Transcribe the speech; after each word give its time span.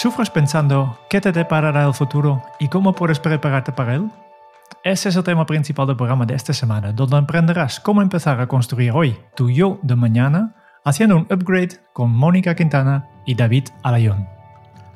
¿Sufres 0.00 0.30
pensando 0.30 0.98
qué 1.10 1.20
te 1.20 1.30
deparará 1.30 1.84
el 1.84 1.92
futuro 1.92 2.42
y 2.58 2.68
cómo 2.68 2.94
puedes 2.94 3.20
prepararte 3.20 3.70
para 3.70 3.96
él? 3.96 4.10
Ese 4.82 5.10
es 5.10 5.16
el 5.16 5.24
tema 5.24 5.44
principal 5.44 5.86
del 5.86 5.96
programa 5.98 6.24
de 6.24 6.34
esta 6.34 6.54
semana, 6.54 6.90
donde 6.90 7.18
aprenderás 7.18 7.80
cómo 7.80 8.00
empezar 8.00 8.40
a 8.40 8.48
construir 8.48 8.92
hoy 8.92 9.18
tu 9.36 9.50
yo 9.50 9.78
de 9.82 9.96
mañana 9.96 10.56
haciendo 10.86 11.16
un 11.16 11.26
upgrade 11.30 11.82
con 11.92 12.12
Mónica 12.12 12.54
Quintana 12.54 13.10
y 13.26 13.34
David 13.34 13.64
Alayón. 13.82 14.39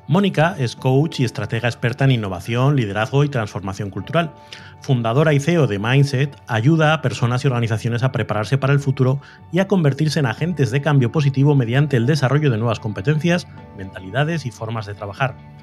Mónica 0.06 0.54
es 0.58 0.76
coach 0.76 1.20
y 1.20 1.24
estratega 1.24 1.66
experta 1.66 2.04
en 2.04 2.10
innovación, 2.10 2.76
liderazgo 2.76 3.24
y 3.24 3.30
transformación 3.30 3.88
cultural. 3.88 4.34
Fundadora 4.80 5.32
y 5.32 5.40
CEO 5.40 5.66
de 5.66 5.78
Mindset, 5.78 6.36
ayuda 6.46 6.92
a 6.92 7.00
personas 7.00 7.42
y 7.42 7.46
organizaciones 7.46 8.02
a 8.02 8.12
prepararse 8.12 8.58
para 8.58 8.74
el 8.74 8.80
futuro 8.80 9.20
y 9.50 9.60
a 9.60 9.66
convertirse 9.66 10.20
en 10.20 10.26
agentes 10.26 10.70
de 10.70 10.82
cambio 10.82 11.10
positivo 11.10 11.54
mediante 11.54 11.96
el 11.96 12.04
desarrollo 12.04 12.50
de 12.50 12.58
nuevas 12.58 12.80
competencias, 12.80 13.46
mentalidades 13.78 14.44
y 14.44 14.50
formas 14.50 14.84
de 14.84 14.94
trabajar. 14.94 15.53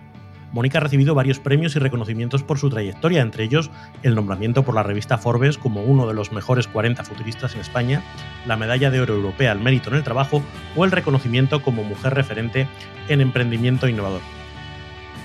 Mónica 0.52 0.80
ha 0.80 0.82
recibido 0.82 1.16
varios 1.16 1.40
premios 1.40 1.76
y 1.76 1.80
reconocimientos 1.80 2.44
por 2.44 2.60
su 2.60 2.70
trayectoria, 2.70 3.22
entre 3.22 3.44
ellos 3.44 3.72
el 4.04 4.16
nombramiento 4.16 4.64
por 4.64 4.76
la 4.76 4.84
revista 4.84 5.18
Forbes 5.18 5.58
como 5.58 5.84
uno 5.84 6.08
de 6.08 6.14
los 6.14 6.32
mejores 6.32 6.68
40 6.68 7.04
futuristas 7.04 7.56
en 7.56 7.62
España, 7.62 8.04
la 8.46 8.58
medalla 8.58 8.92
de 8.92 9.00
oro 9.00 9.16
europea 9.16 9.52
al 9.52 9.60
mérito 9.60 9.90
en 9.90 9.96
el 9.96 10.04
trabajo 10.04 10.42
o 10.76 10.86
el 10.86 10.92
reconocimiento 10.92 11.62
como 11.62 11.84
mujer 11.84 12.14
referente 12.14 12.68
en 13.08 13.22
emprendimiento 13.22 13.88
innovador. 13.88 14.22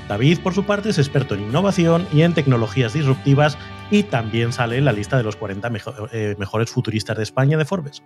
David, 0.08 0.38
por 0.40 0.54
su 0.54 0.64
parte, 0.64 0.90
es 0.90 0.98
experto 0.98 1.34
en 1.34 1.42
innovación 1.42 2.06
y 2.12 2.22
en 2.22 2.32
tecnologías 2.32 2.92
disruptivas 2.92 3.58
y 3.90 4.04
también 4.04 4.52
sale 4.52 4.78
en 4.78 4.84
la 4.84 4.92
lista 4.92 5.16
de 5.16 5.24
los 5.24 5.34
40 5.34 5.70
eh, 6.12 6.36
mejores 6.38 6.70
futuristas 6.70 7.16
de 7.16 7.24
España 7.24 7.58
de 7.58 7.64
Forbes. 7.64 8.04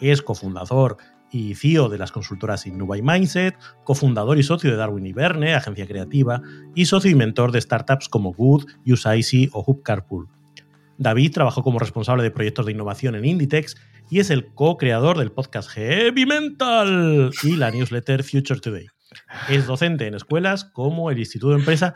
Es 0.00 0.22
cofundador 0.22 0.96
y 1.30 1.54
CEO 1.54 1.88
de 1.88 1.98
las 1.98 2.12
consultoras 2.12 2.66
Innova 2.66 2.98
y 2.98 3.02
Mindset, 3.02 3.56
cofundador 3.84 4.38
y 4.38 4.42
socio 4.42 4.70
de 4.70 4.76
Darwin 4.76 5.06
y 5.06 5.12
Verne, 5.12 5.54
agencia 5.54 5.86
creativa, 5.86 6.42
y 6.74 6.86
socio 6.86 7.10
y 7.10 7.14
mentor 7.14 7.52
de 7.52 7.60
startups 7.60 8.08
como 8.08 8.32
Good, 8.32 8.64
UseIC 8.86 9.50
o 9.52 9.64
Hub 9.66 9.82
Carpool. 9.82 10.28
David 10.98 11.32
trabajó 11.32 11.62
como 11.62 11.78
responsable 11.78 12.22
de 12.22 12.30
proyectos 12.30 12.66
de 12.66 12.72
innovación 12.72 13.14
en 13.14 13.24
Inditex 13.24 13.76
y 14.10 14.20
es 14.20 14.28
el 14.30 14.52
co-creador 14.52 15.18
del 15.18 15.32
podcast 15.32 15.70
Heavy 15.70 16.26
Mental 16.26 17.30
y 17.42 17.56
la 17.56 17.70
newsletter 17.70 18.22
Future 18.22 18.60
Today. 18.60 18.86
Es 19.48 19.66
docente 19.66 20.06
en 20.06 20.14
escuelas 20.14 20.64
como 20.64 21.10
el 21.10 21.18
Instituto 21.18 21.52
de 21.52 21.60
Empresa 21.60 21.94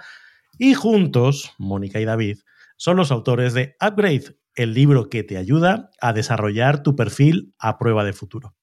y 0.58 0.74
juntos, 0.74 1.52
Mónica 1.58 2.00
y 2.00 2.04
David, 2.04 2.38
son 2.76 2.96
los 2.96 3.10
autores 3.10 3.54
de 3.54 3.76
Upgrade, 3.80 4.36
el 4.54 4.72
libro 4.72 5.08
que 5.08 5.22
te 5.22 5.36
ayuda 5.36 5.90
a 6.00 6.12
desarrollar 6.12 6.82
tu 6.82 6.96
perfil 6.96 7.54
a 7.58 7.78
prueba 7.78 8.04
de 8.04 8.12
futuro. 8.12 8.54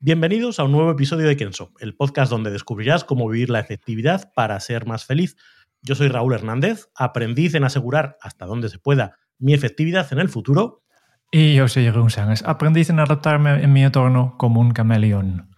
Bienvenidos 0.00 0.60
a 0.60 0.62
un 0.62 0.70
nuevo 0.70 0.92
episodio 0.92 1.26
de 1.26 1.36
Kenso, 1.36 1.72
el 1.80 1.96
podcast 1.96 2.30
donde 2.30 2.52
descubrirás 2.52 3.02
cómo 3.02 3.28
vivir 3.28 3.50
la 3.50 3.58
efectividad 3.58 4.32
para 4.32 4.60
ser 4.60 4.86
más 4.86 5.04
feliz. 5.04 5.36
Yo 5.82 5.96
soy 5.96 6.06
Raúl 6.06 6.34
Hernández, 6.34 6.88
aprendiz 6.94 7.56
en 7.56 7.64
asegurar 7.64 8.16
hasta 8.20 8.46
donde 8.46 8.68
se 8.68 8.78
pueda 8.78 9.18
mi 9.40 9.54
efectividad 9.54 10.06
en 10.12 10.20
el 10.20 10.28
futuro. 10.28 10.84
Y 11.32 11.56
yo 11.56 11.66
soy 11.66 11.82
Jeroen 11.82 12.10
Sánchez, 12.10 12.46
aprendiz 12.46 12.90
en 12.90 13.00
adaptarme 13.00 13.60
en 13.60 13.72
mi 13.72 13.82
entorno 13.82 14.36
como 14.38 14.60
un 14.60 14.70
camaleón. 14.70 15.50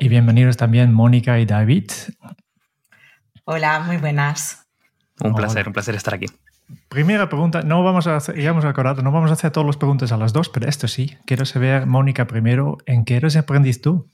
Y 0.00 0.08
bienvenidos 0.08 0.56
también 0.56 0.92
Mónica 0.92 1.38
y 1.38 1.46
David. 1.46 1.88
Hola, 3.44 3.78
muy 3.86 3.98
buenas. 3.98 4.66
Un 5.20 5.32
placer, 5.32 5.68
un 5.68 5.72
placer 5.72 5.94
estar 5.94 6.14
aquí. 6.14 6.26
Primera 6.88 7.28
pregunta, 7.28 7.62
no 7.62 7.84
vamos 7.84 8.06
a 8.06 8.16
hacer, 8.16 8.40
ya 8.40 8.50
hemos 8.50 8.64
no 8.64 9.12
vamos 9.12 9.30
a 9.30 9.34
hacer 9.34 9.52
todas 9.52 9.66
las 9.66 9.76
preguntas 9.76 10.10
a 10.10 10.16
las 10.16 10.32
dos, 10.32 10.48
pero 10.48 10.68
esto 10.68 10.88
sí. 10.88 11.16
Quiero 11.24 11.44
saber, 11.44 11.86
Mónica, 11.86 12.26
primero, 12.26 12.78
¿en 12.86 13.04
qué 13.04 13.16
eres 13.16 13.36
aprendiz 13.36 13.80
tú? 13.80 14.10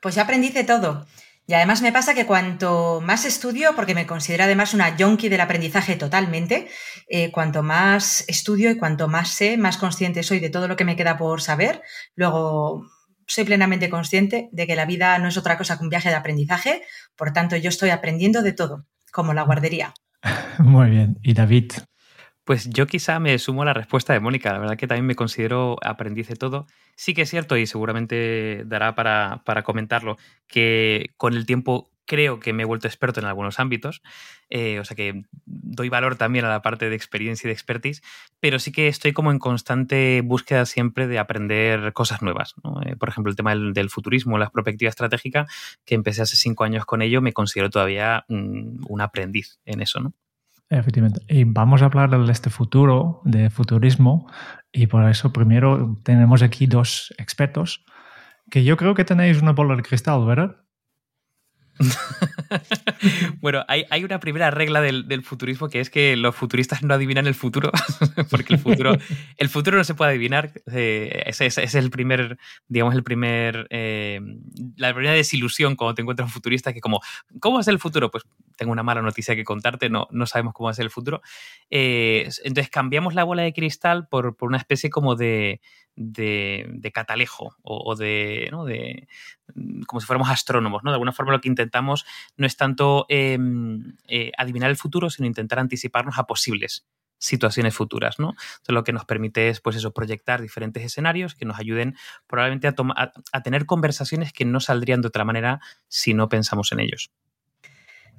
Pues 0.00 0.14
ya 0.14 0.22
aprendí 0.22 0.50
de 0.50 0.64
todo. 0.64 1.06
Y 1.46 1.54
además 1.54 1.82
me 1.82 1.90
pasa 1.90 2.14
que 2.14 2.26
cuanto 2.26 3.00
más 3.00 3.24
estudio, 3.24 3.74
porque 3.74 3.94
me 3.94 4.06
considero 4.06 4.44
además 4.44 4.72
una 4.72 4.96
junkie 4.96 5.28
del 5.28 5.40
aprendizaje 5.40 5.96
totalmente, 5.96 6.68
eh, 7.08 7.32
cuanto 7.32 7.64
más 7.64 8.24
estudio 8.28 8.70
y 8.70 8.78
cuanto 8.78 9.08
más 9.08 9.30
sé, 9.30 9.56
más 9.56 9.76
consciente 9.76 10.22
soy 10.22 10.38
de 10.38 10.50
todo 10.50 10.68
lo 10.68 10.76
que 10.76 10.84
me 10.84 10.94
queda 10.94 11.18
por 11.18 11.42
saber. 11.42 11.82
Luego 12.14 12.86
soy 13.26 13.42
plenamente 13.44 13.90
consciente 13.90 14.48
de 14.52 14.66
que 14.68 14.76
la 14.76 14.86
vida 14.86 15.18
no 15.18 15.28
es 15.28 15.36
otra 15.36 15.58
cosa 15.58 15.76
que 15.76 15.82
un 15.82 15.90
viaje 15.90 16.08
de 16.08 16.14
aprendizaje, 16.14 16.82
por 17.16 17.32
tanto 17.32 17.56
yo 17.56 17.68
estoy 17.68 17.90
aprendiendo 17.90 18.42
de 18.42 18.52
todo, 18.52 18.86
como 19.10 19.34
la 19.34 19.42
guardería. 19.42 19.92
Muy 20.58 20.90
bien. 20.90 21.18
¿Y 21.22 21.34
David? 21.34 21.72
Pues 22.44 22.68
yo 22.70 22.86
quizá 22.86 23.20
me 23.20 23.38
sumo 23.38 23.62
a 23.62 23.66
la 23.66 23.74
respuesta 23.74 24.12
de 24.12 24.20
Mónica. 24.20 24.52
La 24.52 24.58
verdad 24.58 24.76
que 24.76 24.86
también 24.86 25.06
me 25.06 25.14
considero 25.14 25.76
aprendiz 25.82 26.28
de 26.28 26.36
todo. 26.36 26.66
Sí 26.96 27.14
que 27.14 27.22
es 27.22 27.30
cierto, 27.30 27.56
y 27.56 27.66
seguramente 27.66 28.64
dará 28.66 28.94
para, 28.94 29.42
para 29.44 29.62
comentarlo, 29.62 30.16
que 30.48 31.10
con 31.16 31.34
el 31.34 31.46
tiempo 31.46 31.89
creo 32.06 32.40
que 32.40 32.52
me 32.52 32.62
he 32.64 32.66
vuelto 32.66 32.88
experto 32.88 33.20
en 33.20 33.26
algunos 33.26 33.60
ámbitos, 33.60 34.02
eh, 34.48 34.80
o 34.80 34.84
sea 34.84 34.96
que 34.96 35.22
doy 35.46 35.88
valor 35.88 36.16
también 36.16 36.44
a 36.44 36.48
la 36.48 36.62
parte 36.62 36.88
de 36.88 36.96
experiencia 36.96 37.46
y 37.46 37.50
de 37.50 37.52
expertise, 37.52 38.02
pero 38.40 38.58
sí 38.58 38.72
que 38.72 38.88
estoy 38.88 39.12
como 39.12 39.30
en 39.30 39.38
constante 39.38 40.20
búsqueda 40.24 40.66
siempre 40.66 41.06
de 41.06 41.18
aprender 41.18 41.92
cosas 41.92 42.22
nuevas. 42.22 42.54
Eh, 42.84 42.96
por 42.96 43.08
ejemplo, 43.08 43.30
el 43.30 43.36
tema 43.36 43.54
del, 43.54 43.90
futurismo, 43.90 44.38
la 44.38 44.50
perspectiva 44.50 44.88
estratégica, 44.88 45.46
que 45.84 45.94
empecé 45.94 46.22
hace 46.22 46.36
cinco 46.36 46.64
años 46.64 46.84
con 46.84 47.02
ello, 47.02 47.22
me 47.22 47.32
considero 47.32 47.70
todavía 47.70 48.24
un, 48.28 49.00
aprendiz 49.00 49.58
en 49.64 49.80
eso, 49.80 50.00
¿no? 50.00 50.12
Efectivamente. 50.68 51.20
Y 51.28 51.44
vamos 51.44 51.82
a 51.82 51.86
hablar 51.86 52.10
de 52.10 52.32
este 52.32 52.50
futuro, 52.50 53.22
de 53.24 53.50
futurismo, 53.50 54.30
y 54.72 54.86
por 54.86 55.08
eso 55.08 55.32
primero 55.32 55.96
tenemos 56.04 56.42
aquí 56.42 56.66
dos 56.66 57.14
expertos 57.18 57.84
que 58.50 58.64
yo 58.64 58.76
creo 58.76 58.94
que 58.94 59.04
tenéis 59.04 59.40
una 59.40 59.52
bola 59.52 59.76
de 59.76 59.82
cristal, 59.82 60.24
¿verdad? 60.26 60.56
bueno, 63.40 63.64
hay, 63.68 64.04
una 64.04 64.20
primera 64.20 64.50
regla 64.50 64.80
del, 64.80 65.22
futurismo 65.22 65.68
que 65.68 65.80
es 65.80 65.90
que 65.90 66.16
los 66.16 66.34
futuristas 66.34 66.82
no 66.82 66.94
adivinan 66.94 67.26
el 67.26 67.34
futuro, 67.34 67.70
porque 68.30 68.54
el 68.54 68.60
futuro, 68.60 68.96
el 69.36 69.48
futuro 69.48 69.78
no 69.78 69.84
se 69.84 69.94
puede 69.94 70.10
adivinar. 70.10 70.52
Eh, 70.72 71.22
es 71.26 71.74
el 71.74 71.90
primer, 71.90 72.38
digamos, 72.68 72.94
el 72.94 73.02
primer, 73.02 73.66
eh, 73.70 74.20
la 74.76 74.92
primera 74.92 75.14
desilusión 75.14 75.76
cuando 75.76 75.94
te 75.94 76.02
encuentras 76.02 76.26
un 76.26 76.32
futurista 76.32 76.72
que 76.72 76.80
como, 76.80 77.00
¿cómo 77.40 77.60
es 77.60 77.68
el 77.68 77.78
futuro? 77.78 78.10
Pues 78.10 78.24
tengo 78.56 78.72
una 78.72 78.82
mala 78.82 79.02
noticia 79.02 79.34
que 79.34 79.44
contarte, 79.44 79.88
no, 79.88 80.06
no 80.10 80.26
sabemos 80.26 80.54
cómo 80.54 80.70
es 80.70 80.78
el 80.78 80.90
futuro. 80.90 81.22
Eh, 81.70 82.28
entonces 82.44 82.70
cambiamos 82.70 83.14
la 83.14 83.24
bola 83.24 83.42
de 83.42 83.52
cristal 83.52 84.06
por 84.08 84.36
una 84.40 84.58
especie 84.58 84.90
como 84.90 85.16
de, 85.16 85.60
de, 86.00 86.90
catalejo 86.92 87.56
o, 87.62 87.94
de, 87.94 88.50
de, 88.66 89.08
mm, 89.54 89.82
como 89.82 90.00
si 90.00 90.06
fuéramos 90.06 90.30
astrónomos. 90.30 90.82
¿no? 90.82 90.90
De 90.90 90.94
alguna 90.94 91.12
forma 91.12 91.32
lo 91.32 91.40
que 91.40 91.48
intentamos 91.48 92.06
no 92.36 92.46
es 92.46 92.56
tanto 92.56 93.06
em, 93.08 93.96
eh, 94.08 94.32
adivinar 94.36 94.70
el 94.70 94.76
futuro, 94.76 95.10
sino 95.10 95.26
intentar 95.26 95.58
anticiparnos 95.58 96.18
a 96.18 96.24
posibles 96.24 96.86
situaciones 97.18 97.74
futuras, 97.74 98.18
¿no? 98.18 98.30
Entonces, 98.30 98.68
lo 98.74 98.82
que 98.82 98.94
nos 98.94 99.04
permite 99.04 99.50
es, 99.50 99.60
pues 99.60 99.76
eso, 99.76 99.92
proyectar 99.92 100.40
diferentes 100.40 100.82
escenarios 100.82 101.34
que 101.34 101.44
nos 101.44 101.58
ayuden 101.58 101.94
probablemente 102.26 102.66
a, 102.66 102.74
a, 103.32 103.42
tener 103.42 103.66
conversaciones 103.66 104.32
que 104.32 104.46
no 104.46 104.58
saldrían 104.58 105.02
de 105.02 105.08
otra 105.08 105.26
manera 105.26 105.60
si 105.86 106.14
no 106.14 106.30
pensamos 106.30 106.72
en 106.72 106.80
ellos. 106.80 107.10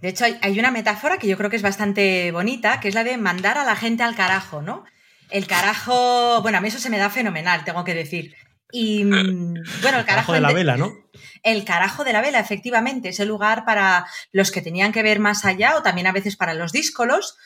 De 0.02 0.10
hecho, 0.10 0.26
hay, 0.26 0.60
una 0.60 0.72
metáfora 0.72 1.18
que 1.18 1.28
yo 1.28 1.38
creo 1.38 1.50
que 1.50 1.56
es 1.56 1.62
bastante 1.62 2.32
bonita, 2.32 2.80
que 2.80 2.88
es 2.88 2.96
la 2.96 3.04
de 3.04 3.18
mandar 3.18 3.58
a 3.58 3.64
la 3.64 3.76
gente 3.76 4.04
al 4.04 4.16
carajo, 4.16 4.62
¿no? 4.62 4.84
El 5.32 5.48
carajo, 5.48 6.42
bueno, 6.42 6.58
a 6.58 6.62
mí 6.62 6.68
eso 6.68 6.80
se 6.80 6.90
me 6.90 6.98
da 6.98 7.10
fenomenal, 7.10 7.64
tengo 7.64 7.84
que 7.84 7.94
decir. 7.94 8.36
Y 8.72 9.04
mm, 9.04 9.54
bueno, 9.82 10.00
el 10.00 10.06
carajo, 10.06 10.34
de 10.34 10.42
la 10.42 10.54
vela, 10.54 10.78
¿no? 10.78 10.94
El 11.44 11.66
carajo 11.66 12.04
de 12.04 12.14
la 12.14 12.22
vela, 12.22 12.40
efectivamente, 12.40 13.10
ese 13.10 13.26
lugar 13.26 13.66
para 13.66 14.06
los 14.32 14.52
que 14.52 14.62
tenían 14.62 14.92
que 14.92 15.04
ver 15.04 15.20
más 15.20 15.46
allá 15.46 15.76
o 15.76 15.84
también 15.84 16.08
a 16.08 16.12
veces 16.12 16.36
para 16.38 16.54
los 16.54 16.72
díscolos. 16.72 17.38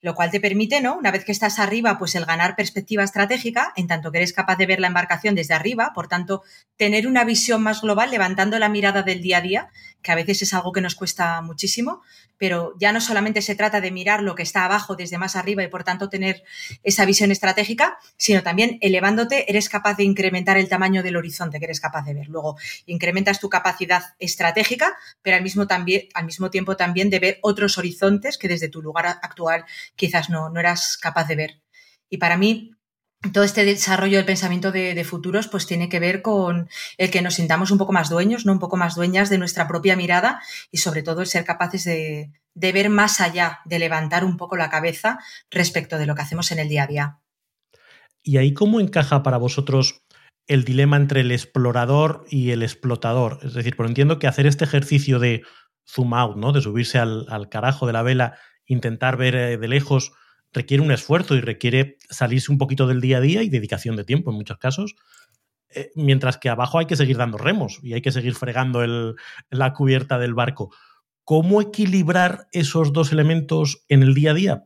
lo 0.00 0.16
cual 0.16 0.32
te 0.32 0.40
permite, 0.40 0.80
¿no? 0.80 0.96
Una 0.96 1.12
vez 1.12 1.24
que 1.24 1.30
estás 1.30 1.60
arriba, 1.60 1.96
pues 1.96 2.16
el 2.16 2.24
ganar 2.24 2.56
perspectiva 2.56 3.04
estratégica, 3.04 3.72
en 3.76 3.86
tanto 3.86 4.10
que 4.10 4.18
eres 4.18 4.32
capaz 4.32 4.56
de 4.56 4.66
ver 4.66 4.80
la 4.80 4.88
embarcación 4.88 5.36
desde 5.36 5.54
arriba, 5.54 5.92
por 5.94 6.08
tanto, 6.08 6.42
tener 6.76 7.06
una 7.06 7.22
visión 7.22 7.62
más 7.62 7.82
global, 7.82 8.10
levantando 8.10 8.58
la 8.58 8.68
mirada 8.68 9.02
del 9.02 9.22
día 9.22 9.38
a 9.38 9.40
día, 9.42 9.68
que 10.02 10.12
a 10.12 10.14
veces 10.14 10.42
es 10.42 10.54
algo 10.54 10.72
que 10.72 10.80
nos 10.80 10.94
cuesta 10.94 11.40
muchísimo, 11.42 12.02
pero 12.38 12.74
ya 12.78 12.92
no 12.92 13.00
solamente 13.00 13.40
se 13.40 13.54
trata 13.54 13.80
de 13.80 13.90
mirar 13.90 14.22
lo 14.22 14.34
que 14.34 14.42
está 14.42 14.64
abajo 14.64 14.96
desde 14.96 15.16
más 15.16 15.36
arriba 15.36 15.62
y 15.62 15.68
por 15.68 15.84
tanto 15.84 16.08
tener 16.08 16.42
esa 16.82 17.04
visión 17.04 17.30
estratégica, 17.30 17.98
sino 18.16 18.42
también 18.42 18.78
elevándote, 18.80 19.48
eres 19.48 19.68
capaz 19.68 19.96
de 19.96 20.04
incrementar 20.04 20.58
el 20.58 20.68
tamaño 20.68 21.02
del 21.02 21.16
horizonte 21.16 21.58
que 21.58 21.66
eres 21.66 21.80
capaz 21.80 22.04
de 22.04 22.14
ver. 22.14 22.28
Luego, 22.28 22.56
incrementas 22.86 23.38
tu 23.38 23.48
capacidad 23.48 24.02
estratégica, 24.18 24.96
pero 25.22 25.36
al 25.36 25.42
mismo, 25.42 25.66
al 25.68 26.24
mismo 26.24 26.50
tiempo 26.50 26.76
también 26.76 27.10
de 27.10 27.20
ver 27.20 27.38
otros 27.42 27.78
horizontes 27.78 28.38
que 28.38 28.48
desde 28.48 28.68
tu 28.68 28.82
lugar 28.82 29.06
actual 29.06 29.64
quizás 29.94 30.28
no, 30.28 30.50
no 30.50 30.60
eras 30.60 30.98
capaz 31.00 31.28
de 31.28 31.36
ver. 31.36 31.62
Y 32.10 32.18
para 32.18 32.36
mí, 32.36 32.72
todo 33.30 33.44
este 33.44 33.64
desarrollo 33.64 34.16
del 34.16 34.26
pensamiento 34.26 34.72
de, 34.72 35.04
futuros 35.04 35.46
pues 35.46 35.66
tiene 35.66 35.88
que 35.88 36.00
ver 36.00 36.22
con 36.22 36.68
el 36.98 37.10
que 37.10 37.22
nos 37.22 37.34
sintamos 37.34 37.70
un 37.70 37.78
poco 37.78 37.92
más 37.92 38.10
dueños, 38.10 38.44
¿no? 38.44 38.52
un 38.52 38.58
poco 38.58 38.76
más 38.76 38.96
dueñas 38.96 39.30
de 39.30 39.38
nuestra 39.38 39.68
propia 39.68 39.96
mirada 39.96 40.42
y 40.70 40.78
sobre 40.78 41.02
todo 41.02 41.20
el 41.20 41.26
ser 41.26 41.44
capaces 41.44 41.84
de, 41.84 42.30
ver 42.54 42.90
más 42.90 43.20
allá, 43.20 43.60
de 43.64 43.78
levantar 43.78 44.24
un 44.24 44.36
poco 44.36 44.56
la 44.56 44.70
cabeza 44.70 45.18
respecto 45.50 45.98
de 45.98 46.06
lo 46.06 46.14
que 46.14 46.22
hacemos 46.22 46.50
en 46.50 46.58
el 46.58 46.68
día 46.68 46.84
a 46.84 46.86
día. 46.86 47.18
¿Y 48.22 48.38
ahí 48.38 48.54
cómo 48.54 48.80
encaja 48.80 49.22
para 49.22 49.36
vosotros 49.36 50.02
el 50.48 50.64
dilema 50.64 50.96
entre 50.96 51.20
el 51.20 51.30
explorador 51.30 52.24
y 52.28 52.50
el 52.50 52.62
explotador? 52.62 53.38
Es 53.42 53.54
decir, 53.54 53.76
por 53.76 53.86
entiendo 53.86 54.18
que 54.18 54.26
hacer 54.26 54.46
este 54.46 54.64
ejercicio 54.64 55.18
de 55.18 55.42
zoom 55.88 56.14
out, 56.14 56.36
¿no? 56.36 56.52
De 56.52 56.60
subirse 56.60 56.98
al, 56.98 57.26
al 57.28 57.48
carajo 57.48 57.86
de 57.86 57.92
la 57.92 58.02
vela, 58.02 58.38
intentar 58.66 59.16
ver 59.16 59.34
eh, 59.34 59.56
de 59.58 59.68
lejos, 59.68 60.12
requiere 60.52 60.82
un 60.82 60.92
esfuerzo 60.92 61.34
y 61.34 61.40
requiere 61.40 61.98
salirse 62.10 62.52
un 62.52 62.58
poquito 62.58 62.86
del 62.86 63.00
día 63.00 63.18
a 63.18 63.20
día 63.20 63.42
y 63.42 63.48
dedicación 63.48 63.96
de 63.96 64.04
tiempo 64.04 64.30
en 64.30 64.36
muchos 64.36 64.58
casos. 64.58 64.94
Eh, 65.74 65.90
mientras 65.94 66.36
que 66.36 66.48
abajo 66.48 66.78
hay 66.78 66.86
que 66.86 66.96
seguir 66.96 67.16
dando 67.16 67.38
remos 67.38 67.78
y 67.82 67.94
hay 67.94 68.02
que 68.02 68.12
seguir 68.12 68.34
fregando 68.34 68.84
la 69.50 69.72
cubierta 69.72 70.18
del 70.18 70.34
barco. 70.34 70.74
¿Cómo 71.24 71.62
equilibrar 71.62 72.48
esos 72.52 72.92
dos 72.92 73.12
elementos 73.12 73.84
en 73.88 74.02
el 74.02 74.14
día 74.14 74.32
a 74.32 74.34
día? 74.34 74.64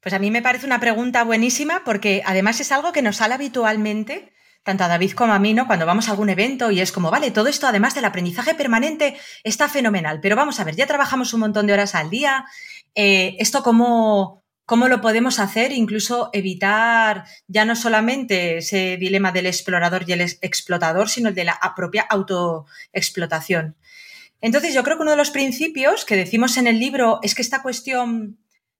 Pues 0.00 0.12
a 0.12 0.18
mí 0.18 0.30
me 0.30 0.42
parece 0.42 0.66
una 0.66 0.80
pregunta 0.80 1.24
buenísima 1.24 1.82
porque 1.84 2.22
además 2.26 2.60
es 2.60 2.70
algo 2.72 2.92
que 2.92 3.02
nos 3.02 3.16
sale 3.16 3.34
habitualmente 3.34 4.32
tanto 4.62 4.84
a 4.84 4.88
David 4.88 5.12
como 5.12 5.32
a 5.32 5.38
mí, 5.38 5.54
¿no? 5.54 5.66
Cuando 5.66 5.86
vamos 5.86 6.08
a 6.08 6.10
algún 6.10 6.28
evento 6.28 6.70
y 6.70 6.80
es 6.80 6.92
como, 6.92 7.10
vale, 7.10 7.30
todo 7.30 7.48
esto 7.48 7.66
además 7.66 7.94
del 7.94 8.04
aprendizaje 8.04 8.54
permanente 8.54 9.16
está 9.42 9.68
fenomenal, 9.68 10.20
pero 10.20 10.36
vamos 10.36 10.60
a 10.60 10.64
ver, 10.64 10.76
ya 10.76 10.86
trabajamos 10.86 11.32
un 11.32 11.40
montón 11.40 11.66
de 11.66 11.72
horas 11.72 11.94
al 11.94 12.10
día, 12.10 12.44
eh, 12.94 13.36
esto 13.38 13.62
cómo, 13.62 14.44
cómo 14.68 14.86
lo 14.88 15.00
podemos 15.00 15.38
hacer, 15.38 15.72
incluso 15.72 16.28
evitar 16.34 17.24
ya 17.46 17.64
no 17.64 17.74
solamente 17.74 18.58
ese 18.58 18.98
dilema 18.98 19.32
del 19.32 19.46
explorador 19.46 20.04
y 20.06 20.12
el 20.12 20.20
explotador, 20.20 21.08
sino 21.08 21.30
el 21.30 21.34
de 21.34 21.44
la 21.44 21.58
propia 21.74 22.02
autoexplotación. 22.02 23.76
Entonces, 24.42 24.74
yo 24.74 24.84
creo 24.84 24.98
que 24.98 25.04
uno 25.04 25.12
de 25.12 25.16
los 25.16 25.30
principios 25.30 26.04
que 26.04 26.16
decimos 26.16 26.58
en 26.58 26.66
el 26.66 26.78
libro 26.78 27.18
es 27.22 27.34
que 27.34 27.40
esta 27.40 27.62
cuestión 27.62 28.36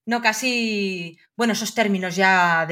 no 0.08 0.22
casi, 0.22 1.18
bueno, 1.36 1.52
esos 1.52 1.74
términos 1.74 2.16
ya 2.16 2.66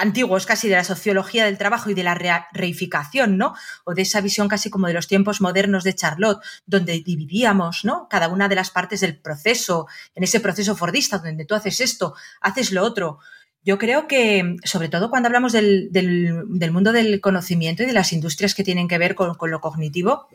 antiguos, 0.00 0.46
casi 0.46 0.68
de 0.68 0.74
la 0.74 0.82
sociología 0.82 1.44
del 1.44 1.58
trabajo 1.58 1.90
y 1.90 1.94
de 1.94 2.02
la 2.02 2.48
reificación, 2.52 3.38
¿no? 3.38 3.54
O 3.84 3.94
de 3.94 4.02
esa 4.02 4.20
visión 4.20 4.48
casi 4.48 4.68
como 4.68 4.88
de 4.88 4.92
los 4.92 5.06
tiempos 5.06 5.40
modernos 5.40 5.84
de 5.84 5.94
Charlotte, 5.94 6.42
donde 6.66 7.00
dividíamos, 7.06 7.84
¿no? 7.84 8.08
Cada 8.10 8.26
una 8.26 8.48
de 8.48 8.56
las 8.56 8.72
partes 8.72 8.98
del 8.98 9.16
proceso, 9.16 9.86
en 10.16 10.24
ese 10.24 10.40
proceso 10.40 10.74
fordista, 10.74 11.18
donde 11.18 11.44
tú 11.44 11.54
haces 11.54 11.80
esto, 11.80 12.16
haces 12.40 12.72
lo 12.72 12.82
otro. 12.82 13.20
Yo 13.62 13.78
creo 13.78 14.08
que, 14.08 14.56
sobre 14.64 14.88
todo 14.88 15.08
cuando 15.08 15.28
hablamos 15.28 15.52
del, 15.52 15.88
mundo 16.72 16.90
del 16.90 17.20
conocimiento 17.20 17.84
y 17.84 17.86
de 17.86 17.92
las 17.92 18.12
industrias 18.12 18.56
que 18.56 18.64
tienen 18.64 18.88
que 18.88 18.98
ver 18.98 19.14
con, 19.14 19.36
con 19.36 19.52
lo 19.52 19.60
cognitivo, 19.60 20.26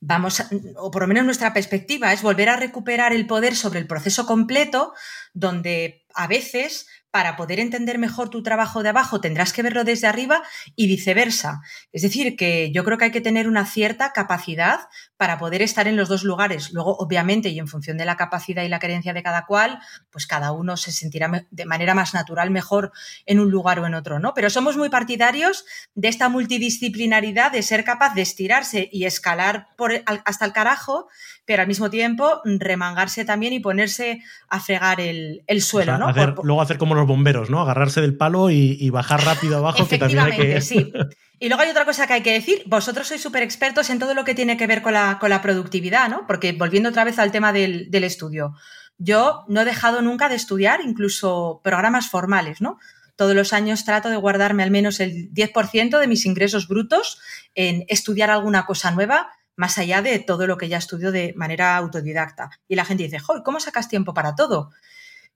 vamos, 0.00 0.42
o 0.76 0.90
por 0.90 1.02
lo 1.02 1.08
menos 1.08 1.24
nuestra 1.24 1.52
perspectiva 1.52 2.12
es 2.12 2.22
volver 2.22 2.48
a 2.48 2.56
recuperar 2.56 3.12
el 3.12 3.26
poder 3.26 3.56
sobre 3.56 3.80
el 3.80 3.86
proceso 3.86 4.26
completo, 4.26 4.92
donde 5.32 6.06
a 6.14 6.26
veces 6.26 6.86
para 7.18 7.34
poder 7.34 7.58
entender 7.58 7.98
mejor 7.98 8.28
tu 8.28 8.44
trabajo 8.44 8.84
de 8.84 8.90
abajo 8.90 9.20
tendrás 9.20 9.52
que 9.52 9.64
verlo 9.64 9.82
desde 9.82 10.06
arriba 10.06 10.40
y 10.76 10.86
viceversa. 10.86 11.62
Es 11.90 12.02
decir, 12.02 12.36
que 12.36 12.70
yo 12.70 12.84
creo 12.84 12.96
que 12.96 13.06
hay 13.06 13.10
que 13.10 13.20
tener 13.20 13.48
una 13.48 13.66
cierta 13.66 14.12
capacidad 14.12 14.82
para 15.16 15.36
poder 15.36 15.60
estar 15.60 15.88
en 15.88 15.96
los 15.96 16.08
dos 16.08 16.22
lugares. 16.22 16.72
Luego, 16.72 16.94
obviamente, 16.96 17.48
y 17.48 17.58
en 17.58 17.66
función 17.66 17.98
de 17.98 18.04
la 18.04 18.16
capacidad 18.16 18.62
y 18.62 18.68
la 18.68 18.78
creencia 18.78 19.14
de 19.14 19.24
cada 19.24 19.46
cual, 19.46 19.80
pues 20.12 20.28
cada 20.28 20.52
uno 20.52 20.76
se 20.76 20.92
sentirá 20.92 21.44
de 21.50 21.66
manera 21.66 21.92
más 21.92 22.14
natural 22.14 22.52
mejor 22.52 22.92
en 23.26 23.40
un 23.40 23.50
lugar 23.50 23.80
o 23.80 23.86
en 23.88 23.94
otro, 23.94 24.20
¿no? 24.20 24.32
Pero 24.32 24.48
somos 24.48 24.76
muy 24.76 24.88
partidarios 24.88 25.64
de 25.96 26.06
esta 26.06 26.28
multidisciplinaridad, 26.28 27.50
de 27.50 27.64
ser 27.64 27.82
capaz 27.82 28.14
de 28.14 28.22
estirarse 28.22 28.88
y 28.92 29.06
escalar 29.06 29.66
por, 29.76 30.04
hasta 30.06 30.44
el 30.44 30.52
carajo 30.52 31.08
pero 31.48 31.62
al 31.62 31.66
mismo 31.66 31.88
tiempo 31.88 32.42
remangarse 32.44 33.24
también 33.24 33.54
y 33.54 33.58
ponerse 33.58 34.20
a 34.50 34.60
fregar 34.60 35.00
el, 35.00 35.42
suelo, 35.62 35.96
¿no? 35.96 36.12
luego 36.42 36.60
hacer 36.60 36.76
como 36.76 36.94
los 36.94 37.06
bomberos, 37.08 37.50
¿no? 37.50 37.60
Agarrarse 37.60 38.00
del 38.00 38.16
palo 38.16 38.50
y, 38.50 38.88
bajar 38.90 39.24
rápido 39.24 39.58
abajo, 39.58 39.88
que 39.88 39.98
también 39.98 40.20
hay 40.20 40.36
que... 40.36 40.60
sí. 40.60 40.92
Y 41.40 41.48
luego 41.48 41.62
hay 41.62 41.70
otra 41.70 41.84
cosa 41.84 42.06
que 42.06 42.14
hay 42.14 42.22
que 42.22 42.32
decir, 42.32 42.62
vosotros 42.66 43.06
sois 43.06 43.22
súper 43.22 43.44
expertos 43.44 43.90
en 43.90 43.98
todo 43.98 44.14
lo 44.14 44.24
que 44.24 44.34
tiene 44.34 44.56
que 44.56 44.66
ver 44.66 44.82
con 44.82 44.92
la, 44.92 45.18
con 45.20 45.30
la 45.30 45.40
productividad, 45.40 46.08
¿no? 46.08 46.26
Porque 46.26 46.52
volviendo 46.52 46.88
otra 46.88 47.04
vez 47.04 47.18
al 47.20 47.30
tema 47.30 47.52
del, 47.52 47.90
del 47.90 48.04
estudio, 48.04 48.54
yo 48.98 49.44
no 49.46 49.60
he 49.60 49.64
dejado 49.64 50.02
nunca 50.02 50.28
de 50.28 50.34
estudiar 50.34 50.80
incluso 50.84 51.60
programas 51.62 52.10
formales, 52.10 52.60
¿no? 52.60 52.78
Todos 53.14 53.34
los 53.34 53.52
años 53.52 53.84
trato 53.84 54.10
de 54.10 54.16
guardarme 54.16 54.64
al 54.64 54.70
menos 54.70 55.00
el 55.00 55.32
10% 55.32 55.98
de 55.98 56.06
mis 56.08 56.26
ingresos 56.26 56.66
brutos 56.66 57.20
en 57.54 57.84
estudiar 57.88 58.30
alguna 58.30 58.66
cosa 58.66 58.90
nueva 58.90 59.30
más 59.58 59.76
allá 59.76 60.02
de 60.02 60.20
todo 60.20 60.46
lo 60.46 60.56
que 60.56 60.68
ya 60.68 60.78
estudio 60.78 61.10
de 61.10 61.34
manera 61.36 61.76
autodidacta. 61.76 62.50
Y 62.68 62.76
la 62.76 62.84
gente 62.84 63.02
dice, 63.02 63.18
¡Joder, 63.18 63.42
¿cómo 63.42 63.58
sacas 63.58 63.88
tiempo 63.88 64.14
para 64.14 64.36
todo? 64.36 64.70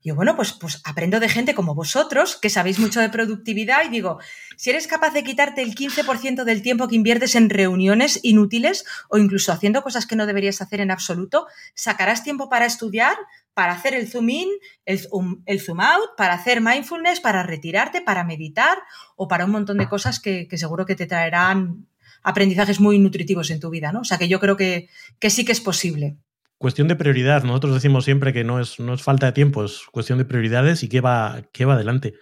Y 0.03 0.09
yo, 0.09 0.15
bueno, 0.15 0.35
pues, 0.35 0.51
pues 0.51 0.81
aprendo 0.83 1.19
de 1.19 1.29
gente 1.29 1.55
como 1.55 1.73
vosotros, 1.73 2.35
que 2.35 2.49
sabéis 2.49 2.77
mucho 2.77 2.99
de 2.99 3.09
productividad, 3.09 3.85
y 3.85 3.89
digo, 3.89 4.19
si 4.57 4.69
eres 4.69 4.85
capaz 4.85 5.13
de 5.13 5.23
quitarte 5.23 5.61
el 5.61 5.73
15% 5.73 6.43
del 6.43 6.61
tiempo 6.61 6.87
que 6.87 6.95
inviertes 6.95 7.35
en 7.35 7.49
reuniones 7.49 8.19
inútiles 8.21 8.85
o 9.09 9.17
incluso 9.17 9.51
haciendo 9.51 9.81
cosas 9.81 10.05
que 10.05 10.15
no 10.15 10.25
deberías 10.25 10.61
hacer 10.61 10.81
en 10.81 10.91
absoluto, 10.91 11.47
sacarás 11.73 12.23
tiempo 12.23 12.49
para 12.49 12.65
estudiar, 12.65 13.15
para 13.53 13.71
hacer 13.71 13.93
el 13.93 14.07
zoom 14.09 14.29
in, 14.29 14.49
el, 14.85 14.99
zoom 14.99 15.79
out, 15.79 16.09
para 16.17 16.33
hacer 16.33 16.59
mindfulness, 16.59 17.21
para 17.21 17.43
retirarte, 17.43 18.01
para 18.01 18.23
meditar 18.23 18.79
o 19.15 19.27
para 19.27 19.45
un 19.45 19.51
montón 19.51 19.77
de 19.77 19.87
cosas 19.87 20.19
que, 20.19 20.47
que 20.49 20.57
seguro 20.57 20.85
que 20.85 20.95
te 20.95 21.05
traerán 21.05 21.87
aprendizajes 22.23 22.79
muy 22.79 22.97
nutritivos 22.99 23.51
en 23.51 23.59
tu 23.59 23.69
vida, 23.69 23.91
¿no? 23.91 24.01
O 24.01 24.05
sea 24.05 24.17
que 24.17 24.27
yo 24.27 24.39
creo 24.39 24.57
que, 24.57 24.89
sí 25.29 25.45
que 25.45 25.51
es 25.51 25.61
posible. 25.61 26.17
Cuestión 26.63 26.87
de 26.87 26.95
prioridad. 26.95 27.43
Nosotros 27.43 27.73
decimos 27.73 28.05
siempre 28.05 28.31
que 28.31 28.45
no 28.45 28.57
es, 28.57 28.79
no 28.79 28.93
es 28.93 29.03
falta 29.03 29.25
de 29.25 29.33
tiempo, 29.33 29.65
es 29.65 29.81
cuestión 29.91 30.17
de 30.17 30.23
prioridades 30.23 30.81
y 30.81 30.87
qué 30.87 31.01
va, 31.01 31.41
qué 31.51 31.65
va 31.65 31.73
adelante. 31.73 32.13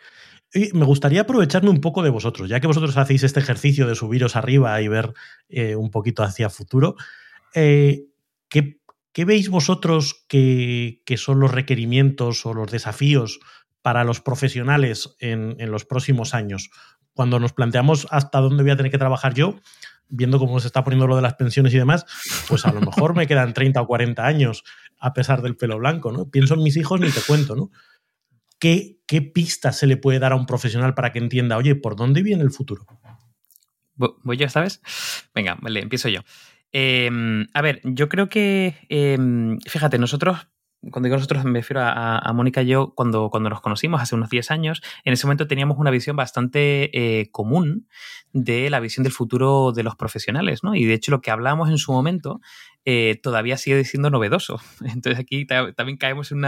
Y 0.52 0.76
me 0.76 0.84
gustaría 0.84 1.22
aprovecharme 1.22 1.70
un 1.70 1.80
poco 1.80 2.02
de 2.02 2.10
vosotros, 2.10 2.50
ya 2.50 2.60
que 2.60 2.66
vosotros 2.66 2.98
hacéis 2.98 3.22
este 3.22 3.40
ejercicio 3.40 3.86
de 3.86 3.94
subiros 3.94 4.36
arriba 4.36 4.82
y 4.82 4.88
ver 4.88 5.14
eh, 5.48 5.76
un 5.76 5.92
poquito 5.92 6.24
hacia 6.24 6.50
futuro. 6.50 6.96
Eh, 7.54 8.06
¿qué, 8.50 8.80
veis 9.26 9.48
vosotros 9.48 10.26
que, 10.28 11.04
son 11.18 11.40
los 11.40 11.52
requerimientos 11.52 12.44
o 12.48 12.56
los 12.56 12.72
desafíos 12.72 13.40
para 13.84 14.04
los 14.04 14.22
profesionales 14.22 15.16
en, 15.20 15.56
en, 15.60 15.70
los 15.70 15.86
próximos 15.86 16.34
años? 16.34 16.72
Cuando 17.14 17.40
nos 17.40 17.54
planteamos 17.54 18.08
hasta 18.10 18.40
dónde 18.40 18.64
voy 18.64 18.72
a 18.72 18.76
tener 18.76 18.92
que 18.92 18.98
trabajar 18.98 19.36
yo, 19.36 19.60
viendo 20.08 20.40
cómo 20.40 20.60
se 20.60 20.68
está 20.68 20.84
poniendo 20.84 21.08
lo 21.08 21.16
de 21.16 21.22
las 21.22 21.36
pensiones 21.36 21.74
y 21.74 21.78
demás, 21.78 22.06
pues 22.48 22.66
a 22.66 22.74
lo 22.74 22.82
mejor 22.82 23.16
me 23.16 23.28
quedan 23.28 23.54
30 23.54 23.82
o 23.82 23.88
40 23.88 24.26
años 24.26 24.64
a 25.00 25.14
pesar 25.14 25.42
del 25.42 25.56
pelo 25.56 25.78
blanco, 25.78 26.12
¿no? 26.12 26.30
Pienso 26.30 26.54
en 26.56 26.64
mis 26.64 26.78
hijos 26.78 27.00
ni 27.00 27.10
te 27.10 27.22
cuento, 27.22 27.56
¿no? 27.56 27.72
¿Qué, 28.60 29.00
qué 29.08 29.22
pistas 29.22 29.78
se 29.78 29.88
le 29.88 29.98
puede 29.98 30.20
dar 30.20 30.34
a 30.34 30.36
un 30.36 30.46
profesional 30.46 30.94
para 30.94 31.12
que 31.12 31.20
entienda, 31.20 31.58
oye, 31.58 31.76
¿por 31.76 31.96
dónde 31.96 32.22
viene 32.22 32.44
el 32.44 32.52
futuro? 32.52 32.86
¿Voy 33.96 34.38
yo 34.38 34.46
esta 34.46 34.62
vez? 34.62 34.82
Venga, 35.34 35.58
vale, 35.62 35.82
empiezo 35.82 36.10
yo. 36.10 36.22
Em, 36.72 37.48
a 37.54 37.62
ver, 37.62 37.82
yo 37.84 38.08
creo 38.08 38.30
que, 38.30 38.76
em, 38.90 39.60
fíjate, 39.68 39.98
nosotros 39.98 40.48
cuando 40.90 41.08
digo 41.08 41.16
nosotros 41.16 41.44
me 41.46 41.60
refiero 41.60 41.82
a, 41.84 42.32
Mónica 42.34 42.64
y 42.64 42.68
yo, 42.68 42.94
cuando, 42.96 43.30
cuando 43.30 43.50
nos 43.50 43.62
conocimos 43.62 44.02
hace 44.02 44.16
unos 44.16 44.30
10 44.30 44.50
años, 44.52 44.82
en 45.04 45.14
ese 45.14 45.28
momento 45.28 45.48
teníamos 45.48 45.78
una 45.78 45.92
visión 45.92 46.16
bastante 46.16 46.90
eh, 46.98 47.30
común 47.32 47.88
de 48.34 48.70
la 48.70 48.80
visión 48.80 49.04
del 49.04 49.14
futuro 49.14 49.74
de 49.74 49.84
los 49.84 49.96
profesionales, 49.96 50.64
¿no? 50.64 50.74
Y 50.74 50.86
de 50.86 50.94
hecho 50.94 51.12
lo 51.12 51.22
que 51.22 51.30
hablamos 51.30 51.70
en 51.70 51.78
su 51.78 51.92
momento 51.92 52.42
eh, 52.86 53.20
todavía 53.22 53.58
sigue 53.58 53.84
siendo 53.86 54.10
novedoso. 54.10 54.60
Entonces 54.82 55.20
aquí 55.20 55.46
también 55.46 55.98
caemos 55.98 56.32
en, 56.32 56.44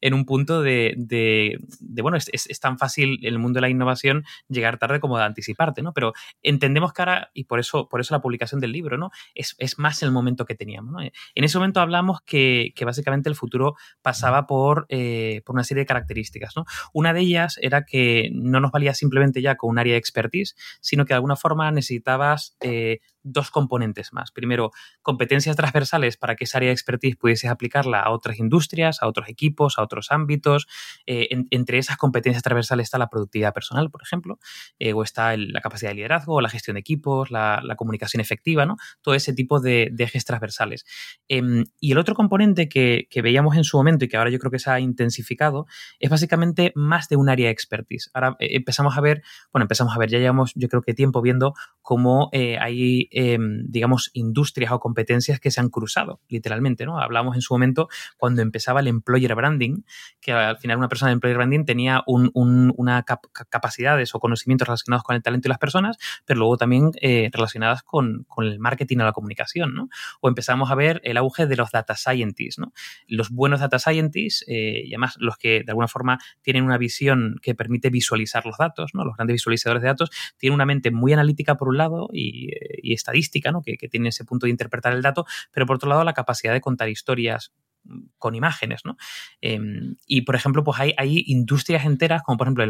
en 0.00 0.14
un 0.14 0.24
punto 0.24 0.62
de, 0.62 0.94
de, 0.96 1.58
bueno, 2.02 2.16
es, 2.16 2.28
es, 2.32 2.60
tan 2.60 2.78
fácil 2.78 3.18
en 3.22 3.34
el 3.34 3.38
mundo 3.38 3.58
de 3.58 3.62
la 3.62 3.68
innovación 3.68 4.24
llegar 4.48 4.78
tarde 4.78 5.00
como 5.00 5.16
de 5.18 5.24
anticiparte, 5.24 5.82
¿no? 5.82 5.92
Pero 5.92 6.12
entendemos 6.42 6.92
que 6.92 7.02
ahora, 7.02 7.30
y 7.34 7.44
por 7.44 7.60
eso, 7.60 7.88
por 7.88 8.00
eso 8.00 8.14
la 8.14 8.20
publicación 8.20 8.60
del 8.60 8.72
libro, 8.72 8.98
¿no? 8.98 9.10
Es, 9.34 9.54
es 9.58 9.78
más 9.78 10.02
el 10.02 10.10
momento 10.10 10.44
que 10.44 10.54
teníamos, 10.54 10.92
¿no? 10.92 11.00
En 11.00 11.44
ese 11.44 11.58
momento 11.58 11.80
hablamos 11.80 12.20
que, 12.22 12.72
que 12.74 12.84
básicamente 12.84 13.28
el 13.28 13.36
futuro 13.36 13.76
pasaba 14.02 14.46
por, 14.46 14.86
eh, 14.88 15.42
por 15.44 15.54
una 15.54 15.64
serie 15.64 15.82
de 15.82 15.86
características. 15.86 16.56
¿no? 16.56 16.64
Una 16.92 17.12
de 17.12 17.20
ellas 17.20 17.58
era 17.62 17.84
que 17.84 18.30
no 18.32 18.60
nos 18.60 18.72
valía 18.72 18.94
simplemente 18.94 19.42
ya 19.42 19.56
con 19.56 19.70
un 19.70 19.78
área 19.78 19.92
de 19.92 19.98
expertise, 19.98 20.56
sino 20.80 21.04
que 21.04 21.14
de 21.14 21.16
alguna 21.16 21.36
forma 21.36 21.70
necesitabas 21.70 22.56
eh, 22.60 23.00
dos 23.22 23.50
componentes 23.50 24.12
más. 24.12 24.30
Primero, 24.30 24.70
competencias 25.02 25.56
transversales 25.56 26.16
para 26.16 26.36
que 26.36 26.44
esa 26.44 26.58
área 26.58 26.68
de 26.68 26.72
expertise 26.72 27.16
pudiese 27.16 27.48
aplicarla 27.48 28.00
a 28.00 28.10
otras 28.10 28.38
industrias, 28.38 29.02
a 29.02 29.06
otros 29.06 29.28
equipos, 29.28 29.78
a 29.78 29.82
otros 29.82 30.10
ámbitos. 30.10 30.66
Eh, 31.06 31.28
entre 31.50 31.78
esas 31.78 31.96
competencias 31.96 32.42
transversales 32.42 32.84
está 32.84 32.98
la 32.98 33.08
productividad 33.08 33.52
personal, 33.52 33.90
por 33.90 34.02
ejemplo, 34.02 34.38
eh, 34.78 34.92
o 34.92 35.02
está 35.02 35.36
la 35.36 35.60
capacidad 35.60 35.90
de 35.90 35.96
liderazgo, 35.96 36.40
la 36.40 36.48
gestión 36.48 36.74
de 36.74 36.80
equipos, 36.80 37.30
la, 37.30 37.62
comunicación 37.76 38.20
efectiva, 38.20 38.66
¿no? 38.66 38.76
Todo 39.02 39.14
ese 39.14 39.32
tipo 39.32 39.60
de, 39.60 39.94
ejes 39.98 40.24
transversales. 40.24 40.84
Em, 41.28 41.64
y 41.80 41.92
el 41.92 41.98
otro 41.98 42.14
componente 42.14 42.68
que, 42.68 43.06
veíamos 43.22 43.56
en 43.56 43.64
su 43.64 43.76
momento 43.76 44.04
y 44.04 44.08
que 44.08 44.16
ahora 44.16 44.30
yo 44.30 44.38
creo 44.38 44.50
que 44.50 44.58
se 44.58 44.70
ha 44.70 44.80
intensificado 44.80 45.66
es 45.98 46.08
básicamente 46.08 46.72
más 46.74 47.08
de 47.08 47.16
un 47.16 47.28
área 47.28 47.46
de 47.46 47.52
expertise. 47.52 48.10
Ahora 48.14 48.36
eh, 48.38 48.56
empezamos 48.56 48.96
a 48.96 49.00
ver, 49.00 49.22
bueno, 49.52 49.64
empezamos 49.64 49.94
a 49.94 49.98
ver, 49.98 50.08
ya 50.08 50.18
llevamos 50.18 50.52
yo 50.54 50.68
creo 50.68 50.82
que 50.82 50.94
tiempo 50.94 51.20
viendo 51.20 51.54
cómo 51.82 52.30
hay 52.32 53.07
Em, 53.10 53.64
digamos, 53.68 54.10
industrias 54.12 54.72
o 54.72 54.80
competencias 54.80 55.40
que 55.40 55.50
se 55.50 55.60
han 55.60 55.70
cruzado, 55.70 56.20
literalmente, 56.28 56.84
¿no? 56.84 57.00
Hablamos 57.00 57.36
en 57.36 57.42
su 57.42 57.54
momento 57.54 57.88
cuando 58.16 58.42
empezaba 58.42 58.80
el 58.80 58.88
employer 58.88 59.34
branding, 59.34 59.82
que 60.20 60.32
al 60.32 60.58
final 60.58 60.78
una 60.78 60.88
persona 60.88 61.10
de 61.10 61.14
employer 61.14 61.36
branding 61.36 61.64
tenía 61.64 62.02
una 62.06 63.04
capacidades 63.48 64.14
o 64.14 64.20
conocimientos 64.20 64.68
relacionados 64.68 65.04
con 65.04 65.16
el 65.16 65.22
talento 65.22 65.48
y 65.48 65.50
las 65.50 65.58
personas, 65.58 65.96
pero 66.24 66.38
luego 66.38 66.56
también 66.56 66.90
eh, 67.00 67.30
relacionadas 67.32 67.82
con, 67.82 68.26
el 68.38 68.58
marketing 68.58 68.98
o 68.98 69.04
la 69.04 69.12
comunicación, 69.12 69.74
¿no? 69.74 69.88
O 70.20 70.28
empezamos 70.28 70.70
a 70.70 70.74
ver 70.74 71.00
el 71.04 71.16
auge 71.16 71.46
de 71.46 71.56
los 71.56 71.70
data 71.70 71.96
scientists. 71.96 72.60
Los 73.06 73.30
buenos 73.30 73.60
data 73.60 73.78
scientists, 73.78 74.44
eh, 74.48 74.82
y 74.84 74.88
además 74.88 75.16
los 75.18 75.36
que 75.36 75.62
de 75.64 75.70
alguna 75.70 75.88
forma 75.88 76.18
tienen 76.42 76.64
una 76.64 76.78
visión 76.78 77.36
que 77.42 77.54
permite 77.54 77.90
visualizar 77.90 78.44
los 78.46 78.58
datos, 78.58 78.90
¿no? 78.94 79.04
Los 79.04 79.16
grandes 79.16 79.34
visualizadores 79.34 79.82
de 79.82 79.88
datos 79.88 80.10
tienen 80.36 80.54
una 80.54 80.66
mente 80.66 80.90
muy 80.90 81.12
analítica 81.12 81.56
por 81.56 81.68
un 81.68 81.78
lado 81.78 82.08
y, 82.12 82.50
eh, 82.52 82.78
y 82.82 82.97
estadística, 82.98 83.50
¿no? 83.52 83.62
que, 83.62 83.88
tiene 83.88 84.10
ese 84.10 84.24
punto 84.24 84.46
de 84.46 84.50
interpretar 84.50 84.92
el 84.92 85.02
dato, 85.02 85.24
pero 85.52 85.66
por 85.66 85.76
otro 85.76 85.88
lado 85.88 86.04
la 86.04 86.12
capacidad 86.12 86.52
de 86.52 86.60
contar 86.60 86.88
historias 86.88 87.54
mm, 87.84 88.00
con 88.18 88.34
imágenes, 88.34 88.82
¿no? 88.84 88.96
Em, 89.40 89.96
y, 90.06 90.22
por 90.22 90.34
ejemplo, 90.34 90.62
pues 90.64 90.78
hay, 90.80 91.24
industrias 91.26 91.86
enteras, 91.86 92.22
como 92.22 92.36
por 92.36 92.46
ejemplo, 92.46 92.64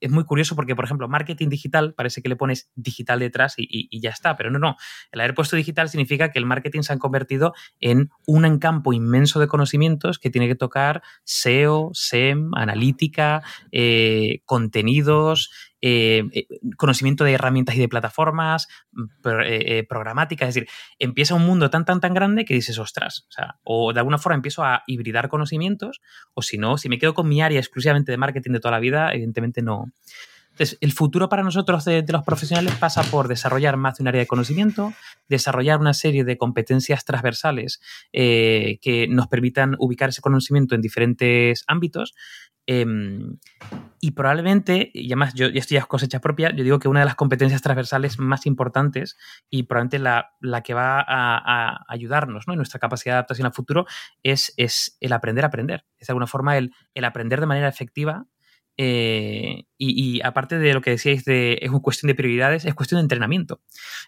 es 0.00 0.10
muy 0.10 0.24
curioso 0.24 0.56
porque, 0.56 0.74
por 0.74 0.84
ejemplo, 0.84 1.08
marketing 1.08 1.48
digital 1.48 1.94
parece 1.94 2.22
que 2.22 2.28
le 2.28 2.36
pones 2.36 2.70
digital 2.74 3.18
detrás 3.18 3.54
y, 3.58 4.00
ya 4.00 4.10
está, 4.10 4.36
pero 4.36 4.50
no, 4.50 4.58
no. 4.58 4.76
El 5.10 5.20
haber 5.20 5.34
puesto 5.34 5.56
digital 5.56 5.88
significa 5.88 6.30
que 6.30 6.38
el 6.38 6.46
marketing 6.46 6.82
se 6.82 6.92
ha 6.92 6.98
convertido 6.98 7.52
en 7.80 8.10
un 8.26 8.58
campo 8.58 8.92
inmenso 8.92 9.38
de 9.38 9.48
conocimientos 9.48 10.18
que 10.18 10.30
tiene 10.30 10.48
que 10.48 10.54
tocar 10.54 11.02
SEO, 11.24 11.90
SEM, 11.92 12.54
analítica, 12.54 13.42
eh, 13.70 14.40
contenidos, 14.44 15.50
eh, 15.84 16.22
eh, 16.32 16.46
conocimiento 16.76 17.24
de 17.24 17.32
herramientas 17.32 17.74
y 17.74 17.80
de 17.80 17.88
plataformas, 17.88 18.68
mm, 18.92 19.04
eh, 19.44 19.84
programáticas, 19.88 20.48
es 20.48 20.54
decir, 20.54 20.68
empieza 21.00 21.34
un 21.34 21.44
mundo 21.44 21.70
tan, 21.70 21.84
tan, 21.84 22.00
tan 22.00 22.14
grande 22.14 22.44
que 22.44 22.54
dices, 22.54 22.78
ostras, 22.78 23.26
o, 23.28 23.32
sea, 23.32 23.56
o 23.64 23.92
de 23.92 23.98
alguna 23.98 24.18
forma 24.18 24.36
empiezo 24.36 24.62
a 24.62 24.84
hibridar 24.86 25.28
conocimientos, 25.28 26.00
o 26.34 26.42
si 26.42 26.56
no, 26.56 26.78
si 26.78 26.88
me 26.88 27.00
quedo 27.00 27.14
con 27.14 27.28
mi 27.28 27.42
área 27.42 27.58
exclusivamente 27.58 28.12
de 28.12 28.16
marketing 28.16 28.52
de 28.52 28.60
toda 28.60 28.72
la 28.72 28.78
vida, 28.78 29.12
evidentemente 29.12 29.60
no. 29.60 29.90
Entonces, 30.52 30.78
el 30.80 30.92
futuro 30.92 31.28
para 31.28 31.42
nosotros 31.42 31.84
de, 31.84 32.04
los 32.06 32.22
profesionales 32.22 32.74
pasa 32.76 33.02
por 33.02 33.28
desarrollar 33.28 33.76
más 33.76 33.96
de 33.96 34.04
un 34.04 34.08
área 34.08 34.20
de 34.20 34.26
conocimiento, 34.26 34.92
desarrollar 35.28 35.80
una 35.80 35.94
serie 35.94 36.24
de 36.24 36.36
competencias 36.36 37.04
transversales 37.04 37.80
que 38.12 39.06
nos 39.08 39.28
permitan 39.28 39.76
ubicar 39.78 40.10
ese 40.10 40.20
conocimiento 40.20 40.74
en 40.74 40.82
diferentes 40.82 41.64
ámbitos 41.66 42.14
Em, 42.66 43.38
y 44.00 44.12
probablemente, 44.12 44.90
y 44.94 45.06
además 45.08 45.34
yo, 45.34 45.46
estoy 45.46 45.78
a 45.78 45.84
cosecha 45.84 46.20
propia, 46.20 46.54
yo 46.54 46.62
digo 46.62 46.78
que 46.78 46.88
una 46.88 47.00
de 47.00 47.06
las 47.06 47.16
competencias 47.16 47.60
transversales 47.60 48.20
más 48.20 48.46
importantes 48.46 49.16
y 49.50 49.64
probablemente 49.64 49.98
la, 49.98 50.32
la 50.40 50.62
que 50.62 50.74
va 50.74 51.04
a, 51.06 51.84
ayudarnos 51.88 52.46
¿no? 52.46 52.52
en 52.52 52.58
nuestra 52.58 52.78
capacidad 52.78 53.14
de 53.14 53.16
adaptación 53.18 53.46
al 53.46 53.52
futuro 53.52 53.86
es, 54.22 54.54
es 54.56 54.96
el 55.00 55.12
aprender 55.12 55.44
a 55.44 55.48
aprender. 55.48 55.86
Es 55.98 56.06
de 56.06 56.12
alguna 56.12 56.26
forma 56.26 56.56
el, 56.56 56.72
el 56.94 57.04
aprender 57.04 57.40
de 57.40 57.46
manera 57.46 57.68
efectiva. 57.68 58.26
Eh, 58.76 59.64
y, 59.76 60.20
aparte 60.22 60.58
de 60.58 60.74
lo 60.74 60.80
que 60.80 60.90
decíais 60.90 61.24
de 61.24 61.58
es 61.60 61.70
una 61.70 61.80
cuestión 61.80 62.08
de 62.08 62.14
prioridades, 62.14 62.64
es 62.64 62.74
cuestión 62.74 62.98
de 62.98 63.02
entrenamiento. 63.02 63.60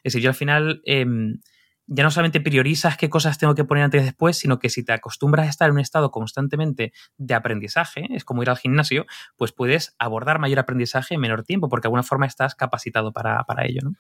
Es 0.03 0.13
decir, 0.13 0.23
yo 0.23 0.31
al 0.31 0.35
final 0.35 0.81
em, 0.85 1.41
ya 1.87 2.03
no 2.03 2.11
solamente 2.11 2.41
priorizas 2.41 2.97
qué 2.97 3.11
cosas 3.11 3.39
tengo 3.39 3.55
que 3.55 3.65
poner 3.65 3.85
antes 3.85 4.03
y 4.03 4.05
después, 4.05 4.39
sino 4.39 4.59
que 4.59 4.71
si 4.71 4.85
te 4.85 4.93
acostumbras 4.93 5.47
a 5.47 5.51
estar 5.51 5.69
en 5.69 5.75
un 5.75 5.81
estado 5.81 6.11
constantemente 6.11 6.93
de 7.19 7.35
aprendizaje, 7.35 8.07
es 8.11 8.25
como 8.25 8.43
ir 8.43 8.51
al 8.51 8.57
gimnasio, 8.57 9.07
pues 9.37 9.53
puedes 9.53 9.95
abordar 9.99 10.39
mayor 10.39 10.59
aprendizaje 10.61 11.15
en 11.15 11.21
menor 11.21 11.45
tiempo, 11.45 11.69
porque 11.69 11.85
de 11.85 11.89
alguna 11.89 12.03
forma 12.03 12.27
estás 12.27 12.55
capacitado 12.55 13.13
para, 13.13 13.45
ello, 13.65 13.81
¿no? 13.85 13.93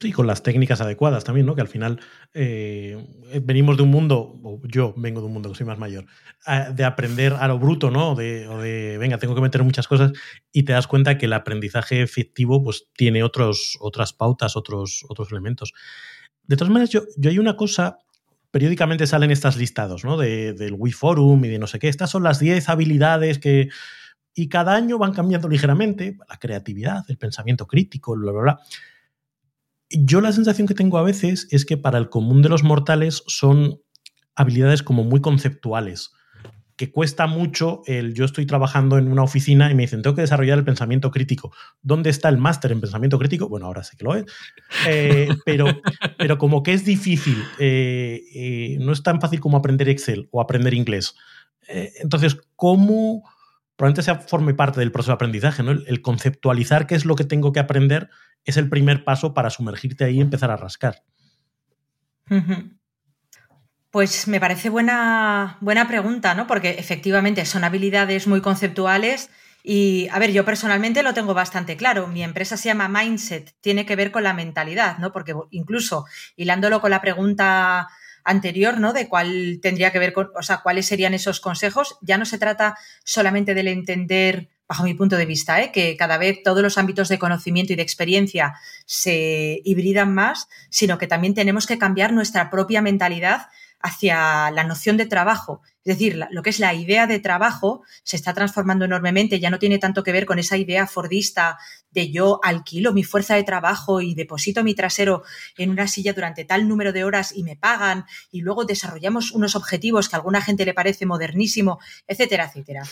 Sí, 0.00 0.12
con 0.12 0.28
las 0.28 0.44
técnicas 0.44 0.80
adecuadas 0.80 1.24
también, 1.24 1.44
¿no? 1.44 1.56
Que 1.56 1.60
al 1.60 1.66
final 1.66 1.98
eh, 2.32 2.96
venimos 3.42 3.76
de 3.76 3.82
un 3.82 3.90
mundo, 3.90 4.38
o 4.44 4.60
yo 4.62 4.94
vengo 4.96 5.20
de 5.20 5.26
un 5.26 5.32
mundo 5.32 5.50
que 5.50 5.56
soy 5.56 5.66
más 5.66 5.78
mayor, 5.78 6.06
de 6.72 6.84
aprender 6.84 7.32
a 7.32 7.48
lo 7.48 7.58
bruto, 7.58 7.90
¿no? 7.90 8.14
De, 8.14 8.46
o 8.46 8.58
de, 8.60 8.96
venga, 8.98 9.18
tengo 9.18 9.34
que 9.34 9.40
meter 9.40 9.64
muchas 9.64 9.88
cosas 9.88 10.12
y 10.52 10.62
te 10.62 10.72
das 10.72 10.86
cuenta 10.86 11.18
que 11.18 11.26
el 11.26 11.32
aprendizaje 11.32 12.00
efectivo 12.00 12.62
pues 12.62 12.86
tiene 12.96 13.24
otros, 13.24 13.76
otras 13.80 14.12
pautas, 14.12 14.56
otros, 14.56 15.04
otros 15.08 15.32
elementos. 15.32 15.72
De 16.44 16.56
todas 16.56 16.72
maneras, 16.72 16.90
yo, 16.90 17.02
yo 17.16 17.30
hay 17.30 17.40
una 17.40 17.56
cosa, 17.56 17.98
periódicamente 18.52 19.04
salen 19.08 19.32
estas 19.32 19.56
listados, 19.56 20.04
¿no? 20.04 20.16
De, 20.16 20.52
del 20.52 20.74
Wii 20.78 20.92
Forum 20.92 21.44
y 21.44 21.48
de 21.48 21.58
no 21.58 21.66
sé 21.66 21.80
qué. 21.80 21.88
Estas 21.88 22.10
son 22.10 22.22
las 22.22 22.38
10 22.38 22.68
habilidades 22.68 23.40
que... 23.40 23.68
Y 24.32 24.48
cada 24.48 24.76
año 24.76 24.98
van 24.98 25.12
cambiando 25.12 25.48
ligeramente. 25.48 26.16
La 26.28 26.38
creatividad, 26.38 27.04
el 27.08 27.18
pensamiento 27.18 27.66
crítico, 27.66 28.16
bla, 28.16 28.30
bla, 28.30 28.40
bla. 28.42 28.60
Yo 29.90 30.20
la 30.20 30.32
sensación 30.32 30.68
que 30.68 30.74
tengo 30.74 30.98
a 30.98 31.02
veces 31.02 31.48
es 31.50 31.64
que 31.64 31.76
para 31.76 31.98
el 31.98 32.10
común 32.10 32.42
de 32.42 32.48
los 32.48 32.62
mortales 32.62 33.22
son 33.26 33.80
habilidades 34.34 34.82
como 34.82 35.04
muy 35.04 35.20
conceptuales 35.20 36.12
que 36.78 36.92
cuesta 36.92 37.26
mucho 37.26 37.82
el 37.86 38.14
yo 38.14 38.24
estoy 38.24 38.46
trabajando 38.46 38.98
en 38.98 39.10
una 39.10 39.24
oficina 39.24 39.68
y 39.70 39.74
me 39.74 39.82
dicen, 39.82 40.00
tengo 40.00 40.14
que 40.14 40.22
desarrollar 40.22 40.58
el 40.58 40.64
pensamiento 40.64 41.10
crítico. 41.10 41.52
¿Dónde 41.82 42.08
está 42.08 42.28
el 42.28 42.38
máster 42.38 42.70
en 42.70 42.80
pensamiento 42.80 43.18
crítico? 43.18 43.48
Bueno, 43.48 43.66
ahora 43.66 43.82
sé 43.82 43.96
que 43.96 44.04
lo 44.04 44.14
es, 44.14 44.24
eh, 44.86 45.28
pero, 45.44 45.66
pero 46.16 46.38
como 46.38 46.62
que 46.62 46.72
es 46.72 46.84
difícil, 46.84 47.42
eh, 47.58 48.22
eh, 48.32 48.76
no 48.80 48.92
es 48.92 49.02
tan 49.02 49.20
fácil 49.20 49.40
como 49.40 49.56
aprender 49.56 49.88
Excel 49.88 50.28
o 50.30 50.40
aprender 50.40 50.72
inglés. 50.72 51.16
entonces, 51.68 52.38
¿cómo? 52.54 53.24
Probablemente 53.78 54.02
sea, 54.02 54.16
forme 54.16 54.54
parte 54.54 54.80
del 54.80 54.90
proceso 54.90 55.12
de 55.12 55.14
aprendizaje, 55.14 55.62
¿no? 55.62 55.70
El, 55.70 56.02
conceptualizar 56.02 56.88
qué 56.88 56.96
es 56.96 57.04
lo 57.04 57.14
que 57.14 57.22
tengo 57.22 57.52
que 57.52 57.60
aprender 57.60 58.10
es 58.44 58.56
el 58.56 58.68
primer 58.68 59.04
paso 59.04 59.34
para 59.34 59.50
sumergirte 59.50 60.02
ahí 60.02 60.16
y 60.16 60.20
empezar 60.20 60.50
a 60.50 60.56
rascar. 60.56 61.04
Pues 63.92 64.26
me 64.26 64.40
parece 64.40 64.68
buena, 64.68 65.58
buena 65.60 65.86
pregunta, 65.86 66.34
¿no? 66.34 66.48
Porque 66.48 66.70
efectivamente 66.70 67.44
son 67.46 67.62
habilidades 67.62 68.26
muy 68.26 68.40
conceptuales 68.40 69.30
y, 69.62 70.08
a 70.10 70.18
ver, 70.18 70.32
yo 70.32 70.44
personalmente 70.44 71.04
lo 71.04 71.14
tengo 71.14 71.32
bastante 71.32 71.76
claro. 71.76 72.08
Mi 72.08 72.24
empresa 72.24 72.56
se 72.56 72.70
llama 72.70 72.88
Mindset, 72.88 73.54
tiene 73.60 73.86
que 73.86 73.94
ver 73.94 74.10
con 74.10 74.24
la 74.24 74.34
mentalidad, 74.34 74.98
¿no? 74.98 75.12
Porque 75.12 75.36
incluso 75.52 76.04
hilándolo 76.34 76.80
con 76.80 76.90
la 76.90 77.00
pregunta 77.00 77.86
anterior, 78.28 78.78
¿no? 78.78 78.92
De 78.92 79.08
cuál 79.08 79.58
tendría 79.62 79.90
que 79.90 79.98
ver 79.98 80.12
con, 80.12 80.30
o 80.36 80.42
sea, 80.42 80.58
cuáles 80.58 80.86
serían 80.86 81.14
esos 81.14 81.40
consejos, 81.40 81.96
ya 82.02 82.18
no 82.18 82.26
se 82.26 82.38
trata 82.38 82.76
solamente 83.04 83.54
del 83.54 83.68
entender 83.68 84.50
bajo 84.68 84.84
mi 84.84 84.92
punto 84.92 85.16
de 85.16 85.24
vista, 85.24 85.62
¿eh? 85.62 85.72
que 85.72 85.96
cada 85.96 86.18
vez 86.18 86.42
todos 86.44 86.62
los 86.62 86.76
ámbitos 86.76 87.08
de 87.08 87.18
conocimiento 87.18 87.72
y 87.72 87.76
de 87.76 87.82
experiencia 87.82 88.54
se 88.84 89.62
hibridan 89.64 90.12
más, 90.12 90.48
sino 90.68 90.98
que 90.98 91.06
también 91.06 91.34
tenemos 91.34 91.66
que 91.66 91.78
cambiar 91.78 92.12
nuestra 92.12 92.50
propia 92.50 92.82
mentalidad 92.82 93.46
hacia 93.80 94.50
la 94.50 94.64
noción 94.64 94.96
de 94.96 95.06
trabajo. 95.06 95.62
Es 95.84 95.96
decir, 95.96 96.20
lo 96.30 96.42
que 96.42 96.50
es 96.50 96.58
la 96.58 96.74
idea 96.74 97.06
de 97.06 97.20
trabajo 97.20 97.82
se 98.02 98.16
está 98.16 98.34
transformando 98.34 98.84
enormemente, 98.84 99.40
ya 99.40 99.50
no 99.50 99.58
tiene 99.58 99.78
tanto 99.78 100.02
que 100.02 100.12
ver 100.12 100.26
con 100.26 100.38
esa 100.38 100.56
idea 100.56 100.86
fordista 100.86 101.58
de 101.90 102.10
yo 102.10 102.40
alquilo 102.42 102.92
mi 102.92 103.04
fuerza 103.04 103.36
de 103.36 103.44
trabajo 103.44 104.00
y 104.00 104.14
deposito 104.14 104.64
mi 104.64 104.74
trasero 104.74 105.22
en 105.56 105.70
una 105.70 105.88
silla 105.88 106.12
durante 106.12 106.44
tal 106.44 106.68
número 106.68 106.92
de 106.92 107.04
horas 107.04 107.32
y 107.34 107.42
me 107.42 107.56
pagan 107.56 108.04
y 108.30 108.42
luego 108.42 108.64
desarrollamos 108.64 109.32
unos 109.32 109.56
objetivos 109.56 110.08
que 110.08 110.16
a 110.16 110.18
alguna 110.18 110.42
gente 110.42 110.64
le 110.64 110.74
parece 110.74 111.06
modernísimo, 111.06 111.78
etcétera, 112.06 112.46
etcétera. 112.46 112.82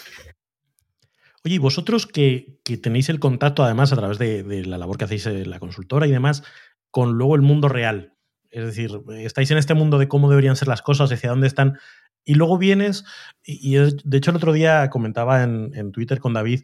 Oye, 1.44 1.54
y 1.54 1.58
vosotros 1.58 2.06
que, 2.06 2.58
tenéis 2.82 3.08
el 3.08 3.20
contacto 3.20 3.62
además 3.62 3.92
a 3.92 3.96
través 3.96 4.18
de, 4.18 4.42
de 4.42 4.64
la 4.64 4.78
labor 4.78 4.98
que 4.98 5.04
hacéis 5.04 5.26
en 5.26 5.50
la 5.50 5.60
consultora 5.60 6.06
y 6.06 6.10
demás, 6.10 6.42
con 6.90 7.12
luego 7.12 7.36
el 7.36 7.42
mundo 7.42 7.68
real, 7.68 8.15
es 8.50 8.64
decir, 8.64 8.90
estáis 9.18 9.50
en 9.50 9.58
este 9.58 9.74
mundo 9.74 9.98
de 9.98 10.08
cómo 10.08 10.28
deberían 10.28 10.56
ser 10.56 10.68
las 10.68 10.82
cosas, 10.82 11.10
hacia 11.12 11.30
dónde 11.30 11.46
están, 11.46 11.78
y 12.24 12.34
luego 12.34 12.58
vienes, 12.58 13.04
y, 13.44 13.76
de 13.76 14.16
hecho 14.16 14.30
el 14.30 14.36
otro 14.36 14.52
día 14.52 14.90
comentaba 14.90 15.42
en, 15.42 15.92
Twitter 15.92 16.18
con 16.18 16.32
David, 16.32 16.62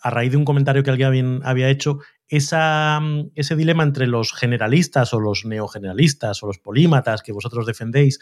a 0.00 0.10
raíz 0.10 0.32
de 0.32 0.36
un 0.36 0.44
comentario 0.44 0.82
que 0.82 0.90
alguien 0.90 1.40
había 1.44 1.68
hecho, 1.68 2.00
esa, 2.28 3.00
ese 3.34 3.56
dilema 3.56 3.84
entre 3.84 4.06
los 4.06 4.32
generalistas 4.32 5.14
o 5.14 5.20
los 5.20 5.44
neogeneralistas 5.44 6.42
o 6.42 6.46
los 6.46 6.58
polímatas 6.58 7.22
que 7.22 7.32
vosotros 7.32 7.66
defendéis, 7.66 8.18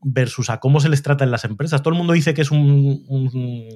versus 0.00 0.50
a 0.50 0.60
cómo 0.60 0.80
se 0.80 0.88
les 0.88 1.02
trata 1.02 1.24
en 1.24 1.30
las 1.30 1.44
empresas. 1.44 1.82
Todo 1.82 1.92
el 1.92 1.98
mundo 1.98 2.12
dice 2.12 2.34
que 2.34 2.42
es 2.42 2.50
un, 2.50 3.04
un, 3.08 3.68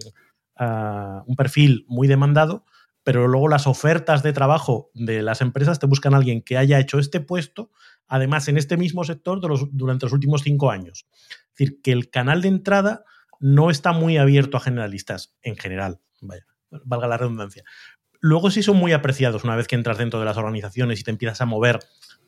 ah, 0.56 1.22
un 1.26 1.37
perfil 1.37 1.84
muy 1.88 2.08
demandado, 2.08 2.66
pero 3.02 3.26
luego 3.26 3.49
las 3.49 3.66
ofertas 3.66 4.22
de 4.22 4.32
trabajo 4.32 4.90
de 4.94 5.22
las 5.22 5.40
empresas 5.40 5.78
te 5.78 5.87
buscan 5.87 6.14
a 6.14 6.18
alguien 6.18 6.42
que 6.42 6.58
haya 6.58 6.78
hecho 6.78 6.99
este 6.99 7.20
puesto, 7.20 7.70
además 8.10 8.48
en 8.48 8.58
este 8.58 8.76
mismo 8.76 9.04
sector 9.04 9.40
durante 9.40 10.06
los 10.06 10.12
últimos 10.12 10.42
cinco 10.42 10.70
años. 10.70 11.06
Es 11.20 11.50
decir, 11.56 11.80
que 11.80 11.92
el 11.92 12.10
canal 12.10 12.42
de 12.42 12.48
entrada 12.48 13.04
no 13.38 13.70
está 13.70 13.92
muy 13.92 14.18
abierto 14.18 14.56
a 14.56 14.60
generalistas 14.60 15.34
en 15.42 15.56
general, 15.56 16.00
vaya, 16.20 16.44
valga 16.84 17.06
la 17.06 17.16
redundancia. 17.16 17.62
Luego 18.18 18.50
sí 18.50 18.62
son 18.62 18.76
muy 18.76 18.92
apreciados 18.92 19.44
una 19.44 19.56
vez 19.56 19.68
que 19.68 19.76
entras 19.76 19.96
dentro 19.96 20.18
de 20.18 20.26
las 20.26 20.36
organizaciones 20.36 21.00
y 21.00 21.04
te 21.04 21.12
empiezas 21.12 21.40
a 21.40 21.46
mover 21.46 21.78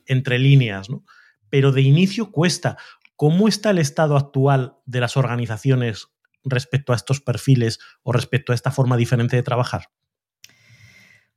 entre 0.06 0.38
líneas, 0.38 0.88
¿no? 0.88 1.04
Pero 1.50 1.72
de 1.72 1.82
inicio 1.82 2.30
cuesta. 2.30 2.78
¿Cómo 3.16 3.48
está 3.48 3.70
el 3.70 3.78
estado 3.78 4.16
actual 4.16 4.76
de 4.86 5.00
las 5.00 5.16
organizaciones 5.16 6.08
respecto 6.44 6.92
a 6.92 6.96
estos 6.96 7.20
perfiles 7.20 7.80
o 8.02 8.12
respecto 8.12 8.52
a 8.52 8.54
esta 8.54 8.70
forma 8.70 8.96
diferente 8.96 9.36
de 9.36 9.42
trabajar? 9.42 9.90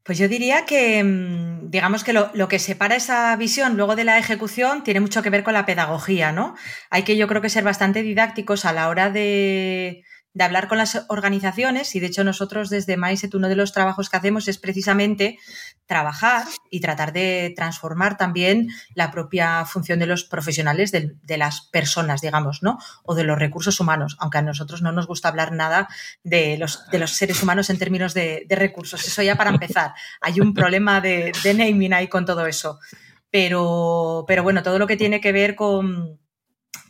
Pues 0.05 0.19
yo 0.19 0.27
diría 0.27 0.65
que, 0.67 1.03
mm, 1.03 1.71
digamos 1.71 2.03
que 2.03 2.13
lo, 2.13 2.47
que 2.47 2.59
separa 2.59 2.95
esa 2.95 3.35
visión 3.37 3.75
luego 3.75 3.95
de 3.95 4.03
la 4.03 4.19
ejecución 4.19 4.83
tiene 4.83 4.99
mucho 4.99 5.23
que 5.23 5.31
ver 5.31 5.43
con 5.43 5.55
la 5.55 5.65
pedagogía, 5.65 6.31
¿no? 6.31 6.55
Hay 6.91 7.01
que 7.01 7.17
yo 7.17 7.27
creo 7.27 7.41
que 7.41 7.49
ser 7.49 7.63
bastante 7.63 8.03
didácticos 8.03 8.65
a 8.65 8.73
la 8.73 8.87
hora 8.89 9.09
de, 9.09 10.03
hablar 10.39 10.67
con 10.67 10.77
las 10.77 11.05
organizaciones 11.09 11.95
y 11.95 11.99
de 11.99 12.07
hecho 12.07 12.23
nosotros 12.23 12.69
desde 12.69 12.97
MySet 12.97 13.33
uno 13.33 13.49
de 13.49 13.55
los 13.55 13.73
trabajos 13.73 14.11
que 14.11 14.17
hacemos 14.17 14.47
es 14.47 14.59
precisamente 14.59 15.39
trabajar 15.85 16.45
y 16.69 16.79
tratar 16.79 17.13
de 17.13 17.53
transformar 17.55 18.17
también 18.17 18.69
la 18.93 19.11
propia 19.11 19.65
función 19.65 19.99
de 19.99 20.07
los 20.07 20.23
profesionales, 20.23 20.91
de, 20.91 21.37
las 21.37 21.61
personas, 21.61 22.21
digamos, 22.21 22.63
¿no? 22.63 22.79
O 23.03 23.15
de 23.15 23.23
los 23.23 23.37
recursos 23.37 23.79
humanos, 23.79 24.17
aunque 24.19 24.39
a 24.39 24.41
nosotros 24.41 24.81
no 24.81 24.91
nos 24.91 25.07
gusta 25.07 25.27
hablar 25.27 25.51
nada 25.51 25.87
de 26.23 26.57
los, 26.57 26.89
de 26.89 26.99
los 26.99 27.11
seres 27.11 27.41
humanos 27.43 27.69
en 27.69 27.77
términos 27.77 28.13
de, 28.13 28.45
recursos. 28.49 29.05
Eso 29.05 29.21
ya 29.21 29.35
para 29.35 29.49
empezar. 29.49 29.93
Hay 30.21 30.39
un 30.39 30.53
problema 30.53 31.01
de, 31.01 31.31
de 31.43 31.53
naming 31.53 31.93
ahí 31.93 32.07
con 32.07 32.25
todo 32.25 32.45
eso. 32.47 32.79
Pero, 33.29 34.23
pero 34.27 34.43
bueno, 34.43 34.63
todo 34.63 34.79
lo 34.79 34.87
que 34.87 34.95
tiene 34.95 35.19
que 35.19 35.33
ver 35.33 35.55
con 35.55 36.19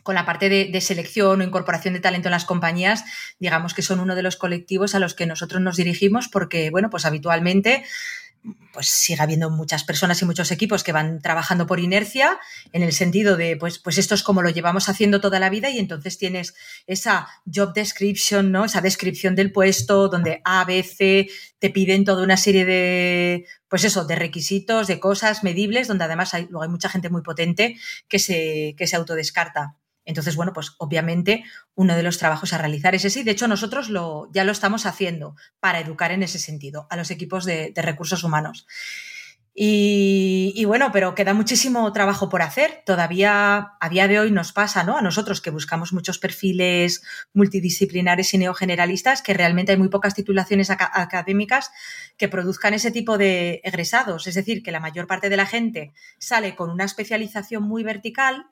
con 0.06 0.14
la 0.14 0.24
parte 0.24 0.48
de, 0.48 0.80
selección 0.80 1.40
o 1.40 1.44
incorporación 1.44 1.92
de 1.92 1.98
talento 1.98 2.28
en 2.28 2.30
las 2.30 2.44
compañías, 2.44 3.02
digamos 3.40 3.74
que 3.74 3.82
son 3.82 3.98
uno 3.98 4.14
de 4.14 4.22
los 4.22 4.36
colectivos 4.36 4.94
a 4.94 5.00
los 5.00 5.14
que 5.14 5.26
nosotros 5.26 5.60
nos 5.60 5.76
dirigimos 5.76 6.28
porque, 6.28 6.70
bueno, 6.70 6.90
pues 6.90 7.04
habitualmente 7.04 7.84
pues 8.72 8.88
sigue 8.88 9.22
habiendo 9.22 9.50
muchas 9.50 9.84
personas 9.84 10.20
y 10.20 10.24
muchos 10.24 10.50
equipos 10.50 10.84
que 10.84 10.92
van 10.92 11.20
trabajando 11.20 11.66
por 11.66 11.80
inercia, 11.80 12.38
en 12.72 12.82
el 12.82 12.92
sentido 12.92 13.36
de, 13.36 13.56
pues, 13.56 13.78
pues 13.78 13.98
esto 13.98 14.14
es 14.14 14.22
como 14.22 14.42
lo 14.42 14.50
llevamos 14.50 14.88
haciendo 14.88 15.20
toda 15.20 15.40
la 15.40 15.50
vida 15.50 15.70
y 15.70 15.78
entonces 15.78 16.18
tienes 16.18 16.54
esa 16.86 17.28
job 17.52 17.72
description, 17.72 18.52
¿no? 18.52 18.64
Esa 18.64 18.80
descripción 18.80 19.34
del 19.34 19.52
puesto 19.52 20.08
donde 20.08 20.42
A, 20.44 20.64
B, 20.64 20.82
C 20.82 21.28
te 21.58 21.70
piden 21.70 22.04
toda 22.04 22.22
una 22.22 22.36
serie 22.36 22.64
de, 22.64 23.46
pues 23.68 23.84
eso, 23.84 24.04
de 24.04 24.16
requisitos, 24.16 24.86
de 24.86 25.00
cosas 25.00 25.42
medibles, 25.42 25.88
donde 25.88 26.04
además 26.04 26.34
hay, 26.34 26.46
luego 26.50 26.62
hay 26.62 26.68
mucha 26.68 26.88
gente 26.88 27.08
muy 27.08 27.22
potente 27.22 27.76
que 28.08 28.18
se, 28.18 28.74
que 28.76 28.86
se 28.86 28.96
autodescarta. 28.96 29.76
Entonces, 30.06 30.36
bueno, 30.36 30.52
pues 30.54 30.74
obviamente 30.78 31.44
uno 31.74 31.94
de 31.96 32.02
los 32.02 32.16
trabajos 32.16 32.52
a 32.52 32.58
realizar 32.58 32.94
es 32.94 33.04
ese 33.04 33.24
de 33.24 33.32
hecho 33.32 33.48
nosotros 33.48 33.90
lo, 33.90 34.30
ya 34.32 34.44
lo 34.44 34.52
estamos 34.52 34.86
haciendo 34.86 35.34
para 35.60 35.80
educar 35.80 36.12
en 36.12 36.22
ese 36.22 36.38
sentido 36.38 36.86
a 36.90 36.96
los 36.96 37.10
equipos 37.10 37.44
de, 37.44 37.72
recursos 37.76 38.24
humanos. 38.24 38.66
Y, 39.58 40.62
bueno, 40.66 40.90
pero 40.92 41.14
queda 41.14 41.32
muchísimo 41.32 41.90
trabajo 41.94 42.28
por 42.28 42.42
hacer. 42.42 42.82
Todavía 42.84 43.72
a 43.80 43.88
día 43.88 44.06
de 44.06 44.20
hoy 44.20 44.30
nos 44.30 44.52
pasa, 44.52 44.84
¿no? 44.84 44.98
A 44.98 45.00
nosotros 45.00 45.40
que 45.40 45.48
buscamos 45.48 45.94
muchos 45.94 46.18
perfiles 46.18 47.02
multidisciplinares 47.32 48.34
y 48.34 48.38
neogeneralistas, 48.38 49.22
que 49.22 49.32
realmente 49.32 49.72
hay 49.72 49.78
muy 49.78 49.88
pocas 49.88 50.14
titulaciones 50.14 50.68
académicas 50.68 51.70
que 52.18 52.28
produzcan 52.28 52.74
ese 52.74 52.90
tipo 52.90 53.16
de 53.16 53.62
egresados. 53.64 54.26
Es 54.26 54.34
decir, 54.34 54.62
que 54.62 54.72
la 54.72 54.80
mayor 54.80 55.06
parte 55.06 55.30
de 55.30 55.38
la 55.38 55.46
gente 55.46 55.94
sale 56.18 56.54
con 56.54 56.68
una 56.68 56.84
especialización 56.84 57.62
muy 57.62 57.82
vertical 57.82 58.50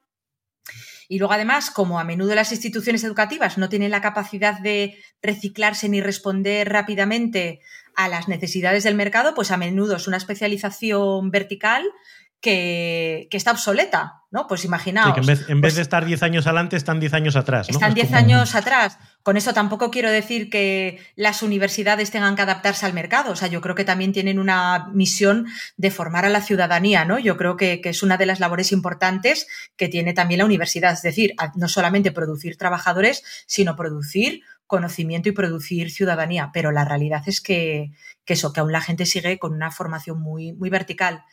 y 1.08 1.18
luego, 1.18 1.34
además, 1.34 1.70
como 1.70 1.99
a 1.99 2.04
menudo 2.04 2.34
las 2.34 2.52
instituciones 2.52 3.04
educativas 3.04 3.58
no 3.58 3.68
tienen 3.68 3.90
la 3.90 4.00
capacidad 4.00 4.58
de 4.61 4.96
reciclarse 5.23 5.88
ni 5.88 6.00
responder 6.00 6.68
rápidamente 6.68 7.61
a 7.96 8.08
las 8.08 8.28
necesidades 8.28 8.84
del 8.84 8.94
mercado, 8.94 9.34
pues 9.34 9.50
a 9.50 9.56
menudo 9.56 9.96
es 9.96 10.08
una 10.08 10.16
especialización 10.16 11.30
vertical 11.30 11.84
que, 12.45 13.28
está 13.30 13.52
obsoleta, 13.52 14.23
¿no? 14.30 14.47
Pues 14.47 14.67
imaginaos. 14.67 15.17
en 15.17 15.25
vez, 15.25 15.49
en 15.49 15.63
vez 15.63 15.73
pues 15.73 15.76
de 15.76 15.83
estar 15.83 16.04
10 16.04 16.23
años 16.23 16.47
adelante, 16.47 16.76
están 16.76 17.00
10 17.00 17.15
años 17.15 17.37
atrás. 17.37 17.71
Están 17.71 17.95
10 17.95 18.13
años 18.13 18.54
atrás. 18.54 18.99
Con 19.23 19.39
eso 19.39 19.54
tampoco 19.54 19.91
quiero 19.91 20.11
decir 20.11 20.50
que 20.50 21.00
las 21.17 21.43
universidades 21.43 22.11
tengan 22.11 22.37
que 22.37 22.43
adaptarse 22.43 22.85
al 22.85 22.93
mercado. 22.93 23.33
O 23.33 23.37
sea, 23.37 23.49
yo 23.49 23.63
creo 23.63 23.75
que 23.75 23.87
también 23.87 24.13
tienen 24.13 24.39
una 24.39 24.91
misión 24.93 25.47
de 25.78 25.91
formar 25.91 26.26
a 26.26 26.28
la 26.28 26.43
ciudadanía, 26.43 27.07
¿no? 27.07 27.19
Yo 27.19 27.39
creo 27.39 27.57
que, 27.57 27.80
que 27.80 27.89
es 27.89 28.02
una 28.02 28.19
de 28.19 28.26
las 28.26 28.41
labores 28.41 28.71
importantes 28.71 29.47
que 29.76 29.89
tiene 29.89 30.13
también 30.13 30.41
la 30.41 30.45
universidad. 30.45 30.93
Es 30.93 31.02
decir, 31.02 31.35
no 31.54 31.69
solamente 31.69 32.13
producir 32.13 32.59
trabajadores, 32.59 33.25
sino 33.47 33.75
producir 33.75 34.43
conocimiento 34.67 35.30
y 35.30 35.33
producir 35.33 35.91
ciudadanía. 35.91 36.50
Pero 36.52 36.73
la 36.73 36.85
realidad 36.85 37.23
es 37.26 37.41
que, 37.41 37.93
que 38.26 38.35
eso, 38.35 38.52
que 38.52 38.61
aún 38.61 38.73
la 38.73 38.83
gente 38.83 39.07
sigue 39.07 39.39
con 39.39 39.54
una 39.54 39.71
formación 39.71 40.21
muy, 40.21 40.52
muy 40.52 40.69
vertical. 40.69 41.25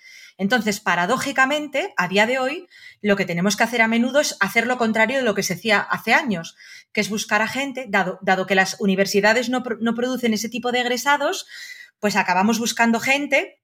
Entonces, 0.42 0.80
paradójicamente, 0.80 1.94
a 1.98 2.08
día 2.08 2.26
de 2.26 2.40
hoy, 2.40 2.68
lo 3.00 3.16
que 3.16 3.28
tenemos 3.28 3.56
que 3.56 3.64
hacer 3.64 3.84
a 3.84 3.88
menudo 3.88 4.20
es 4.20 4.38
hacer 4.40 4.66
lo 4.66 4.80
contrario 4.80 5.18
de 5.18 5.24
lo 5.24 5.36
que 5.36 5.44
se 5.44 5.54
hacía 5.54 5.80
hace 5.80 6.16
años, 6.16 6.56
que 6.92 7.02
es 7.02 7.12
buscar 7.12 7.44
a 7.44 7.48
gente, 7.48 7.86
dado, 7.88 8.48
que 8.48 8.56
las 8.56 8.78
universidades 8.80 9.50
no 9.50 9.62
producen 9.62 10.34
ese 10.34 10.50
tipo 10.50 10.72
de 10.72 10.80
egresados, 10.80 11.46
pues 12.00 12.16
acabamos 12.16 12.58
buscando 12.58 13.00
gente 13.00 13.61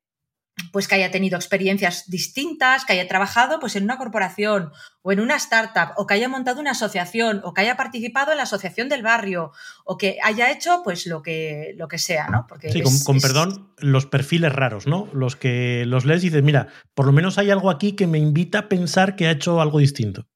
pues 0.71 0.87
que 0.87 0.95
haya 0.95 1.11
tenido 1.11 1.37
experiencias 1.37 2.09
distintas, 2.09 2.85
que 2.85 2.93
haya 2.93 3.07
trabajado 3.07 3.59
pues 3.59 3.75
en 3.75 3.83
una 3.83 3.97
corporación 3.97 4.71
o 5.01 5.11
en 5.11 5.19
una 5.19 5.35
startup 5.35 5.93
o 5.97 6.07
que 6.07 6.15
haya 6.15 6.29
montado 6.29 6.59
una 6.59 6.71
asociación 6.71 7.41
o 7.43 7.53
que 7.53 7.61
haya 7.61 7.77
participado 7.77 8.31
en 8.31 8.37
la 8.37 8.43
asociación 8.43 8.89
del 8.89 9.03
barrio 9.03 9.51
o 9.85 9.97
que 9.97 10.17
haya 10.23 10.51
hecho 10.51 10.81
pues 10.83 11.05
lo 11.05 11.21
que 11.21 11.73
lo 11.77 11.87
que 11.87 11.99
sea, 11.99 12.27
¿no? 12.27 12.45
Porque 12.47 12.71
sí, 12.71 12.81
con, 13.03 13.19
perdón, 13.19 13.73
los 13.77 14.05
perfiles 14.05 14.51
raros, 14.51 14.87
¿no? 14.87 15.07
Los 15.13 15.35
que 15.35 15.83
los 15.85 16.05
lees 16.05 16.23
y 16.23 16.29
dices, 16.29 16.43
mira, 16.43 16.67
por 16.93 17.05
lo 17.05 17.11
menos 17.11 17.37
hay 17.37 17.51
algo 17.51 17.69
aquí 17.69 17.93
que 17.93 18.07
me 18.07 18.17
invita 18.17 18.59
a 18.59 18.69
pensar 18.69 19.15
que 19.15 19.27
ha 19.27 19.31
hecho 19.31 19.61
algo 19.61 19.79
distinto. 19.79 20.27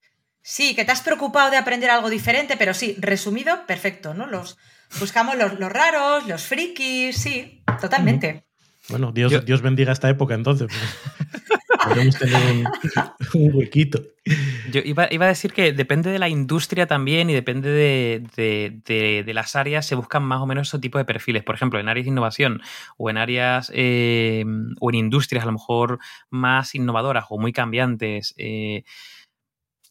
Sí, 0.44 0.76
que 0.76 0.86
te 0.86 0.92
has 0.92 1.02
preocupado 1.02 1.52
de 1.52 1.58
aprender 1.58 1.92
algo 1.92 2.10
diferente, 2.10 2.58
pero 2.58 2.74
sí, 2.74 2.96
resumido, 3.00 3.66
perfecto, 3.68 4.14
¿no? 4.14 4.26
Los 4.26 4.58
buscamos 5.00 5.36
los, 5.38 5.58
raros, 5.72 6.28
los 6.28 6.44
frikis, 6.44 7.16
sí, 7.16 7.64
totalmente. 7.80 8.46
Bueno, 8.90 9.12
Dios, 9.12 9.46
Dios 9.46 9.62
bendiga 9.62 9.92
esta 9.92 10.10
época 10.10 10.34
entonces. 10.34 10.68
Podemos 11.84 12.18
tener 12.18 12.66
un, 13.34 13.56
huequito. 13.56 14.02
Yo 14.72 14.82
iba, 14.84 15.04
a 15.04 15.28
decir 15.28 15.52
que 15.52 15.74
depende 15.74 16.12
de 16.12 16.20
la 16.20 16.30
industria 16.30 16.86
también 16.86 17.30
y 17.30 17.34
depende 17.34 17.72
de, 17.72 19.34
las 19.34 19.56
áreas, 19.56 19.86
se 19.86 19.96
buscan 19.96 20.24
más 20.24 20.42
o 20.42 20.46
menos 20.46 20.68
ese 20.68 20.80
tipo 20.80 20.98
de 20.98 21.06
perfiles. 21.06 21.44
Por 21.44 21.56
ejemplo, 21.56 21.80
en 21.80 21.90
áreas 21.90 22.06
de 22.06 22.12
innovación 22.12 22.62
o 22.98 23.10
en 23.10 23.18
áreas 23.18 23.72
eh, 23.74 24.44
o 24.80 24.90
en 24.92 24.96
industrias 24.96 25.44
a 25.44 25.48
lo 25.48 25.54
mejor 25.54 26.00
más 26.30 26.76
innovadoras 26.76 27.26
o 27.30 27.40
muy 27.40 27.52
cambiantes. 27.52 28.36
Eh, 28.38 28.84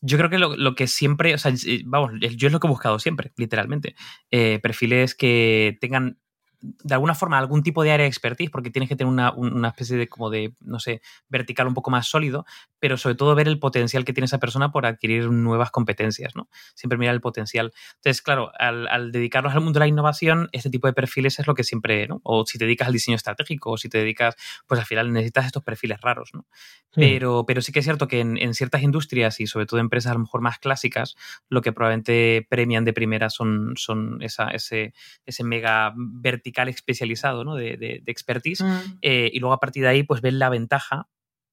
yo 0.01 0.17
creo 0.17 0.31
que 0.31 0.39
lo, 0.39 0.75
que 0.75 0.87
siempre, 0.87 1.35
o 1.35 1.39
sea, 1.39 1.53
vamos, 1.85 2.13
yo 2.21 2.47
es 2.47 2.53
lo 2.53 2.61
que 2.61 2.67
he 2.67 2.71
buscado 2.71 2.99
siempre, 2.99 3.33
literalmente. 3.37 3.97
Eh, 4.31 4.59
perfiles 4.63 5.15
que 5.15 5.77
tengan 5.81 6.19
de 6.61 6.95
alguna 6.95 7.15
forma 7.15 7.39
algún 7.39 7.63
tipo 7.63 7.83
de 7.83 7.93
área 7.93 8.05
de 8.05 8.09
expertise, 8.09 8.51
porque 8.51 8.71
tienes 8.71 8.89
que 8.89 8.97
tener 8.97 9.13
una, 9.13 9.69
especie 9.69 9.97
de 9.97 10.09
como 10.09 10.31
de, 10.31 10.55
no 10.61 10.79
sé, 10.79 11.01
vertical 11.29 11.67
un 11.67 11.75
poco 11.75 11.91
más 11.91 12.07
sólido, 12.07 12.45
pero 12.79 12.97
sobre 12.97 13.15
todo 13.15 13.35
ver 13.35 13.49
el 13.49 13.59
potencial 13.59 14.05
que 14.05 14.13
tiene 14.13 14.27
esa 14.27 14.39
persona 14.39 14.71
por 14.71 14.87
adquirir 14.87 15.31
nuevas 15.31 15.71
competencias, 15.71 16.37
¿no? 16.37 16.49
Siempre 16.75 16.99
mirar 16.99 17.15
el 17.15 17.21
potencial. 17.21 17.73
Entonces, 17.97 18.23
claro, 18.23 18.53
al, 18.59 19.13
dedicarnos 19.13 19.55
al 19.55 19.61
mundo 19.61 19.79
de 19.79 19.81
la 19.81 19.89
innovación, 19.89 20.49
este 20.53 20.71
tipo 20.71 20.87
de 20.87 20.93
perfiles 20.93 21.39
es 21.39 21.47
lo 21.47 21.55
que 21.55 21.65
siempre, 21.65 22.07
¿no? 22.09 22.21
O 22.25 22.45
si 22.45 22.59
te 22.59 22.65
dedicas 22.65 22.89
al 22.89 22.93
diseño 22.93 23.17
estratégico, 23.17 23.73
o 23.73 23.77
si 23.79 23.89
te 23.89 23.99
dedicas, 23.99 24.37
pues 24.67 24.81
al 24.81 24.87
final 24.87 25.13
necesitas 25.13 25.47
estos 25.47 25.63
perfiles 25.63 26.01
raros, 26.01 26.31
¿no? 26.35 26.47
Pero, 26.93 27.45
pero 27.47 27.63
sí 27.63 27.73
que 27.73 27.79
es 27.79 27.85
cierto 27.85 28.09
que 28.09 28.21
en, 28.21 28.55
ciertas 28.55 28.83
industrias 28.83 29.39
y 29.41 29.47
sobre 29.47 29.67
todo 29.67 29.79
empresas 29.79 30.11
a 30.11 30.15
lo 30.15 30.21
mejor 30.21 30.41
más 30.41 30.59
clásicas, 30.59 31.15
lo 31.49 31.63
que 31.63 31.73
probablemente 31.73 32.47
premian 32.51 32.85
de 32.85 32.93
primera 32.93 33.31
son, 33.31 33.75
son 33.77 34.21
esa, 34.23 34.49
ese, 34.49 34.93
ese 35.25 35.45
mega 35.45 35.93
vertical 35.97 36.50
especializado 36.69 37.45
¿no? 37.45 37.55
de, 37.55 38.03
expertise 38.07 38.63
mm. 38.63 38.99
eh, 39.03 39.31
y 39.33 39.39
luego 39.41 39.53
a 39.53 39.61
partir 39.61 39.83
de 39.83 39.89
ahí 39.89 40.03
pues 40.03 40.21
ven 40.21 40.39
la 40.39 40.49
ventaja 40.49 41.09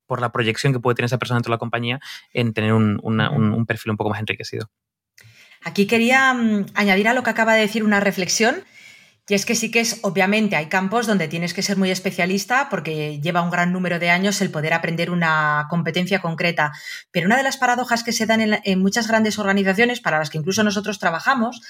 por 0.05 0.21
la 0.21 0.31
proyección 0.31 0.73
que 0.73 0.79
puede 0.79 0.95
tener 0.95 1.07
esa 1.07 1.17
persona 1.17 1.37
dentro 1.37 1.51
de 1.51 1.55
la 1.55 1.59
compañía 1.59 1.99
en 2.33 2.53
tener 2.53 2.73
un, 2.73 3.65
perfil 3.67 3.91
un 3.91 3.97
poco 3.97 4.09
más 4.09 4.19
enriquecido. 4.19 4.69
Aquí 5.63 5.85
quería 5.85 6.33
mm, 6.33 6.67
añadir 6.75 7.07
a 7.07 7.13
lo 7.13 7.23
que 7.23 7.29
acaba 7.29 7.53
de 7.53 7.61
decir 7.61 7.83
una 7.83 7.99
reflexión 7.99 8.63
Y 9.29 9.33
es 9.33 9.45
que 9.45 9.55
sí 9.55 9.69
que 9.69 9.81
es, 9.81 9.99
obviamente, 10.03 10.55
hay 10.55 10.67
campos 10.67 11.05
donde 11.05 11.27
tienes 11.27 11.53
que 11.53 11.61
ser 11.61 11.75
muy 11.75 11.91
especialista 11.91 12.69
porque 12.69 13.19
lleva 13.19 13.41
un 13.41 13.49
gran 13.49 13.73
número 13.73 13.99
de 13.99 14.09
años 14.09 14.39
el 14.39 14.51
poder 14.51 14.73
aprender 14.73 15.11
una 15.11 15.67
competencia 15.69 16.21
concreta. 16.21 16.71
Pero 17.11 17.27
una 17.27 17.35
de 17.35 17.43
las 17.43 17.57
paradojas 17.57 18.03
que 18.03 18.13
se 18.13 18.25
dan 18.25 18.61
en, 18.63 18.79
muchas 18.79 19.09
grandes 19.09 19.37
organizaciones, 19.37 19.99
para 19.99 20.19
las 20.19 20.29
que 20.29 20.37
incluso 20.37 20.63
nosotros 20.63 20.97
trabajamos, 20.97 21.61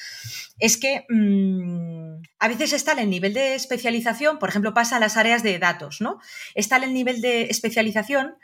es 0.59 0.77
que 0.77 1.05
mm, 1.09 2.21
a 2.37 2.47
veces 2.47 2.73
está 2.73 2.91
el 2.91 3.09
nivel 3.09 3.33
de 3.33 3.55
especialización, 3.55 4.37
por 4.37 4.49
ejemplo, 4.49 4.75
pasa 4.75 4.97
a 4.97 4.99
las 4.99 5.17
áreas 5.17 5.41
de 5.41 5.57
datos, 5.57 5.99
¿no? 5.99 6.19
Está 6.53 6.77
el 6.77 6.93
nivel 6.93 7.21
de 7.21 7.43
especialización 7.45 8.35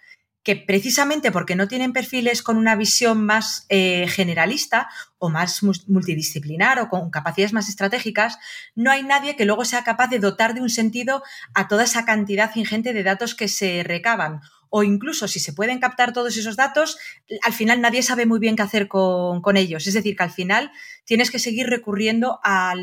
que 0.43 0.55
precisamente 0.55 1.31
porque 1.31 1.55
no 1.55 1.67
tienen 1.67 1.93
perfiles 1.93 2.43
con 2.43 2.57
una 2.57 2.75
visión 2.75 3.25
más 3.25 3.65
eh, 3.69 4.07
generalista 4.09 4.89
o 5.17 5.29
más 5.29 5.63
multidisciplinar 5.87 6.79
o 6.79 6.89
con 6.89 7.09
capacidades 7.09 7.53
más 7.53 7.69
estratégicas, 7.69 8.37
no 8.75 8.91
hay 8.91 9.03
nadie 9.03 9.35
que 9.35 9.45
luego 9.45 9.63
sea 9.63 9.83
capaz 9.83 10.07
de 10.07 10.19
dotar 10.19 10.53
de 10.53 10.61
un 10.61 10.69
sentido 10.69 11.23
a 11.53 11.67
toda 11.67 11.85
esa 11.85 12.05
cantidad 12.05 12.53
ingente 12.55 12.93
de 12.93 13.03
datos 13.03 13.35
que 13.35 13.47
se 13.47 13.83
recaban 13.83 14.41
o 14.75 14.81
incluso 14.81 15.27
si 15.27 15.39
se 15.39 15.53
pueden 15.53 15.77
captar 15.77 16.13
todos 16.13 16.35
esos 16.35 16.55
datos, 16.55 16.97
al 17.43 17.53
final 17.53 17.79
nadie 17.79 18.01
sabe 18.01 18.25
muy 18.25 18.39
bien 18.39 18.55
qué 18.55 18.63
hacer 18.63 18.87
con, 18.87 19.55
ellos. 19.55 19.85
Es 19.85 19.93
decir, 19.93 20.15
que 20.15 20.23
al 20.23 20.31
final 20.31 20.71
tienes 21.05 21.29
que 21.29 21.37
seguir 21.37 21.67
recurriendo 21.67 22.39
a 22.43 22.73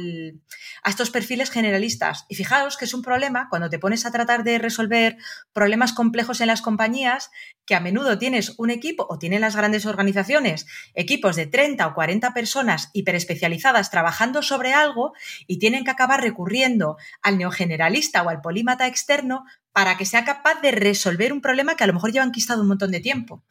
estos 0.86 1.10
perfiles 1.10 1.50
generalistas. 1.50 2.26
Y 2.28 2.36
fijaos 2.36 2.76
que 2.76 2.84
es 2.84 2.94
un 2.94 3.02
problema 3.02 3.48
cuando 3.50 3.70
te 3.70 3.80
pones 3.80 4.06
a 4.06 4.12
tratar 4.12 4.44
de 4.44 4.60
resolver 4.60 5.16
problemas 5.52 5.92
complejos 5.92 6.40
en 6.40 6.46
las 6.46 6.62
compañías, 6.62 7.32
que 7.66 7.74
a 7.74 7.80
menudo 7.80 8.18
tienes 8.18 8.54
un 8.58 8.70
equipo 8.70 9.08
o 9.10 9.18
tienen 9.18 9.40
las 9.40 9.56
grandes 9.56 9.84
organizaciones, 9.84 10.66
equipos 10.94 11.34
de 11.34 11.46
30 11.46 11.88
o 11.88 11.94
40 11.94 12.32
personas 12.34 12.90
hiperespecializadas 12.92 13.90
trabajando 13.90 14.42
sobre 14.42 14.72
algo 14.72 15.12
y 15.48 15.58
tienen 15.58 15.82
que 15.82 15.90
acabar 15.90 16.20
recurriendo 16.20 16.98
al 17.20 17.36
neogeneralista 17.36 18.22
o 18.22 18.28
al 18.28 18.40
polímata 18.40 18.86
externo 18.86 19.44
para 19.72 19.96
que 19.96 20.04
sea 20.04 20.24
capaz 20.24 20.60
de 20.60 20.72
resolver 20.72 21.32
un 21.32 21.40
problema 21.40 21.76
que 21.76 21.84
a 21.84 21.86
lo 21.86 21.94
mejor 21.94 22.12
lleva 22.12 22.24
enquistado 22.24 22.62
un 22.62 22.68
montón 22.68 22.90
de 22.90 23.00
tiempo. 23.00 23.42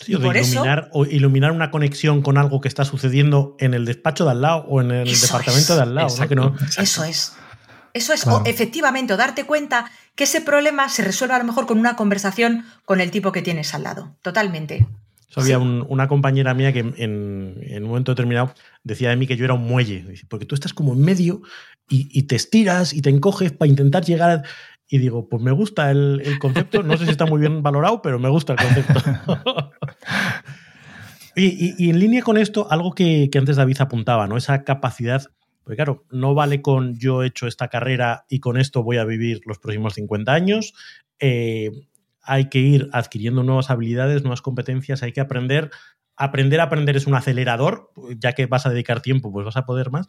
Sí, 0.00 0.14
o, 0.14 0.18
iluminar, 0.18 0.90
o 0.92 1.06
iluminar 1.06 1.50
una 1.50 1.72
conexión 1.72 2.22
con 2.22 2.38
algo 2.38 2.60
que 2.60 2.68
está 2.68 2.84
sucediendo 2.84 3.56
en 3.58 3.74
el 3.74 3.84
despacho 3.84 4.24
de 4.24 4.30
al 4.30 4.42
lado 4.42 4.64
o 4.68 4.80
en 4.80 4.92
el 4.92 5.20
departamento 5.20 5.74
de 5.74 5.82
al 5.82 5.94
lado. 5.94 6.08
Eso 6.78 7.04
es. 7.04 7.32
Eso 7.94 8.12
es, 8.12 8.26
o 8.26 8.42
efectivamente, 8.44 9.12
o 9.12 9.16
darte 9.16 9.44
cuenta 9.44 9.90
que 10.14 10.24
ese 10.24 10.40
problema 10.40 10.88
se 10.88 11.02
resuelve 11.02 11.34
a 11.34 11.38
lo 11.38 11.44
mejor 11.44 11.66
con 11.66 11.78
una 11.78 11.96
conversación 11.96 12.64
con 12.84 13.00
el 13.00 13.10
tipo 13.10 13.32
que 13.32 13.42
tienes 13.42 13.74
al 13.74 13.82
lado. 13.82 14.16
Totalmente. 14.22 14.86
había 15.34 15.58
una 15.58 16.06
compañera 16.06 16.54
mía 16.54 16.72
que 16.72 16.80
en, 16.80 17.82
un 17.82 17.88
momento 17.88 18.12
determinado 18.12 18.54
decía 18.84 19.10
de 19.10 19.16
mí 19.16 19.26
que 19.26 19.36
yo 19.36 19.44
era 19.44 19.54
un 19.54 19.66
muelle, 19.66 20.04
porque 20.28 20.46
tú 20.46 20.54
estás 20.54 20.74
como 20.74 20.92
en 20.92 21.00
medio 21.00 21.42
y, 21.88 22.08
y, 22.12 22.24
te 22.24 22.36
estiras 22.36 22.92
y 22.92 23.00
te 23.00 23.10
encoges 23.10 23.50
para 23.50 23.68
intentar 23.68 24.04
llegar 24.04 24.44
y 24.90 24.98
digo, 24.98 25.28
pues 25.28 25.42
me 25.42 25.52
gusta 25.52 25.90
el, 25.90 26.38
concepto, 26.40 26.82
no 26.82 26.96
sé 26.96 27.04
si 27.04 27.10
está 27.10 27.26
muy 27.26 27.40
bien 27.40 27.62
valorado, 27.62 28.00
pero 28.00 28.18
me 28.18 28.30
gusta 28.30 28.54
el 28.54 28.58
concepto. 28.58 29.72
y, 31.36 31.90
en 31.90 31.98
línea 31.98 32.22
con 32.22 32.38
esto, 32.38 32.66
algo 32.70 32.92
que, 32.92 33.28
antes 33.34 33.56
David 33.56 33.80
apuntaba, 33.80 34.26
¿no? 34.26 34.38
Esa 34.38 34.64
capacidad, 34.64 35.24
porque 35.62 35.76
claro, 35.76 36.06
no 36.10 36.34
vale 36.34 36.62
con 36.62 36.98
yo 36.98 37.22
he 37.22 37.26
hecho 37.26 37.46
esta 37.46 37.68
carrera 37.68 38.24
y 38.30 38.40
con 38.40 38.56
esto 38.56 38.82
voy 38.82 38.96
a 38.96 39.04
vivir 39.04 39.42
los 39.44 39.58
próximos 39.58 39.92
50 39.94 40.32
años. 40.32 40.72
Eh, 41.18 41.70
hay 42.22 42.48
que 42.48 42.60
ir 42.60 42.88
adquiriendo 42.92 43.42
nuevas 43.42 43.70
habilidades, 43.70 44.22
nuevas 44.22 44.40
competencias, 44.40 45.02
hay 45.02 45.12
que 45.12 45.20
aprender. 45.20 45.70
Aprender 46.16 46.60
a 46.60 46.64
aprender 46.64 46.96
es 46.96 47.06
un 47.06 47.14
acelerador, 47.14 47.92
ya 48.16 48.32
que 48.32 48.46
vas 48.46 48.64
a 48.64 48.70
dedicar 48.70 49.02
tiempo, 49.02 49.30
pues 49.30 49.44
vas 49.44 49.56
a 49.56 49.66
poder 49.66 49.90
más, 49.90 50.08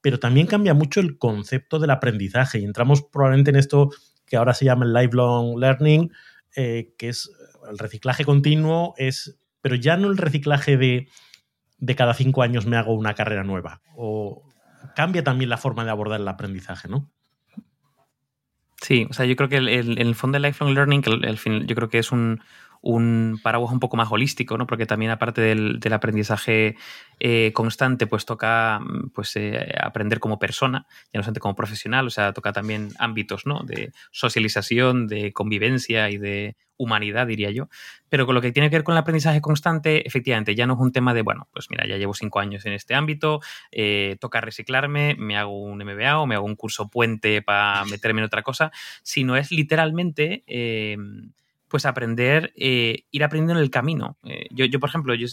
pero 0.00 0.18
también 0.18 0.46
cambia 0.46 0.74
mucho 0.74 1.00
el 1.00 1.16
concepto 1.16 1.78
del 1.78 1.90
aprendizaje 1.90 2.58
y 2.58 2.64
entramos 2.64 3.02
probablemente 3.02 3.50
en 3.50 3.56
esto 3.56 3.90
que 4.26 4.36
ahora 4.36 4.54
se 4.54 4.64
llama 4.64 4.84
el 4.84 4.92
lifelong 4.92 5.58
learning, 5.58 6.12
eh, 6.54 6.94
que 6.98 7.08
es 7.08 7.30
el 7.68 7.78
reciclaje 7.78 8.24
continuo, 8.24 8.94
es, 8.96 9.38
pero 9.60 9.76
ya 9.76 9.96
no 9.96 10.08
el 10.08 10.16
reciclaje 10.16 10.76
de, 10.76 11.08
cada 11.96 12.14
cinco 12.14 12.42
años 12.42 12.66
me 12.66 12.76
hago 12.76 12.94
una 12.94 13.14
carrera 13.14 13.44
nueva. 13.44 13.80
O 13.94 14.42
cambia 14.94 15.24
también 15.24 15.50
la 15.50 15.58
forma 15.58 15.84
de 15.84 15.90
abordar 15.90 16.20
el 16.20 16.28
aprendizaje, 16.28 16.88
¿no? 16.88 17.10
Sí, 18.82 19.06
o 19.08 19.12
sea, 19.12 19.24
yo 19.26 19.36
creo 19.36 19.48
que 19.48 19.56
el, 19.56 19.98
el 19.98 20.14
fondo 20.14 20.36
del 20.36 20.42
lifelong 20.42 20.74
learning, 20.74 21.02
que 21.02 21.10
el, 21.10 21.66
yo 21.66 21.74
creo 21.74 21.88
que 21.88 21.98
es 21.98 22.12
un, 22.12 22.40
un 22.82 23.40
paraguas 23.42 23.72
un 23.72 23.80
poco 23.80 23.96
más 23.96 24.10
holístico, 24.10 24.58
¿no? 24.58 24.66
Porque 24.66 24.86
también 24.86 25.10
aparte 25.10 25.40
del, 25.40 25.80
aprendizaje 25.92 26.76
eh, 27.20 27.52
constante, 27.54 28.06
pues 28.06 28.24
toca 28.24 28.80
pues, 29.14 29.36
eh, 29.36 29.74
aprender 29.80 30.20
como 30.20 30.38
persona, 30.38 30.86
ya 31.12 31.18
no 31.18 31.22
solamente 31.22 31.40
como 31.40 31.54
profesional, 31.54 32.06
o 32.06 32.10
sea, 32.10 32.32
toca 32.32 32.52
también 32.52 32.90
ámbitos, 32.98 33.46
¿no? 33.46 33.62
De 33.64 33.92
socialización, 34.10 35.06
de 35.06 35.32
convivencia 35.32 36.10
y 36.10 36.18
de 36.18 36.56
humanidad, 36.78 37.26
diría 37.26 37.50
yo. 37.50 37.68
Pero 38.08 38.26
con 38.26 38.34
lo 38.34 38.40
que 38.40 38.52
tiene 38.52 38.70
que 38.70 38.76
ver 38.76 38.84
con 38.84 38.92
el 38.92 38.98
aprendizaje 38.98 39.40
constante, 39.40 40.06
efectivamente, 40.06 40.54
ya 40.54 40.66
no 40.66 40.74
es 40.74 40.80
un 40.80 40.92
tema 40.92 41.14
de, 41.14 41.22
bueno, 41.22 41.48
pues 41.52 41.70
mira, 41.70 41.86
ya 41.86 41.96
llevo 41.96 42.14
cinco 42.14 42.40
años 42.40 42.66
en 42.66 42.72
este 42.72 42.94
ámbito, 42.94 43.40
eh, 43.72 44.16
toca 44.20 44.40
reciclarme, 44.40 45.16
me 45.18 45.36
hago 45.36 45.58
un 45.58 45.78
MBA 45.82 46.18
o 46.18 46.26
me 46.26 46.34
hago 46.34 46.46
un 46.46 46.56
curso 46.56 46.88
puente 46.88 47.42
para 47.42 47.84
meterme 47.86 48.20
en 48.20 48.26
otra 48.26 48.42
cosa, 48.42 48.70
sino 49.02 49.36
es 49.36 49.50
literalmente 49.50 50.44
pues 51.68 51.86
aprender, 51.86 52.52
eh, 52.56 53.04
ir 53.10 53.24
aprendiendo 53.24 53.58
en 53.58 53.64
el 53.64 53.70
camino. 53.70 54.18
Eh, 54.24 54.46
yo, 54.50 54.64
yo, 54.66 54.80
por 54.80 54.88
ejemplo, 54.88 55.14
yo, 55.14 55.26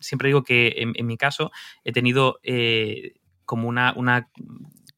siempre 0.00 0.28
digo 0.28 0.42
que 0.42 0.74
en, 0.94 1.06
mi 1.06 1.16
caso 1.16 1.50
he 1.84 1.92
tenido 1.92 2.38
eh, 2.42 3.14
como 3.44 3.68
una, 3.68 3.92
una, 3.96 4.28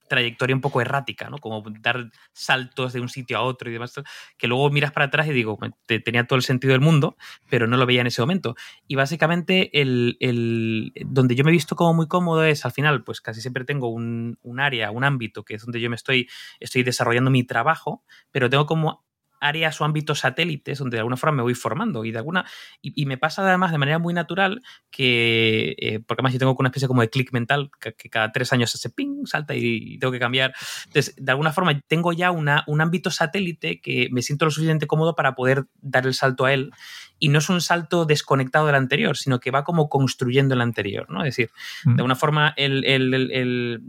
trayectoria 0.08 0.54
un 0.54 0.60
poco 0.60 0.80
errática, 0.80 1.28
¿no? 1.30 1.38
Como 1.38 1.64
dar 1.80 2.10
saltos 2.32 2.92
de 2.92 3.00
un 3.00 3.08
sitio 3.08 3.38
a 3.38 3.42
otro 3.42 3.68
y 3.68 3.72
demás, 3.72 3.94
que 4.36 4.46
luego 4.46 4.70
miras 4.70 4.92
para 4.92 5.06
atrás 5.06 5.26
y 5.26 5.32
digo, 5.32 5.58
tenía 5.86 6.26
todo 6.26 6.36
el 6.36 6.42
sentido 6.42 6.72
del 6.72 6.80
mundo, 6.80 7.16
pero 7.48 7.66
no 7.66 7.76
lo 7.76 7.86
veía 7.86 8.02
en 8.02 8.06
ese 8.06 8.22
momento. 8.22 8.54
Y 8.86 8.94
básicamente 8.94 9.80
el, 9.80 10.16
el, 10.20 10.92
donde 11.06 11.34
yo 11.34 11.44
me 11.44 11.50
he 11.50 11.52
visto 11.52 11.74
como 11.74 11.94
muy 11.94 12.06
cómodo 12.06 12.44
es 12.44 12.64
al 12.64 12.72
final, 12.72 13.02
pues 13.02 13.20
casi 13.20 13.40
siempre 13.40 13.64
tengo 13.64 13.88
un, 13.88 14.38
un 14.42 14.60
área, 14.60 14.90
un 14.90 15.04
ámbito 15.04 15.44
que 15.44 15.54
es 15.54 15.62
donde 15.62 15.80
yo 15.80 15.90
me 15.90 15.96
estoy, 15.96 16.28
estoy 16.60 16.82
desarrollando 16.82 17.30
mi 17.30 17.44
trabajo, 17.44 18.04
pero 18.30 18.50
tengo 18.50 18.66
como 18.66 19.04
áreas 19.40 19.80
o 19.80 19.84
ámbitos 19.84 20.20
satélites 20.20 20.78
donde 20.78 20.96
de 20.96 21.00
alguna 21.00 21.16
forma 21.16 21.36
me 21.36 21.42
voy 21.42 21.54
formando 21.54 22.04
y 22.04 22.12
de 22.12 22.18
alguna 22.18 22.44
y, 22.80 23.04
me 23.06 23.18
pasa 23.18 23.46
además 23.46 23.72
de 23.72 23.78
manera 23.78 23.98
muy 23.98 24.14
natural 24.14 24.62
que 24.90 25.74
eh, 25.78 26.00
porque 26.00 26.20
además 26.20 26.32
yo 26.32 26.38
tengo 26.38 26.56
una 26.58 26.68
especie 26.68 26.88
como 26.88 27.02
de 27.02 27.10
clic 27.10 27.32
mental 27.32 27.70
que, 27.80 27.94
cada 28.08 28.32
tres 28.32 28.52
años 28.52 28.74
hace 28.74 28.90
ping 28.90 29.26
salta 29.26 29.54
y, 29.54 29.98
tengo 29.98 30.12
que 30.12 30.18
cambiar. 30.18 30.54
Entonces 30.86 31.14
de 31.16 31.30
alguna 31.30 31.52
forma 31.52 31.78
tengo 31.86 32.12
ya 32.12 32.30
una, 32.30 32.64
un 32.66 32.80
ámbito 32.80 33.10
satélite 33.10 33.80
que 33.80 34.08
me 34.10 34.22
siento 34.22 34.44
lo 34.44 34.50
suficientemente 34.50 34.86
cómodo 34.86 35.14
para 35.14 35.34
poder 35.34 35.64
dar 35.80 36.06
el 36.06 36.14
salto 36.14 36.44
a 36.44 36.52
él. 36.52 36.72
Y 37.18 37.28
no 37.28 37.38
es 37.38 37.48
un 37.48 37.60
salto 37.60 38.04
desconectado 38.04 38.66
del 38.66 38.74
anterior 38.74 39.16
sino 39.16 39.40
que 39.40 39.50
va 39.50 39.64
como 39.64 39.88
construyendo 39.88 40.54
el 40.54 40.60
anterior 40.60 41.08
no 41.08 41.20
es 41.20 41.36
decir 41.36 41.50
de 41.84 41.90
mm. 41.90 41.98
alguna 41.98 42.16
forma 42.16 42.52
el, 42.56 42.84
el, 42.84 43.80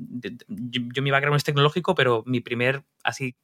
yo, 0.48 0.82
yo 0.94 1.02
mi 1.02 1.12
background 1.12 1.38
es 1.38 1.44
tecnológico 1.44 1.96
pero 1.96 2.24
mi 2.26 2.40
primer 2.40 2.84
así 3.04 3.36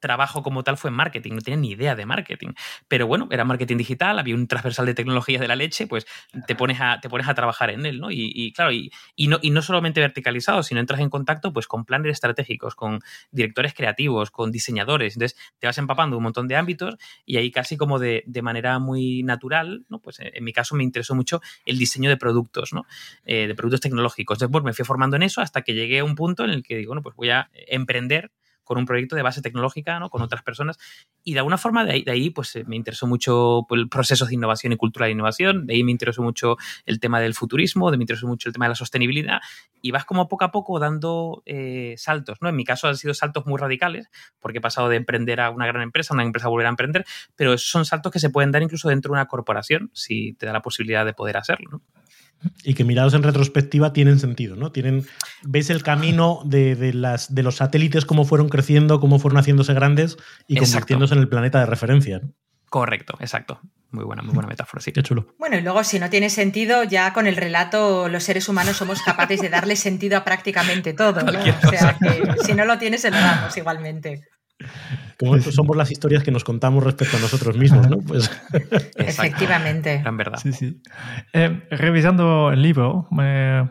trabajo 0.00 0.42
como 0.42 0.64
tal 0.64 0.76
fue 0.76 0.90
en 0.90 0.96
marketing, 0.96 1.34
no 1.34 1.40
tenía 1.40 1.60
ni 1.60 1.70
idea 1.70 1.94
de 1.94 2.06
marketing. 2.06 2.52
Pero 2.88 3.06
bueno, 3.06 3.28
era 3.30 3.44
marketing 3.44 3.76
digital, 3.76 4.18
había 4.18 4.34
un 4.34 4.46
transversal 4.48 4.86
de 4.86 4.94
tecnologías 4.94 5.40
de 5.40 5.48
la 5.48 5.56
leche, 5.56 5.86
pues 5.86 6.06
te 6.46 6.56
pones 6.56 6.80
a, 6.80 7.00
te 7.00 7.08
pones 7.08 7.28
a 7.28 7.34
trabajar 7.34 7.70
en 7.70 7.86
él, 7.86 8.00
¿no? 8.00 8.10
Y, 8.10 8.52
claro, 8.52 8.72
y, 8.72 8.90
no, 9.28 9.38
y 9.42 9.50
no 9.50 9.62
solamente 9.62 10.00
verticalizado, 10.00 10.62
sino 10.62 10.80
entras 10.80 11.00
en 11.00 11.10
contacto 11.10 11.52
pues 11.52 11.66
con 11.66 11.84
planes 11.84 12.12
estratégicos, 12.12 12.74
con 12.74 13.00
directores 13.30 13.74
creativos, 13.74 14.30
con 14.30 14.50
diseñadores. 14.50 15.14
Entonces 15.14 15.38
te 15.58 15.66
vas 15.66 15.78
empapando 15.78 16.16
un 16.16 16.22
montón 16.22 16.48
de 16.48 16.56
ámbitos 16.56 16.96
y 17.24 17.36
ahí 17.36 17.50
casi 17.50 17.76
como 17.76 17.98
de, 17.98 18.24
manera 18.40 18.78
muy 18.78 19.22
natural, 19.22 19.84
¿no? 19.90 19.98
Pues 19.98 20.16
en 20.18 20.42
mi 20.42 20.54
caso 20.54 20.74
me 20.74 20.82
interesó 20.82 21.14
mucho 21.14 21.42
el 21.66 21.76
diseño 21.76 22.08
de 22.08 22.16
productos, 22.16 22.72
¿no? 22.72 22.86
Eh, 23.26 23.46
de 23.46 23.54
productos 23.54 23.80
tecnológicos. 23.80 24.38
Después 24.38 24.64
me 24.64 24.72
fui 24.72 24.86
formando 24.86 25.16
en 25.16 25.22
eso 25.24 25.42
hasta 25.42 25.60
que 25.60 25.74
llegué 25.74 25.98
a 25.98 26.04
un 26.04 26.14
punto 26.14 26.44
en 26.44 26.50
el 26.50 26.62
que 26.62 26.76
digo, 26.76 26.90
bueno, 26.90 27.02
pues 27.02 27.14
voy 27.16 27.28
a 27.28 27.50
emprender 27.52 28.30
con 28.70 28.78
un 28.78 28.86
proyecto 28.86 29.16
de 29.16 29.22
base 29.22 29.42
tecnológica, 29.42 29.98
¿no? 29.98 30.10
con 30.10 30.22
otras 30.22 30.44
personas. 30.44 30.78
Y 31.24 31.32
de 31.32 31.40
alguna 31.40 31.58
forma 31.58 31.84
de 31.84 32.04
ahí, 32.06 32.30
pues 32.30 32.54
eh, 32.54 32.62
me 32.68 32.76
interesó 32.76 33.08
mucho 33.08 33.66
pues, 33.68 33.80
el 33.80 33.88
proceso 33.88 34.26
de 34.26 34.34
innovación 34.34 34.72
y 34.72 34.76
cultura 34.76 35.06
de 35.06 35.12
innovación, 35.12 35.66
de 35.66 35.74
ahí 35.74 35.82
me 35.82 35.90
interesó 35.90 36.22
mucho 36.22 36.56
el 36.86 37.00
tema 37.00 37.18
del 37.18 37.34
futurismo, 37.34 37.90
de 37.90 37.96
me 37.96 38.04
interesó 38.04 38.28
mucho 38.28 38.48
el 38.48 38.52
tema 38.52 38.66
de 38.66 38.68
la 38.68 38.74
sostenibilidad 38.76 39.40
y 39.82 39.90
vas 39.90 40.04
como 40.04 40.28
poco 40.28 40.44
a 40.44 40.52
poco 40.52 40.78
dando 40.78 41.42
eh, 41.46 41.94
saltos. 41.96 42.38
¿no? 42.40 42.48
En 42.48 42.54
mi 42.54 42.64
caso 42.64 42.86
han 42.86 42.96
sido 42.96 43.12
saltos 43.12 43.44
muy 43.44 43.58
radicales 43.58 44.08
porque 44.38 44.58
he 44.58 44.60
pasado 44.60 44.88
de 44.88 44.94
emprender 44.94 45.40
a 45.40 45.50
una 45.50 45.66
gran 45.66 45.82
empresa, 45.82 46.14
a 46.14 46.14
una 46.14 46.22
empresa 46.22 46.46
a 46.46 46.50
volver 46.50 46.66
a 46.66 46.70
emprender, 46.70 47.04
pero 47.34 47.58
son 47.58 47.84
saltos 47.84 48.12
que 48.12 48.20
se 48.20 48.30
pueden 48.30 48.52
dar 48.52 48.62
incluso 48.62 48.88
dentro 48.88 49.10
de 49.10 49.14
una 49.14 49.26
corporación 49.26 49.90
si 49.94 50.34
te 50.34 50.46
da 50.46 50.52
la 50.52 50.62
posibilidad 50.62 51.04
de 51.04 51.12
poder 51.12 51.38
hacerlo. 51.38 51.70
¿no? 51.72 51.82
Y 52.62 52.74
que 52.74 52.84
mirados 52.84 53.14
en 53.14 53.22
retrospectiva 53.22 53.92
tienen 53.92 54.18
sentido, 54.18 54.56
¿no? 54.56 54.72
Tienen, 54.72 55.06
ves 55.42 55.70
el 55.70 55.82
camino 55.82 56.40
de, 56.44 56.92
las, 56.94 57.34
de 57.34 57.42
los 57.42 57.56
satélites, 57.56 58.04
cómo 58.04 58.24
fueron 58.24 58.48
creciendo, 58.48 59.00
cómo 59.00 59.18
fueron 59.18 59.38
haciéndose 59.38 59.74
grandes 59.74 60.16
y 60.46 60.56
convirtiéndose 60.56 61.14
en 61.14 61.20
el 61.20 61.28
planeta 61.28 61.60
de 61.60 61.66
referencia. 61.66 62.20
Correcto, 62.70 63.16
exacto. 63.20 63.60
Muy 63.90 64.04
buena, 64.04 64.22
muy 64.22 64.32
buena 64.32 64.48
metáfora, 64.48 64.80
sí. 64.80 64.92
Qué 64.92 65.02
chulo. 65.02 65.34
Bueno, 65.38 65.56
y 65.58 65.60
luego 65.60 65.82
si 65.82 65.98
no 65.98 66.08
tiene 66.08 66.30
sentido, 66.30 66.84
ya 66.84 67.12
con 67.12 67.26
el 67.26 67.36
relato 67.36 68.08
los 68.08 68.22
seres 68.22 68.48
humanos 68.48 68.76
somos 68.76 69.02
capaces 69.02 69.40
de 69.40 69.48
darle 69.48 69.74
sentido 69.74 70.16
a 70.16 70.24
prácticamente 70.24 70.92
todo. 70.92 71.20
¿no? 71.22 71.40
O 71.40 71.70
sea 71.70 71.96
que 72.00 72.42
si 72.44 72.54
no 72.54 72.64
lo 72.64 72.78
tienes, 72.78 73.02
se 73.02 73.10
lo 73.10 73.16
damos 73.16 73.56
igualmente. 73.56 74.22
Como 75.18 75.38
somos 75.38 75.76
las 75.76 75.90
historias 75.90 76.22
que 76.22 76.30
nos 76.30 76.44
contamos 76.44 76.82
respecto 76.82 77.16
a 77.16 77.20
nosotros 77.20 77.56
mismos, 77.56 77.88
¿no? 77.88 77.98
Pues... 77.98 78.30
Efectivamente. 78.96 80.02
En 80.04 80.16
verdad. 80.16 80.38
Sí, 80.42 80.52
sí. 80.52 80.80
Eh, 81.32 81.62
revisando 81.70 82.50
el 82.50 82.62
libro, 82.62 83.06
me, 83.10 83.68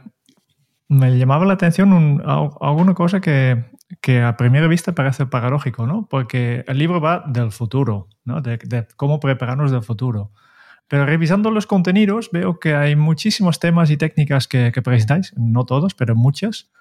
me 0.87 1.17
llamaba 1.17 1.45
la 1.45 1.53
atención 1.53 1.93
un, 1.93 2.21
alguna 2.61 2.93
cosa 2.93 3.21
que, 3.21 3.65
que, 4.01 4.21
a 4.21 4.37
primera 4.37 4.67
vista 4.67 4.93
parece 4.93 5.25
paradójico, 5.25 5.87
¿no? 5.87 6.07
Porque 6.09 6.63
el 6.67 6.77
libro 6.77 7.01
va 7.01 7.23
del 7.27 7.51
futuro, 7.51 8.09
¿no? 8.25 8.41
De, 8.41 8.57
de, 8.57 8.87
cómo 8.95 9.19
prepararnos 9.19 9.71
del 9.71 9.83
futuro. 9.83 10.31
Pero 10.87 11.05
revisando 11.05 11.51
los 11.51 11.67
contenidos 11.67 12.29
veo 12.31 12.59
que 12.59 12.75
hay 12.75 12.95
muchísimos 12.95 13.59
temas 13.59 13.91
y 13.91 13.97
técnicas 13.97 14.47
que, 14.47 14.71
que 14.71 14.81
presentáis, 14.81 15.33
no 15.37 15.65
todos, 15.65 15.93
pero 15.93 16.15
muchas, 16.15 16.71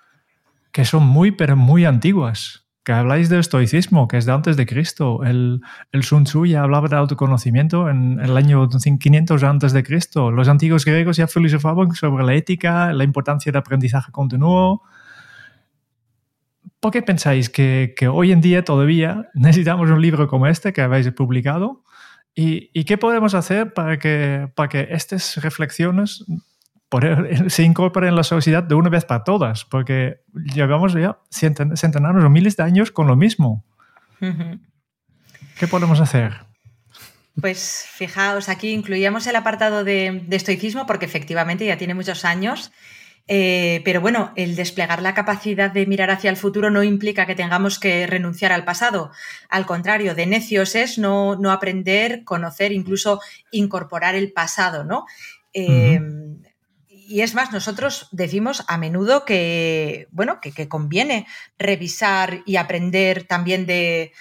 que 0.72 0.84
son 0.84 1.04
muy, 1.04 1.30
pero 1.30 1.56
muy 1.56 1.84
antiguas 1.84 2.67
que 2.88 2.92
habláis 2.94 3.29
del 3.29 3.40
estoicismo, 3.40 4.09
que 4.09 4.16
es 4.16 4.24
de 4.24 4.33
antes 4.33 4.57
de 4.57 4.64
Cristo. 4.64 5.22
El, 5.22 5.61
el 5.92 6.05
Sun 6.05 6.24
Tzu 6.24 6.46
ya 6.46 6.62
hablaba 6.62 6.88
de 6.88 6.96
autoconocimiento 6.96 7.90
en, 7.90 8.18
el 8.18 8.35
año 8.35 8.66
500 8.66 9.42
antes 9.42 9.74
de 9.74 9.83
Cristo. 9.83 10.31
Los 10.31 10.48
antiguos 10.48 10.87
griegos 10.87 11.18
ya 11.18 11.27
filosofaban 11.27 11.92
sobre 11.92 12.24
la 12.24 12.33
ética, 12.33 12.90
la 12.94 13.05
importancia 13.05 13.53
del 13.53 13.59
aprendizaje 13.59 14.11
continuo. 14.11 14.85
¿Por 16.81 16.90
qué 16.90 17.03
pensáis 17.03 17.51
que, 17.51 17.92
que 17.94 18.09
hoy 18.09 18.33
en 18.33 18.40
día 18.40 18.64
todavía 18.64 19.29
necesitamos 19.35 19.90
un 19.90 20.01
libro 20.01 20.27
como 20.27 20.46
este 20.46 20.72
que 20.72 20.81
habéis 20.81 21.12
publicado? 21.12 21.85
¿Y, 22.35 22.70
y 22.72 22.85
qué 22.85 22.96
podemos 22.96 23.35
hacer 23.35 23.74
para 23.74 23.98
que, 23.98 24.48
para 24.55 24.70
que 24.70 24.88
estas 24.92 25.37
reflexiones 25.42 26.24
se 27.48 27.62
incorpora 27.62 28.09
en 28.09 28.16
la 28.16 28.24
sociedad 28.24 28.62
de 28.62 28.74
una 28.74 28.90
vez 28.90 29.05
para 29.05 29.24
todas, 29.24 29.64
porque 29.64 30.20
llevamos 30.55 30.94
ya 30.94 31.18
centenares 31.31 32.24
o 32.24 32.31
miles 32.31 32.57
de 32.57 32.62
años 32.62 32.90
con 32.90 33.07
lo 33.07 33.16
mismo. 33.16 33.64
¿Qué 34.20 35.68
podemos 35.68 36.01
hacer? 36.01 36.35
Pues 37.40 37.87
fijaos, 37.92 38.48
aquí 38.48 38.72
incluíamos 38.72 39.27
el 39.27 39.37
apartado 39.37 39.85
de, 39.85 40.22
de 40.27 40.37
estoicismo 40.37 40.87
porque 40.87 41.07
efectivamente 41.07 41.66
ya 41.66 41.79
tiene 41.79 41.94
muchos 41.94 42.24
años, 42.24 42.72
eh, 43.29 43.83
pero 43.85 44.01
bueno, 44.01 44.33
el 44.37 44.57
desplegar 44.57 45.03
la 45.03 45.12
capacidad 45.12 45.70
de 45.70 45.87
mirar 45.87 46.11
hacia 46.11 46.31
el 46.31 46.37
futuro 46.38 46.70
no 46.70 46.83
implica 46.83 47.27
que 47.27 47.35
tengamos 47.35 47.79
que 47.79 48.07
renunciar 48.07 48.53
al 48.53 48.64
pasado. 48.64 49.12
Al 49.51 49.66
contrario, 49.66 50.14
de 50.14 50.27
necios 50.27 50.74
es 50.74 50.98
no, 50.98 51.37
no 51.37 51.53
aprender, 51.53 52.24
conocer, 52.24 52.72
incluso 52.72 53.20
incorporar 53.53 54.14
el 54.14 54.33
pasado, 54.33 54.83
¿no? 54.83 55.05
Eh, 55.53 56.01
y 57.08 57.22
es 57.22 57.34
más, 57.34 57.52
nosotros 57.52 58.08
decimos 58.12 58.64
a 58.68 58.76
menudo 58.76 59.24
que, 59.24 60.08
bueno, 60.10 60.40
que, 60.42 60.68
conviene 60.68 61.26
revisar 61.58 62.42
y 62.44 62.56
aprender 62.56 63.24
también 63.24 63.64
de, 63.64 64.12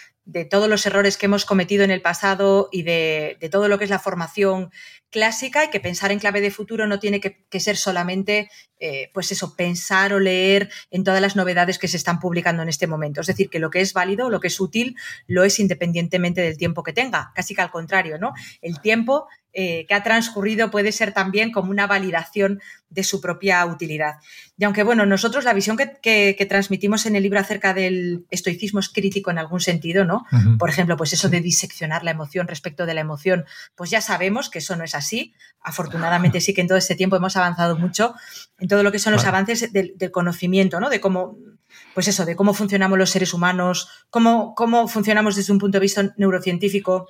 todos 0.50 0.70
los 0.70 0.86
errores 0.86 1.18
que 1.18 1.26
hemos 1.26 1.44
cometido 1.44 1.84
en 1.84 1.92
el 1.92 2.02
pasado 2.02 2.70
y 2.72 2.84
de, 2.84 3.38
todo 3.52 3.68
lo 3.68 3.78
que 3.78 3.84
es 3.84 3.90
la 3.90 4.00
formación 4.00 4.72
clásica 5.10 5.66
y 5.66 5.70
que 5.70 5.82
pensar 5.82 6.14
en 6.14 6.20
clave 6.20 6.40
de 6.40 6.50
futuro 6.50 6.88
no 6.88 6.98
tiene 6.98 7.20
que, 7.20 7.60
ser 7.60 7.76
solamente, 7.76 8.50
eh, 8.80 9.10
pues 9.14 9.34
eso, 9.34 9.58
pensar 9.58 10.14
o 10.14 10.20
leer 10.20 10.70
en 10.90 11.04
todas 11.04 11.22
las 11.22 11.36
novedades 11.36 11.80
que 11.80 11.90
se 11.90 11.98
están 11.98 12.22
publicando 12.22 12.64
en 12.64 12.70
este 12.70 12.88
momento. 12.88 13.20
Es 13.20 13.28
decir, 13.28 13.50
que 13.50 13.60
lo 13.60 13.70
que 13.70 13.82
es 13.82 13.92
válido, 13.92 14.30
lo 14.30 14.40
que 14.40 14.48
es 14.48 14.60
útil, 14.62 14.96
lo 15.28 15.44
es 15.44 15.60
independientemente 15.60 16.40
del 16.40 16.58
tiempo 16.58 16.84
que 16.84 16.94
tenga. 16.94 17.32
Casi 17.36 17.54
que 17.54 17.62
al 17.62 17.72
contrario, 17.72 18.18
¿no? 18.18 18.32
El 18.62 18.80
tiempo 18.80 19.28
eh, 19.54 19.86
que 19.88 19.94
ha 19.96 20.04
transcurrido 20.04 20.70
puede 20.70 20.92
ser 20.92 21.14
también 21.14 21.52
como 21.52 21.72
una 21.72 21.88
validación 21.88 22.62
de 22.90 23.04
su 23.04 23.20
propia 23.20 23.66
utilidad. 23.66 24.16
Y 24.58 24.66
aunque, 24.66 24.84
bueno, 24.84 25.06
nosotros 25.06 25.44
la 25.44 25.54
visión 25.54 25.78
que, 25.78 26.48
transmitimos 26.48 27.06
en 27.06 27.16
el 27.16 27.24
libro 27.24 27.40
acerca 27.40 27.74
del 27.74 28.26
estoicismo 28.30 28.80
es 28.80 28.90
crítico 28.90 29.32
en 29.32 29.40
algún 29.40 29.60
sentido, 29.60 30.06
¿no? 30.06 30.26
Por 30.60 30.70
ejemplo, 30.70 30.96
pues 30.96 31.14
eso 31.14 31.30
de 31.30 31.42
diseccionar 31.42 32.04
la 32.04 32.12
emoción 32.12 32.48
respecto 32.48 32.86
de 32.86 32.94
la 32.94 33.02
emoción, 33.02 33.46
pues 33.76 33.90
ya 33.90 34.02
sabemos 34.02 34.50
que 34.50 34.60
eso 34.60 34.76
no 34.76 34.84
es 34.84 34.96
así. 34.96 35.34
Afortunadamente 35.62 36.40
sí 36.40 36.54
que 36.54 36.62
en 36.62 36.68
todo 36.68 36.78
este 36.78 36.96
tiempo 36.96 37.16
hemos 37.16 37.36
avanzado 37.36 37.78
mucho 37.78 38.14
en 38.60 38.68
todo 38.68 38.84
lo 38.84 38.92
que 38.92 39.00
son 39.00 39.14
los 39.14 39.26
avances 39.26 39.74
del, 39.74 39.96
conocimiento, 40.12 40.80
¿no? 40.80 40.90
De 40.90 41.02
cómo 41.02 41.38
pues 41.94 42.08
eso, 42.08 42.26
de 42.26 42.36
cómo 42.36 42.54
funcionamos 42.54 42.98
los 42.98 43.10
seres 43.10 43.34
humanos, 43.34 43.90
cómo, 44.10 44.56
cómo 44.56 44.88
funcionamos 44.88 45.36
desde 45.36 45.52
un 45.52 45.60
punto 45.60 45.78
de 45.78 45.82
vista 45.82 46.14
neurocientífico, 46.16 47.08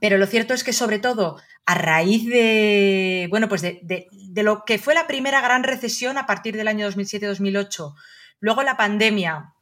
pero 0.00 0.18
lo 0.18 0.26
cierto 0.26 0.54
es 0.54 0.64
que, 0.64 0.72
sobre 0.72 0.98
todo, 0.98 1.40
a 1.64 1.74
raíz 1.74 2.26
de, 2.26 3.26
bueno, 3.30 3.48
pues 3.48 3.62
de, 3.62 3.80
de, 3.82 4.42
lo 4.42 4.64
que 4.64 4.78
fue 4.78 4.94
la 4.94 5.06
primera 5.06 5.40
gran 5.40 5.64
recesión 5.64 6.18
a 6.18 6.26
partir 6.26 6.56
del 6.56 6.68
año 6.68 6.88
2007-2008, 6.88 7.94
luego 8.40 8.62
la 8.62 8.76
pandemia 8.76 9.54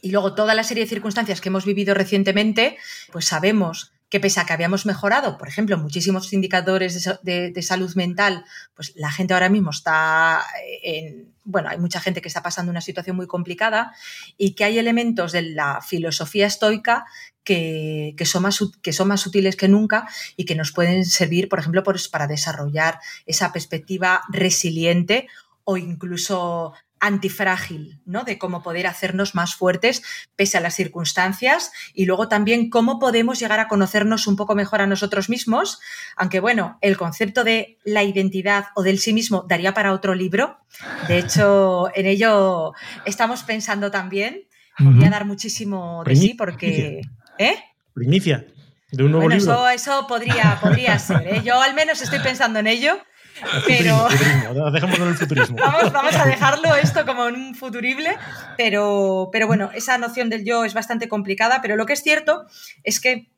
y 0.00 0.10
luego 0.10 0.34
toda 0.34 0.54
la 0.54 0.64
serie 0.64 0.84
de 0.84 0.88
circunstancias 0.88 1.40
que 1.40 1.48
hemos 1.48 1.64
vivido 1.64 1.94
recientemente, 1.94 2.78
pues 3.12 3.24
sabemos 3.26 3.92
que 4.10 4.20
pese 4.20 4.38
a 4.38 4.46
que 4.46 4.52
habíamos 4.52 4.86
mejorado, 4.86 5.38
por 5.38 5.48
ejemplo, 5.48 5.76
muchísimos 5.76 6.32
indicadores 6.32 7.04
de, 7.22 7.50
de, 7.50 7.62
salud 7.62 7.92
mental, 7.96 8.44
pues 8.74 8.92
la 8.94 9.10
gente 9.10 9.34
ahora 9.34 9.48
mismo 9.48 9.70
está 9.70 10.44
en, 10.82 11.32
bueno, 11.42 11.68
hay 11.68 11.78
mucha 11.78 12.00
gente 12.00 12.22
que 12.22 12.28
está 12.28 12.42
pasando 12.42 12.70
una 12.70 12.80
situación 12.80 13.16
muy 13.16 13.26
complicada 13.26 13.92
y 14.36 14.54
que 14.54 14.64
hay 14.64 14.78
elementos 14.78 15.32
de 15.32 15.42
la 15.42 15.80
filosofía 15.80 16.46
estoica 16.46 17.06
que, 17.44 18.14
son, 18.24 18.42
más, 18.42 18.60
que 18.82 18.92
son 18.92 19.08
más 19.08 19.26
útiles 19.26 19.56
que 19.56 19.68
nunca 19.68 20.08
y 20.36 20.44
que 20.44 20.54
nos 20.54 20.72
pueden 20.72 21.04
servir, 21.04 21.48
por 21.48 21.58
ejemplo, 21.58 21.82
para 22.10 22.26
desarrollar 22.26 23.00
esa 23.26 23.52
perspectiva 23.52 24.22
resiliente 24.30 25.28
o 25.64 25.76
incluso 25.76 26.74
antifrágil, 27.04 28.00
¿no? 28.06 28.24
De 28.24 28.38
cómo 28.38 28.62
poder 28.62 28.86
hacernos 28.86 29.34
más 29.34 29.54
fuertes 29.54 30.02
pese 30.36 30.56
a 30.56 30.60
las 30.60 30.74
circunstancias 30.74 31.70
y 31.92 32.06
luego 32.06 32.28
también 32.28 32.70
cómo 32.70 32.98
podemos 32.98 33.38
llegar 33.38 33.60
a 33.60 33.68
conocernos 33.68 34.26
un 34.26 34.36
poco 34.36 34.54
mejor 34.54 34.80
a 34.80 34.86
nosotros 34.86 35.28
mismos, 35.28 35.80
aunque 36.16 36.40
bueno, 36.40 36.78
el 36.80 36.96
concepto 36.96 37.44
de 37.44 37.78
la 37.84 38.02
identidad 38.04 38.66
o 38.74 38.82
del 38.82 38.98
sí 38.98 39.12
mismo 39.12 39.44
daría 39.46 39.74
para 39.74 39.92
otro 39.92 40.14
libro. 40.14 40.58
De 41.06 41.18
hecho, 41.18 41.88
en 41.94 42.06
ello 42.06 42.72
estamos 43.04 43.42
pensando 43.42 43.90
también. 43.90 44.48
Podría 44.76 45.10
dar 45.10 45.24
muchísimo 45.24 46.02
de 46.04 46.16
sí 46.16 46.34
porque... 46.34 47.02
¿Eh? 47.38 47.56
Primicia. 47.92 48.46
De 48.90 49.04
un 49.04 49.10
nuevo 49.10 49.26
bueno, 49.26 49.38
libro. 49.38 49.68
Eso, 49.68 49.90
eso 49.90 50.06
podría, 50.06 50.58
podría 50.60 50.98
ser. 51.00 51.26
¿eh? 51.26 51.42
Yo 51.44 51.60
al 51.60 51.74
menos 51.74 52.00
estoy 52.02 52.20
pensando 52.20 52.58
en 52.58 52.66
ello. 52.66 52.98
Pero... 53.66 54.08
Dejémoslo 54.72 55.04
en 55.04 55.10
el 55.10 55.16
futurismo. 55.18 55.56
Vamos, 55.58 55.92
vamos, 55.92 56.14
a 56.14 56.24
dejarlo 56.24 56.74
esto 56.76 57.04
como 57.04 57.24
un 57.24 57.54
futurible, 57.54 58.16
pero, 58.56 59.28
pero 59.32 59.46
bueno, 59.46 59.70
esa 59.74 59.98
noción 59.98 60.30
del 60.30 60.44
yo 60.44 60.64
es 60.64 60.74
bastante 60.74 61.08
complicada, 61.08 61.60
pero 61.60 61.76
lo 61.76 61.86
que 61.86 61.94
es 61.94 62.02
cierto 62.02 62.44
es 62.84 63.00
que 63.00 63.28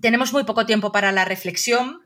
tenemos 0.00 0.32
muy 0.32 0.44
poco 0.44 0.66
tiempo 0.66 0.90
para 0.90 1.12
la 1.12 1.24
reflexión 1.24 2.00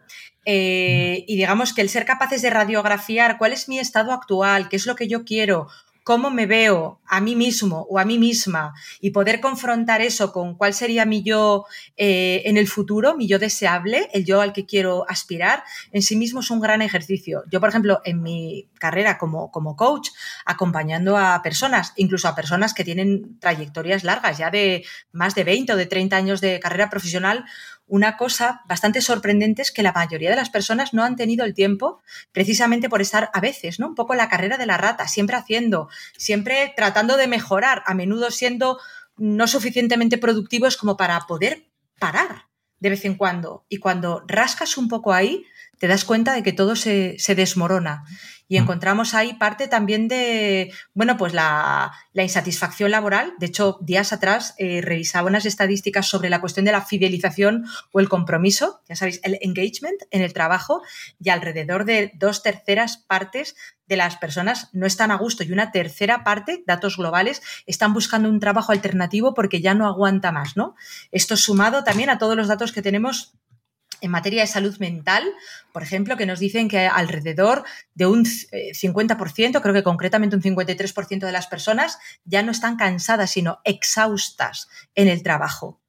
eh, 0.45 1.25
y 1.27 1.37
digamos 1.37 1.73
que 1.73 1.83
el 1.83 1.89
ser 1.89 2.05
capaces 2.05 2.43
de 2.43 2.51
radiografiar 2.51 3.39
cuál 3.39 3.53
es 3.53 3.69
mi 3.69 3.79
estado 3.79 4.13
actual, 4.13 4.69
qué 4.69 4.77
es 4.77 4.87
lo 4.87 4.97
que 4.97 5.09
yo 5.09 5.25
quiero, 5.25 5.69
cómo 6.05 6.31
me 6.31 6.47
veo 6.47 7.01
a 7.07 7.21
mí 7.21 7.37
mismo 7.37 7.87
o 7.91 7.99
a 7.99 8.05
mí 8.05 8.19
misma 8.19 8.75
y 9.01 9.11
poder 9.11 9.41
confrontar 9.41 10.01
eso 10.01 10.33
con 10.33 10.57
cuál 10.57 10.75
sería 10.75 11.05
mi 11.05 11.23
yo 11.23 11.67
eh, 11.97 12.43
en 12.47 12.57
el 12.57 12.69
futuro, 12.69 13.17
mi 13.17 13.29
yo 13.29 13.39
deseable, 13.39 14.09
el 14.13 14.25
yo 14.25 14.41
al 14.41 14.53
que 14.53 14.67
quiero 14.67 15.05
aspirar, 15.09 15.63
en 15.93 16.03
sí 16.03 16.17
mismo 16.17 16.41
es 16.41 16.51
un 16.51 16.61
gran 16.61 16.83
ejercicio. 16.83 17.45
Yo, 17.51 17.61
por 17.61 17.69
ejemplo, 17.69 18.01
en 18.05 18.23
mi 18.23 18.69
carrera 18.79 19.19
como, 19.19 19.51
como 19.51 19.77
coach, 19.77 20.09
acompañando 20.45 21.17
a 21.17 21.41
personas, 21.43 21.93
incluso 21.97 22.29
a 22.29 22.35
personas 22.35 22.75
que 22.75 22.85
tienen 22.85 23.39
trayectorias 23.39 24.05
largas, 24.05 24.39
ya 24.39 24.51
de 24.51 24.85
más 25.13 25.35
de 25.35 25.45
20 25.45 25.73
o 25.73 25.77
de 25.77 25.87
30 25.87 26.17
años 26.17 26.41
de 26.41 26.61
carrera 26.61 26.91
profesional, 26.91 27.45
una 27.87 28.17
cosa 28.17 28.63
bastante 28.67 29.01
sorprendente 29.01 29.63
es 29.63 29.71
que 29.71 29.83
la 29.83 29.93
mayoría 29.93 30.31
de 30.31 30.37
las 30.37 30.51
personas 30.51 30.95
no 30.95 31.05
han 31.05 31.17
tenido 31.17 31.45
el 31.45 31.55
tiempo 31.55 32.01
precisamente 32.33 32.89
por 32.89 33.01
estar 33.01 33.31
a 33.35 33.41
veces, 33.41 33.79
¿no? 33.79 33.89
Un 33.89 33.95
poco 33.95 34.15
la 34.15 34.29
carrera 34.29 34.57
de 34.57 34.67
la 34.67 34.79
rata, 34.79 35.09
siempre 35.09 35.37
haciendo, 35.37 35.89
siempre 36.17 36.73
tratando 36.77 37.17
de 37.17 37.27
mejorar, 37.27 37.83
a 37.87 37.95
menudo 37.95 38.31
siendo 38.31 38.79
no 39.17 39.47
suficientemente 39.47 40.19
productivos 40.19 40.77
como 40.77 40.97
para 40.97 41.21
poder 41.21 41.67
parar 41.99 42.47
de 42.79 42.91
vez 42.91 43.05
en 43.05 43.15
cuando. 43.15 43.65
Y 43.69 43.77
cuando 43.77 44.25
rascas 44.27 44.77
un 44.77 44.89
poco 44.89 45.13
ahí, 45.13 45.45
te 45.83 45.89
das 45.89 46.05
cuenta 46.05 46.33
de 46.33 46.45
que 46.45 46.53
todo 46.53 46.77
se, 46.77 47.17
se 47.19 47.35
desmorona. 47.35 48.05
Y 48.47 48.57
mm. 48.57 48.63
encontramos 48.63 49.15
ahí 49.15 49.35
parte 49.35 49.67
también 49.67 50.07
de, 50.07 50.73
bueno, 50.95 51.17
pues 51.17 51.35
la, 51.35 51.91
la 52.13 52.23
insatisfacción 52.23 52.93
laboral. 52.93 53.35
De 53.41 53.47
hecho, 53.47 53.79
días 53.81 54.13
atrás 54.13 54.55
eh, 54.59 54.81
revisaba 54.81 55.27
unas 55.27 55.45
estadísticas 55.45 56.07
sobre 56.07 56.31
la 56.31 56.41
cuestión 56.41 56.67
de 56.67 56.71
la 56.71 56.83
fidelización 56.83 57.65
o 57.91 57.99
el 57.99 58.09
compromiso, 58.09 58.81
ya 58.89 58.95
sabéis, 58.95 59.19
el 59.25 59.39
engagement 59.41 60.01
en 60.13 60.23
el 60.23 60.33
trabajo 60.33 60.83
y 61.19 61.31
alrededor 61.31 61.85
de 61.85 62.13
dos 62.15 62.45
terceras 62.45 62.99
partes 62.99 63.57
de 63.89 63.97
las 63.97 64.17
personas 64.19 64.69
no 64.73 64.87
están 64.87 65.11
a 65.11 65.17
gusto 65.17 65.43
y 65.43 65.51
una 65.51 65.73
tercera 65.73 66.23
parte, 66.23 66.63
datos 66.65 66.97
globales, 66.97 67.43
están 67.67 67.93
buscando 67.93 68.29
un 68.29 68.39
trabajo 68.39 68.71
alternativo 68.71 69.35
porque 69.35 69.61
ya 69.61 69.75
no 69.75 69.89
aguanta 69.89 70.31
más, 70.31 70.57
¿no? 70.57 70.77
Esto 71.11 71.37
sumado 71.37 71.83
también 71.83 72.09
a 72.09 72.19
todos 72.19 72.37
los 72.37 72.47
datos 72.47 72.71
que 72.71 72.83
tenemos 72.83 73.35
en 74.03 74.11
materia 74.11 74.43
de 74.43 74.49
salud 74.49 74.77
mental, 74.79 75.25
por 75.73 75.83
ejemplo, 75.83 76.17
que 76.17 76.27
nos 76.27 76.41
dicen 76.41 76.69
que 76.69 76.87
alrededor 76.87 77.65
de 77.95 78.07
un 78.07 78.25
50%, 78.27 79.59
eh, 79.59 79.63
creo 79.63 79.75
que 79.75 79.83
concretamente 79.83 80.37
un 80.37 80.43
53% 80.43 81.21
de 81.27 81.33
las 81.33 81.47
personas 81.47 81.99
ya 82.25 82.43
no 82.43 82.51
están 82.51 82.77
cansadas, 82.77 83.31
sino 83.31 83.61
exhaustas 83.65 84.69
en 84.95 85.09
el 85.09 85.23
trabajo. 85.23 85.81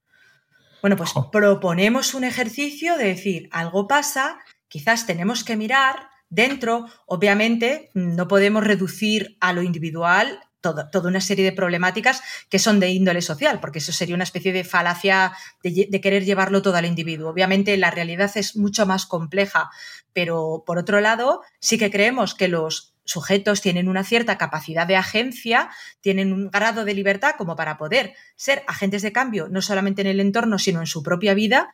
Bueno, 0.82 0.96
pues 0.96 1.12
proponemos 1.32 2.14
un 2.14 2.24
ejercicio 2.24 2.98
de 2.98 3.06
decir, 3.06 3.50
algo 3.52 3.88
pasa, 3.88 4.38
quizás 4.68 5.06
tenemos 5.06 5.44
que 5.44 5.56
mirar 5.56 6.10
dentro, 6.30 6.88
obviamente 7.06 7.90
no 7.94 8.28
podemos 8.28 8.64
reducir 8.64 9.38
a 9.40 9.54
lo 9.54 9.64
individual 9.64 10.40
toda 10.64 11.10
una 11.10 11.22
serie 11.22 11.46
de 11.46 11.52
problemáticas 11.52 12.24
que 12.50 12.58
son 12.58 12.80
de 12.80 12.90
índole 12.90 13.22
social, 13.22 13.60
porque 13.60 13.80
eso 13.80 13.92
sería 13.92 14.16
una 14.16 14.24
especie 14.24 14.54
de 14.54 14.64
falacia 14.64 15.34
de, 15.62 16.02
querer 16.02 16.26
llevarlo 16.26 16.62
todo 16.62 16.78
al 16.78 16.86
individuo. 16.86 17.30
Obviamente 17.30 17.78
la 17.78 17.92
realidad 17.92 18.32
es 18.36 18.56
mucho 18.56 18.86
más 18.86 19.06
compleja, 19.06 19.70
pero 20.14 20.64
por 20.66 20.78
otro 20.78 21.02
lado 21.02 21.42
sí 21.60 21.78
que 21.78 21.92
creemos 21.92 22.34
que 22.34 22.48
los 22.48 22.96
sujetos 23.06 23.62
tienen 23.62 23.90
una 23.90 24.06
cierta 24.06 24.38
capacidad 24.38 24.88
de 24.88 24.96
agencia, 24.96 25.70
tienen 26.00 26.32
un 26.32 26.50
grado 26.50 26.86
de 26.86 26.94
libertad 26.94 27.36
como 27.38 27.56
para 27.56 27.78
poder 27.78 28.16
ser 28.38 28.64
agentes 28.68 29.02
de 29.02 29.12
cambio, 29.12 29.50
no 29.50 29.62
solamente 29.62 30.02
en 30.02 30.08
el 30.08 30.22
entorno, 30.22 30.58
sino 30.58 30.80
en 30.80 30.88
su 30.88 31.04
propia 31.04 31.34
vida. 31.34 31.74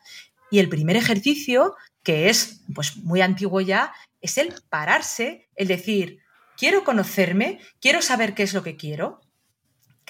Y 0.50 0.58
el 0.58 0.68
primer 0.68 0.96
ejercicio, 0.96 1.76
que 2.02 2.28
es 2.28 2.62
pues 2.74 2.96
muy 2.96 3.20
antiguo 3.20 3.60
ya, 3.60 3.92
es 4.20 4.36
el 4.38 4.52
pararse, 4.68 5.48
el 5.54 5.68
decir, 5.68 6.19
quiero 6.60 6.84
conocerme, 6.84 7.58
quiero 7.80 8.02
saber 8.02 8.34
qué 8.34 8.42
es 8.42 8.52
lo 8.52 8.62
que 8.62 8.76
quiero, 8.76 9.22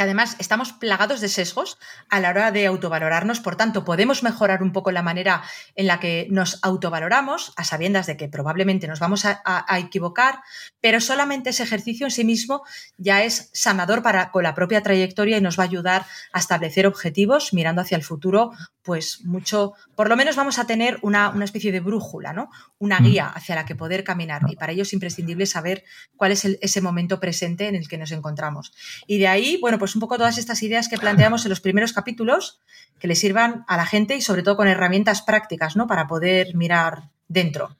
que 0.00 0.04
además 0.04 0.34
estamos 0.38 0.72
plagados 0.72 1.20
de 1.20 1.28
sesgos 1.28 1.76
a 2.08 2.20
la 2.20 2.30
hora 2.30 2.52
de 2.52 2.64
autovalorarnos, 2.64 3.40
por 3.40 3.56
tanto 3.56 3.84
podemos 3.84 4.22
mejorar 4.22 4.62
un 4.62 4.72
poco 4.72 4.92
la 4.92 5.02
manera 5.02 5.42
en 5.74 5.86
la 5.86 6.00
que 6.00 6.26
nos 6.30 6.58
autovaloramos, 6.62 7.52
a 7.56 7.64
sabiendas 7.64 8.06
de 8.06 8.16
que 8.16 8.26
probablemente 8.26 8.88
nos 8.88 8.98
vamos 8.98 9.26
a, 9.26 9.42
equivocar, 9.76 10.40
pero 10.80 11.02
solamente 11.02 11.50
ese 11.50 11.64
ejercicio 11.64 12.06
en 12.06 12.12
sí 12.12 12.24
mismo 12.24 12.62
ya 12.96 13.24
es 13.24 13.50
sanador 13.52 14.02
para 14.02 14.30
con 14.30 14.42
la 14.42 14.54
propia 14.54 14.82
trayectoria 14.82 15.36
y 15.36 15.42
nos 15.42 15.58
va 15.58 15.64
a 15.64 15.66
ayudar 15.66 16.06
a 16.32 16.38
establecer 16.38 16.86
objetivos 16.86 17.52
mirando 17.52 17.82
hacia 17.82 17.98
el 17.98 18.02
futuro, 18.02 18.52
pues 18.82 19.22
mucho, 19.26 19.74
por 19.94 20.08
lo 20.08 20.16
menos 20.16 20.34
vamos 20.34 20.58
a 20.58 20.66
tener 20.66 20.98
una, 21.02 21.34
especie 21.44 21.72
de 21.72 21.80
brújula, 21.80 22.32
¿no? 22.32 22.48
Una 22.78 23.00
mm. 23.00 23.04
guía 23.04 23.26
hacia 23.26 23.54
la 23.54 23.66
que 23.66 23.74
poder 23.74 24.02
caminar 24.02 24.42
y 24.48 24.56
para 24.56 24.72
ello 24.72 24.82
es 24.84 24.94
imprescindible 24.94 25.44
saber 25.44 25.84
cuál 26.16 26.32
es 26.32 26.46
ese 26.46 26.80
momento 26.80 27.20
presente 27.20 27.68
en 27.68 27.74
el 27.74 27.86
que 27.86 27.98
nos 27.98 28.12
encontramos. 28.12 28.72
Y 29.06 29.18
de 29.18 29.28
ahí, 29.28 29.58
bueno, 29.60 29.78
pues 29.78 29.89
un 29.94 30.00
poco 30.00 30.16
todas 30.16 30.38
estas 30.38 30.62
ideas 30.62 30.88
que 30.88 30.98
planteamos 30.98 31.44
en 31.44 31.50
los 31.50 31.60
primeros 31.60 31.92
capítulos 31.92 32.60
que 32.98 33.08
le 33.08 33.14
sirvan 33.14 33.64
a 33.66 33.76
la 33.76 33.86
gente 33.86 34.16
y 34.16 34.20
sobre 34.20 34.42
todo 34.42 34.56
con 34.56 34.68
herramientas 34.68 35.22
prácticas, 35.22 35.76
¿no? 35.76 35.86
Para 35.86 36.06
poder 36.06 36.54
mirar 36.54 37.10
dentro. 37.28 37.76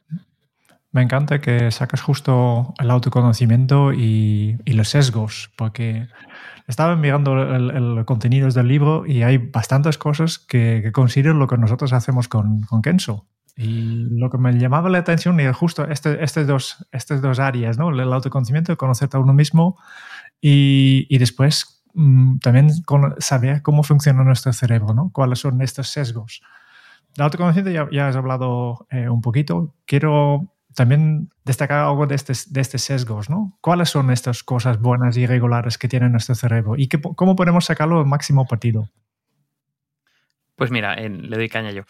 Me 0.93 1.03
encanta 1.03 1.41
que 1.41 1.71
sacas 1.71 2.01
justo 2.01 2.75
el 2.79 2.91
autoconocimiento 2.91 3.93
y, 3.93 4.59
los 4.67 4.89
sesgos, 4.89 5.51
porque 5.57 6.09
estaba 6.67 6.97
mirando 6.97 7.41
el, 7.41 8.05
contenido 8.05 8.49
del 8.49 8.67
libro 8.67 9.07
y 9.07 9.23
hay 9.23 9.39
bastantes 9.39 9.99
cosas 9.99 10.39
que, 10.39 10.81
que 10.83 10.91
considero 10.91 11.35
lo 11.35 11.47
que 11.47 11.59
nosotros 11.59 11.93
hacemos 11.93 12.27
con, 12.27 12.63
con 12.63 12.83
Kenzo. 12.83 13.27
Y 13.57 14.09
lo 14.19 14.31
que 14.31 14.39
me 14.39 14.53
llamaba 14.53 14.89
la 14.89 14.99
atención 14.99 15.39
era 15.39 15.53
justo 15.53 15.87
este, 15.87 16.25
este 16.25 16.45
dos, 16.45 16.87
estas 16.93 17.21
dos 17.21 17.39
áreas, 17.39 17.79
¿no? 17.79 17.91
el 17.91 18.13
autoconocimiento, 18.13 18.77
conocerte 18.77 19.17
a 19.17 19.21
uno 19.21 19.35
mismo 19.35 19.79
y, 20.41 21.07
y 21.09 21.19
después 21.19 21.80
Mm, 21.95 22.39
también 22.39 22.71
saber 23.19 23.63
cómo 23.63 23.83
funciona 23.83 24.23
nuestro 24.25 24.53
cerebro, 24.53 24.95
¿no? 24.95 25.11
cuáles 25.13 25.41
son 25.41 25.61
estos 25.63 25.89
sesgos. 25.89 26.43
De 27.17 27.25
autoconocimiento 27.25 27.91
ya, 27.91 28.09
has 28.09 28.17
hablado 28.17 28.87
eh, 28.91 29.09
un 29.09 29.21
poquito. 29.21 29.75
Quiero 29.85 30.53
también 30.75 31.31
destacar 31.45 31.81
algo 31.81 32.07
de, 32.07 32.15
este, 32.15 32.33
de 32.49 32.61
estos 32.61 32.83
sesgos, 32.83 33.29
¿no? 33.29 33.59
¿Cuáles 33.61 33.91
son 33.91 34.11
estas 34.11 34.45
cosas 34.45 34.81
buenas 34.81 35.17
y 35.17 35.27
regulares 35.27 35.77
que 35.77 35.89
tiene 35.89 36.09
nuestro 36.09 36.37
cerebro 36.37 36.75
y 36.77 36.89
cómo 36.89 37.35
podemos 37.35 37.65
sacarlo 37.65 37.99
al 37.99 38.07
máximo 38.07 38.47
partido? 38.47 38.89
Pues 40.55 40.71
mira, 40.71 40.95
le 40.95 41.37
doy 41.37 41.49
caña 41.49 41.73
yo. 41.73 41.83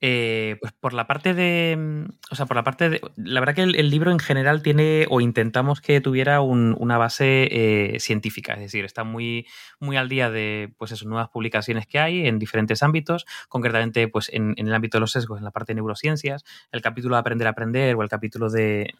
Eh, 0.00 0.56
pues 0.60 0.72
por 0.72 0.92
la 0.92 1.08
parte 1.08 1.34
de. 1.34 1.76
Mm, 1.76 2.04
o 2.30 2.34
sea, 2.36 2.46
por 2.46 2.56
la 2.56 2.62
parte 2.62 2.88
de. 2.88 3.00
La 3.16 3.40
verdad 3.40 3.54
que 3.54 3.62
el, 3.62 3.90
libro 3.90 4.12
en 4.12 4.20
general 4.20 4.62
tiene, 4.62 5.06
o 5.10 5.20
intentamos 5.20 5.80
que 5.80 6.00
tuviera 6.00 6.40
una 6.40 6.98
base 6.98 7.48
eh, 7.50 8.00
científica, 8.00 8.54
es 8.54 8.60
decir, 8.60 8.84
está 8.84 9.02
muy, 9.02 9.46
muy 9.80 9.96
al 9.96 10.08
día 10.08 10.30
de 10.30 10.72
pues 10.78 10.92
eso, 10.92 11.08
nuevas 11.08 11.30
publicaciones 11.30 11.86
que 11.86 11.98
hay 11.98 12.26
en 12.26 12.38
diferentes 12.38 12.82
ámbitos, 12.82 13.26
concretamente 13.48 14.06
pues 14.06 14.30
en, 14.32 14.54
el 14.56 14.72
ámbito 14.72 14.98
de 14.98 15.00
los 15.00 15.12
sesgos, 15.12 15.38
en 15.38 15.44
la 15.44 15.50
parte 15.50 15.72
de 15.72 15.76
neurociencias, 15.76 16.44
el 16.70 16.80
capítulo 16.80 17.16
de 17.16 17.20
aprender 17.20 17.48
a 17.48 17.50
aprender 17.50 17.96
o 17.96 18.02
el 18.02 18.08
capítulo 18.08 18.50
de. 18.50 18.94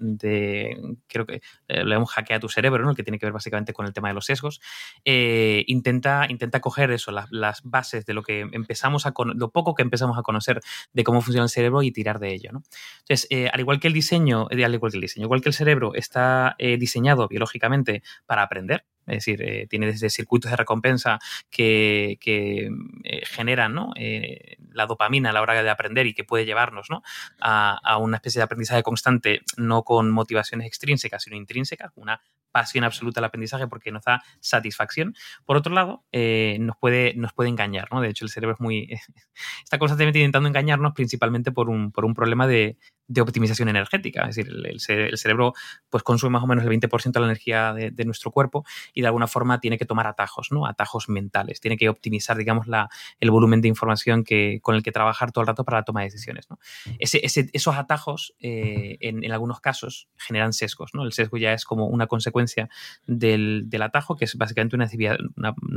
creo 1.07 1.27
que 1.27 1.35
eh, 1.35 1.41
hemos 1.69 2.11
hackea 2.11 2.41
tu 2.41 2.49
cerebro, 2.49 2.83
¿no? 2.83 2.91
El 2.91 2.97
que 2.97 3.05
tiene 3.05 3.21
que 3.21 3.27
ver 3.27 3.33
básicamente 3.33 3.73
con 3.73 3.87
el 3.87 3.93
tema 3.93 4.09
de 4.09 4.15
los 4.15 4.25
sesgos. 4.25 4.61
intenta, 5.05 6.27
intenta 6.29 6.61
coger 6.61 6.91
eso, 6.91 7.13
las, 7.13 7.31
las 7.31 7.63
bases 7.63 8.05
de 8.05 8.15
lo 8.15 8.23
que 8.25 8.41
empezamos 8.41 9.07
a 9.07 9.13
lo 9.35 9.51
poco 9.51 9.75
que 9.75 9.83
empezamos 9.83 10.19
a 10.19 10.23
conocer 10.23 10.61
de 10.93 11.05
cómo 11.05 11.21
funciona 11.21 11.45
el 11.45 11.51
cerebro 11.51 11.83
y 11.83 11.93
tirar 11.93 12.19
de 12.19 12.33
ello. 12.33 12.51
¿no? 12.53 12.63
Entonces, 13.01 13.27
eh, 13.31 13.49
al 13.53 13.61
igual 13.61 13.81
que 13.81 13.89
el 13.89 13.95
diseño, 13.95 14.49
eh, 14.51 14.65
al 14.65 14.75
igual 14.75 14.93
que 14.93 14.99
el 14.99 15.03
diseño, 15.03 15.25
igual 15.25 15.41
que 15.41 15.49
el 15.49 15.55
cerebro 15.55 15.95
está 15.95 16.57
eh, 16.59 16.77
diseñado 16.77 17.29
biológicamente 17.29 18.03
para 18.27 18.43
aprender, 18.43 18.85
es 19.07 19.25
decir, 19.25 19.67
tiene 19.71 19.87
desde 19.87 20.11
circuitos 20.11 20.51
de 20.51 20.57
recompensa 20.59 21.19
que, 21.51 22.19
generan 23.25 23.75
la 24.75 24.87
dopamina 24.87 25.31
a 25.31 25.33
la 25.33 25.41
hora 25.41 25.63
de 25.63 25.71
aprender 25.71 26.07
y 26.07 26.13
que 26.13 26.25
puede 26.25 26.45
llevarnos 26.45 26.89
a, 27.41 27.79
a, 27.83 27.97
una 27.97 28.17
especie 28.17 28.41
de 28.41 28.45
aprendizaje 28.45 28.83
constante, 28.83 29.41
no 29.57 29.83
con 29.83 30.11
motivaciones 30.11 30.67
extrínsecas, 30.67 31.23
sino 31.23 31.37
intrínsecas, 31.37 31.91
una 31.95 32.21
pasión 32.51 32.85
absoluta 32.85 33.21
al 33.21 33.25
aprendizaje 33.25 33.67
porque 33.69 33.93
nos 33.93 34.05
da 34.05 34.23
satisfacción. 34.41 35.15
Por 35.45 35.57
otro 35.57 35.75
lado, 35.75 36.05
eh, 36.13 36.59
nos, 36.61 36.77
puede, 36.77 37.15
nos 37.15 37.33
puede 37.33 37.51
engañar, 37.51 37.89
¿no? 37.93 38.01
De 38.01 38.09
hecho, 38.09 38.25
el 38.25 38.31
cerebro 38.31 38.55
es 38.55 38.61
muy. 38.61 38.89
está 39.65 39.79
constantemente 39.79 40.19
intentando 40.19 40.49
engañarnos, 40.49 40.93
principalmente 40.95 41.53
por 41.53 41.69
un, 41.69 41.93
por 41.93 42.05
un 42.05 42.15
problema 42.15 42.47
de, 42.47 42.79
de 43.09 43.23
optimización 43.23 43.69
energética. 43.69 44.29
Es 44.29 44.37
decir, 44.37 44.53
el, 44.65 45.19
cerebro 45.19 45.55
pues, 45.89 46.03
consume 46.03 46.31
más 46.31 46.45
o 46.45 46.47
menos 46.47 46.65
el 46.65 46.71
20% 46.71 47.13
de 47.13 47.21
la 47.21 47.27
energía 47.27 47.73
de, 47.73 48.05
nuestro 48.05 48.31
cuerpo 48.31 48.65
y 48.95 49.01
de 49.01 49.07
alguna 49.07 49.27
forma 49.27 49.61
tiene 49.61 49.77
que 49.77 49.85
tomar 49.85 50.07
atajos, 50.07 50.49
¿no? 50.53 50.67
Atajos 50.67 51.09
mentales. 51.09 51.61
Tiene 51.61 51.77
que 51.77 51.89
optimizar, 51.89 52.37
digamos, 52.37 52.69
la, 52.69 52.89
el 53.21 53.31
volumen 53.31 53.61
de 53.61 53.69
información 53.69 54.25
que, 54.25 54.61
con 54.63 54.75
el 54.75 54.83
que 54.83 54.93
trabajar 54.93 55.33
todo 55.33 55.43
el 55.43 55.49
rato 55.49 55.65
para 55.65 55.79
la 55.79 55.85
toma 55.85 56.01
de 56.01 56.07
decisiones. 56.07 56.47
esos 56.99 57.77
atajos, 57.77 58.35
eh, 58.41 58.99
en, 59.01 59.31
algunos 59.33 59.61
casos, 59.61 60.09
generan 60.17 60.53
sesgos. 60.53 60.91
¿no? 60.95 61.05
El 61.05 61.13
sesgo 61.13 61.39
ya 61.39 61.53
es 61.55 61.65
como 61.65 61.87
una 61.87 62.07
consecuencia 62.07 62.69
del, 63.07 63.69
atajo, 63.83 64.17
que 64.17 64.27
es 64.27 64.37
básicamente 64.37 64.77
una, 64.77 64.87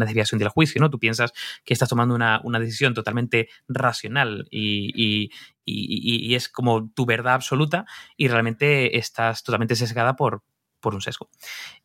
desviación 0.05 0.39
del 0.39 0.49
juicio. 0.49 0.81
¿no? 0.81 0.89
Tú 0.89 0.99
piensas 0.99 1.31
que 1.63 1.73
estás 1.73 1.89
tomando 1.89 2.13
una, 2.15 2.59
decisión 2.59 2.93
totalmente 2.93 3.49
racional 3.67 4.47
y, 4.51 5.31
es 5.65 6.49
como 6.49 6.89
tu 6.89 7.05
verdad 7.05 7.33
absoluta 7.35 7.85
y 8.17 8.27
realmente 8.27 8.97
estás 8.97 9.43
totalmente 9.43 9.75
sesgada 9.75 10.15
por, 10.15 10.43
por 10.81 10.95
un 10.95 11.01
sesgo. 11.01 11.29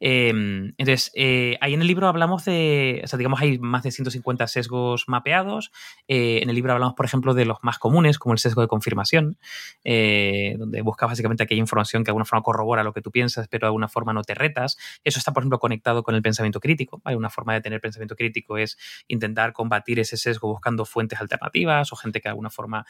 Em, 0.01 0.73
entonces, 0.79 1.13
eh, 1.15 1.57
ahí 1.61 1.75
en 1.75 1.81
el 1.81 1.87
libro 1.87 2.09
hablamos 2.09 2.45
de, 2.45 3.03
o 3.05 3.07
sea, 3.07 3.17
digamos, 3.17 3.41
hay 3.41 3.59
más 3.59 3.83
de 3.83 3.93
150 3.93 4.47
sesgos 4.49 5.05
mapeados. 5.07 5.71
Eh, 6.09 6.41
en 6.43 6.49
el 6.49 6.57
libro 6.57 6.73
hablamos, 6.73 6.95
por 6.95 7.07
ejemplo, 7.07 7.35
de 7.35 7.45
los 7.45 7.59
más 7.63 7.79
comunes, 7.79 8.19
como 8.19 8.33
el 8.33 8.39
sesgo 8.39 8.63
de 8.63 8.69
confirmación, 8.69 9.39
eh, 9.85 10.57
donde 10.59 10.83
buscas 10.83 11.09
básicamente 11.09 11.45
aquella 11.45 11.61
información 11.61 12.03
que 12.03 12.07
de 12.07 12.11
alguna 12.11 12.25
forma 12.25 12.43
corrobora 12.43 12.83
lo 12.83 12.93
que 12.93 13.03
tú 13.03 13.11
piensas, 13.13 13.47
pero 13.49 13.67
de 13.67 13.69
alguna 13.69 13.89
forma 13.89 14.13
no 14.13 14.23
te 14.23 14.35
retas. 14.35 14.77
Eso 15.05 15.19
está, 15.19 15.33
por 15.33 15.43
ejemplo, 15.43 15.59
conectado 15.59 16.03
con 16.03 16.15
el 16.15 16.23
pensamiento 16.23 16.59
crítico. 16.59 17.01
Hay 17.05 17.15
una 17.15 17.31
forma 17.31 17.55
de 17.55 17.61
tener 17.61 17.81
pensamiento 17.81 18.17
crítico 18.17 18.59
es 18.59 18.79
intentar 19.07 19.53
combatir 19.53 20.01
ese 20.01 20.17
sesgo 20.17 20.49
buscando 20.49 20.85
fuentes 20.85 21.21
alternativas 21.21 21.93
o 21.93 21.97
gente 21.97 22.21
que 22.21 22.29
de 22.29 22.31
alguna 22.31 22.51
forma 22.51 22.87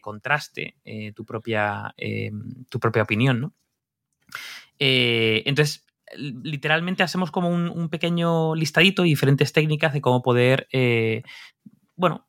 contraste 0.00 0.76
tu, 1.14 1.24
propia, 1.24 1.94
tu 2.68 2.78
propia 2.78 3.02
opinión, 3.02 3.40
¿no? 3.40 3.52
Eh, 4.78 5.42
entonces, 5.46 5.86
literalmente 6.16 7.02
hacemos 7.02 7.30
como 7.30 7.48
un, 7.48 7.88
pequeño 7.88 8.54
listadito 8.54 9.04
y 9.04 9.10
diferentes 9.10 9.52
técnicas 9.52 9.92
de 9.92 10.00
cómo 10.00 10.22
poder, 10.22 10.68
eh, 10.72 11.22
bueno, 11.96 12.26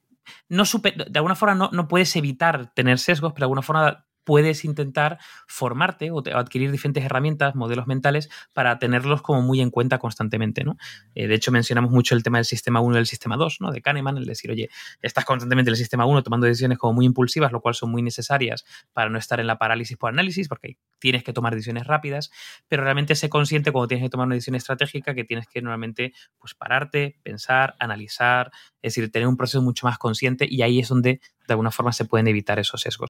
no 0.47 0.63
de 0.63 1.11
alguna 1.15 1.35
forma 1.35 1.55
no, 1.55 1.69
no, 1.71 1.87
puedes 1.87 2.15
evitar 2.15 2.73
tener 2.73 2.99
sesgos, 2.99 3.33
pero 3.33 3.41
de 3.41 3.45
alguna 3.45 3.61
forma 3.61 4.05
puedes 4.29 4.63
intentar 4.63 5.17
formarte 5.47 6.11
o, 6.11 6.21
adquirir 6.35 6.69
diferentes 6.69 7.03
herramientas, 7.03 7.55
modelos 7.55 7.87
mentales, 7.87 8.29
para 8.53 8.77
tenerlos 8.77 9.23
como 9.23 9.41
muy 9.41 9.59
en 9.59 9.71
cuenta 9.71 9.97
constantemente. 9.97 10.63
¿no? 10.63 10.77
Eh, 11.15 11.25
de 11.25 11.33
hecho, 11.33 11.51
mencionamos 11.51 11.89
mucho 11.89 12.13
el 12.13 12.21
tema 12.21 12.37
del 12.37 12.45
sistema 12.45 12.79
1 12.79 12.93
y 12.93 12.99
del 12.99 13.07
sistema 13.07 13.37
2, 13.37 13.57
¿no? 13.59 13.71
de 13.71 13.81
Kahneman, 13.81 14.17
el 14.17 14.25
decir, 14.25 14.51
oye, 14.51 14.69
estás 15.01 15.25
constantemente 15.25 15.69
en 15.69 15.73
el 15.73 15.77
sistema 15.77 16.05
1 16.05 16.21
tomando 16.21 16.45
decisiones 16.45 16.77
como 16.77 16.93
muy 16.93 17.07
impulsivas, 17.07 17.51
lo 17.51 17.59
cual 17.59 17.73
son 17.73 17.89
muy 17.89 18.03
necesarias 18.03 18.65
para 18.93 19.09
no 19.09 19.17
estar 19.17 19.39
en 19.39 19.47
la 19.47 19.57
parálisis 19.57 19.97
por 19.97 20.11
análisis, 20.11 20.47
porque 20.47 20.77
tienes 20.99 21.23
que 21.23 21.33
tomar 21.33 21.55
decisiones 21.55 21.87
rápidas, 21.87 22.29
pero 22.67 22.83
realmente 22.83 23.15
sé 23.15 23.29
consciente 23.29 23.71
cuando 23.71 23.87
tienes 23.87 24.05
que 24.05 24.11
tomar 24.11 24.27
una 24.27 24.35
decisión 24.35 24.57
estratégica 24.57 25.15
que 25.15 25.23
tienes 25.23 25.47
que 25.47 25.59
normalmente 25.63 26.13
pues, 26.37 26.53
pararte, 26.53 27.17
pensar, 27.23 27.73
analizar, 27.79 28.51
es 28.83 28.93
decir, 28.93 29.11
tener 29.11 29.27
un 29.27 29.37
proceso 29.37 29.63
mucho 29.63 29.87
más 29.87 29.97
consciente 29.97 30.45
y 30.47 30.61
ahí 30.61 30.77
es 30.77 30.89
donde 30.89 31.19
de 31.47 31.53
alguna 31.53 31.71
forma 31.71 31.93
se 31.93 32.05
pueden 32.05 32.27
evitar 32.27 32.59
esos 32.59 32.81
sesgos. 32.81 33.09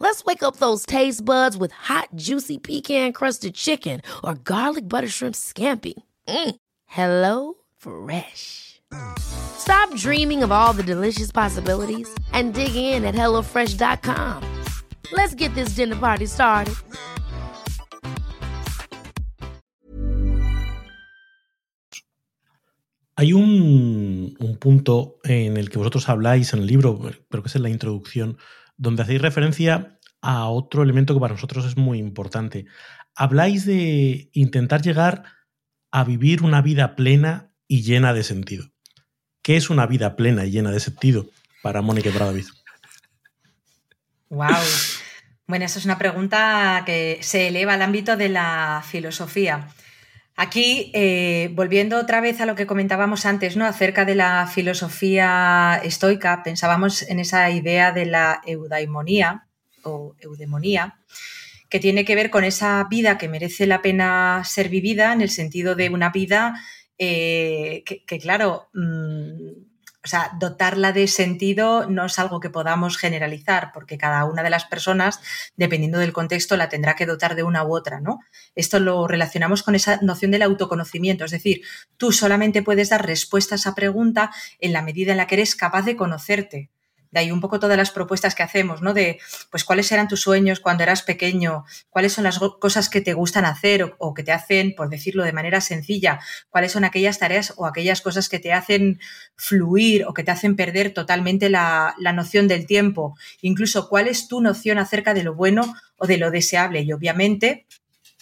Let's 0.00 0.24
wake 0.24 0.44
up 0.44 0.56
those 0.56 0.86
taste 0.86 1.24
buds 1.24 1.56
with 1.56 1.72
hot, 1.72 2.10
juicy 2.14 2.58
pecan 2.58 3.12
crusted 3.12 3.54
chicken 3.54 4.00
or 4.22 4.34
garlic 4.34 4.88
butter 4.88 5.08
shrimp 5.08 5.34
scampi. 5.34 5.94
Mm. 6.28 6.54
Hello 6.86 7.54
Fresh. 7.76 8.80
Stop 9.18 9.94
dreaming 9.96 10.42
of 10.44 10.52
all 10.52 10.72
the 10.72 10.84
delicious 10.84 11.32
possibilities 11.32 12.08
and 12.32 12.54
dig 12.54 12.74
in 12.74 13.04
at 13.04 13.14
HelloFresh.com. 13.14 14.42
Let's 15.12 15.34
get 15.34 15.54
this 15.54 15.70
dinner 15.70 15.96
party 15.96 16.26
started. 16.26 16.74
Hay 23.16 23.32
un, 23.32 24.36
un 24.38 24.56
punto 24.58 25.16
en 25.24 25.56
el 25.56 25.70
que 25.70 25.78
vosotros 25.78 26.08
habláis 26.08 26.52
en 26.52 26.60
el 26.60 26.66
libro, 26.68 27.00
creo 27.28 27.42
que 27.42 27.48
es 27.48 27.56
en 27.56 27.64
la 27.64 27.68
introducción, 27.68 28.38
donde 28.78 29.02
hacéis 29.02 29.20
referencia 29.20 29.98
a 30.22 30.48
otro 30.48 30.82
elemento 30.82 31.12
que 31.12 31.20
para 31.20 31.34
nosotros 31.34 31.66
es 31.66 31.76
muy 31.76 31.98
importante. 31.98 32.64
Habláis 33.14 33.66
de 33.66 34.30
intentar 34.32 34.80
llegar 34.80 35.24
a 35.90 36.04
vivir 36.04 36.42
una 36.42 36.62
vida 36.62 36.96
plena 36.96 37.52
y 37.66 37.82
llena 37.82 38.14
de 38.14 38.24
sentido. 38.24 38.70
¿Qué 39.42 39.56
es 39.56 39.70
una 39.70 39.86
vida 39.86 40.16
plena 40.16 40.44
y 40.44 40.50
llena 40.50 40.70
de 40.70 40.80
sentido 40.80 41.26
para 41.62 41.82
Mónica 41.82 42.10
Bradavid? 42.10 42.46
Wow. 44.30 44.48
Bueno, 45.46 45.64
esa 45.64 45.78
es 45.78 45.84
una 45.84 45.98
pregunta 45.98 46.82
que 46.84 47.18
se 47.22 47.48
eleva 47.48 47.74
al 47.74 47.82
ámbito 47.82 48.16
de 48.16 48.28
la 48.28 48.84
filosofía. 48.86 49.68
Aquí, 50.40 50.92
eh, 50.94 51.50
volviendo 51.54 51.98
otra 51.98 52.20
vez 52.20 52.40
a 52.40 52.46
lo 52.46 52.54
que 52.54 52.68
comentábamos 52.68 53.26
antes, 53.26 53.56
¿no? 53.56 53.64
Acerca 53.64 54.04
de 54.04 54.14
la 54.14 54.46
filosofía 54.46 55.80
estoica, 55.82 56.44
pensábamos 56.44 57.02
en 57.02 57.18
esa 57.18 57.50
idea 57.50 57.90
de 57.90 58.06
la 58.06 58.40
eudaimonía 58.46 59.48
o 59.82 60.14
eudemonía, 60.20 61.00
que 61.68 61.80
tiene 61.80 62.04
que 62.04 62.14
ver 62.14 62.30
con 62.30 62.44
esa 62.44 62.86
vida 62.88 63.18
que 63.18 63.26
merece 63.28 63.66
la 63.66 63.82
pena 63.82 64.44
ser 64.44 64.68
vivida, 64.68 65.12
en 65.12 65.22
el 65.22 65.30
sentido 65.30 65.74
de 65.74 65.88
una 65.88 66.10
vida 66.10 66.54
eh, 66.98 67.82
que, 67.84 68.18
claro, 68.20 68.68
mm, 68.74 69.67
o 70.04 70.08
sea, 70.08 70.30
dotarla 70.38 70.92
de 70.92 71.08
sentido 71.08 71.88
no 71.88 72.06
es 72.06 72.18
algo 72.18 72.40
que 72.40 72.50
podamos 72.50 72.96
generalizar, 72.96 73.72
porque 73.74 73.98
cada 73.98 74.24
una 74.24 74.42
de 74.42 74.50
las 74.50 74.64
personas, 74.64 75.20
dependiendo 75.56 75.98
del 75.98 76.12
contexto, 76.12 76.56
la 76.56 76.68
tendrá 76.68 76.94
que 76.94 77.06
dotar 77.06 77.34
de 77.34 77.42
una 77.42 77.64
u 77.64 77.74
otra, 77.74 78.00
¿no? 78.00 78.20
Esto 78.54 78.78
lo 78.78 79.06
relacionamos 79.08 79.62
con 79.62 79.74
esa 79.74 79.98
noción 80.02 80.30
del 80.30 80.42
autoconocimiento, 80.42 81.24
es 81.24 81.32
decir, 81.32 81.62
tú 81.96 82.12
solamente 82.12 82.62
puedes 82.62 82.90
dar 82.90 83.04
respuesta 83.04 83.54
a 83.54 83.56
esa 83.56 83.74
pregunta 83.74 84.30
en 84.60 84.72
la 84.72 84.82
medida 84.82 85.12
en 85.12 85.18
la 85.18 85.26
que 85.26 85.34
eres 85.34 85.56
capaz 85.56 85.82
de 85.82 85.96
conocerte. 85.96 86.70
De 87.10 87.20
ahí 87.20 87.30
un 87.30 87.40
poco 87.40 87.58
todas 87.60 87.76
las 87.76 87.90
propuestas 87.90 88.34
que 88.34 88.42
hacemos, 88.42 88.82
¿no? 88.82 88.94
De, 88.94 89.18
pues, 89.50 89.64
cuáles 89.64 89.90
eran 89.92 90.08
tus 90.08 90.20
sueños 90.20 90.60
cuando 90.60 90.82
eras 90.82 91.02
pequeño, 91.02 91.64
cuáles 91.90 92.12
son 92.12 92.24
las 92.24 92.38
cosas 92.38 92.88
que 92.88 93.00
te 93.00 93.14
gustan 93.14 93.44
hacer 93.44 93.94
o, 93.98 94.14
que 94.14 94.22
te 94.22 94.32
hacen, 94.32 94.74
por 94.74 94.88
decirlo 94.88 95.24
de 95.24 95.32
manera 95.32 95.60
sencilla, 95.60 96.20
cuáles 96.50 96.72
son 96.72 96.84
aquellas 96.84 97.18
tareas 97.18 97.54
o 97.56 97.66
aquellas 97.66 98.00
cosas 98.00 98.28
que 98.28 98.38
te 98.38 98.52
hacen 98.52 99.00
fluir 99.36 100.04
o 100.06 100.14
que 100.14 100.24
te 100.24 100.30
hacen 100.30 100.56
perder 100.56 100.92
totalmente 100.92 101.50
la, 101.50 101.94
la 101.98 102.12
noción 102.12 102.48
del 102.48 102.66
tiempo. 102.66 103.16
Incluso, 103.40 103.88
cuál 103.88 104.08
es 104.08 104.28
tu 104.28 104.40
noción 104.40 104.78
acerca 104.78 105.14
de 105.14 105.22
lo 105.22 105.34
bueno 105.34 105.74
o 105.96 106.06
de 106.06 106.18
lo 106.18 106.30
deseable. 106.30 106.82
Y 106.82 106.92
obviamente, 106.92 107.66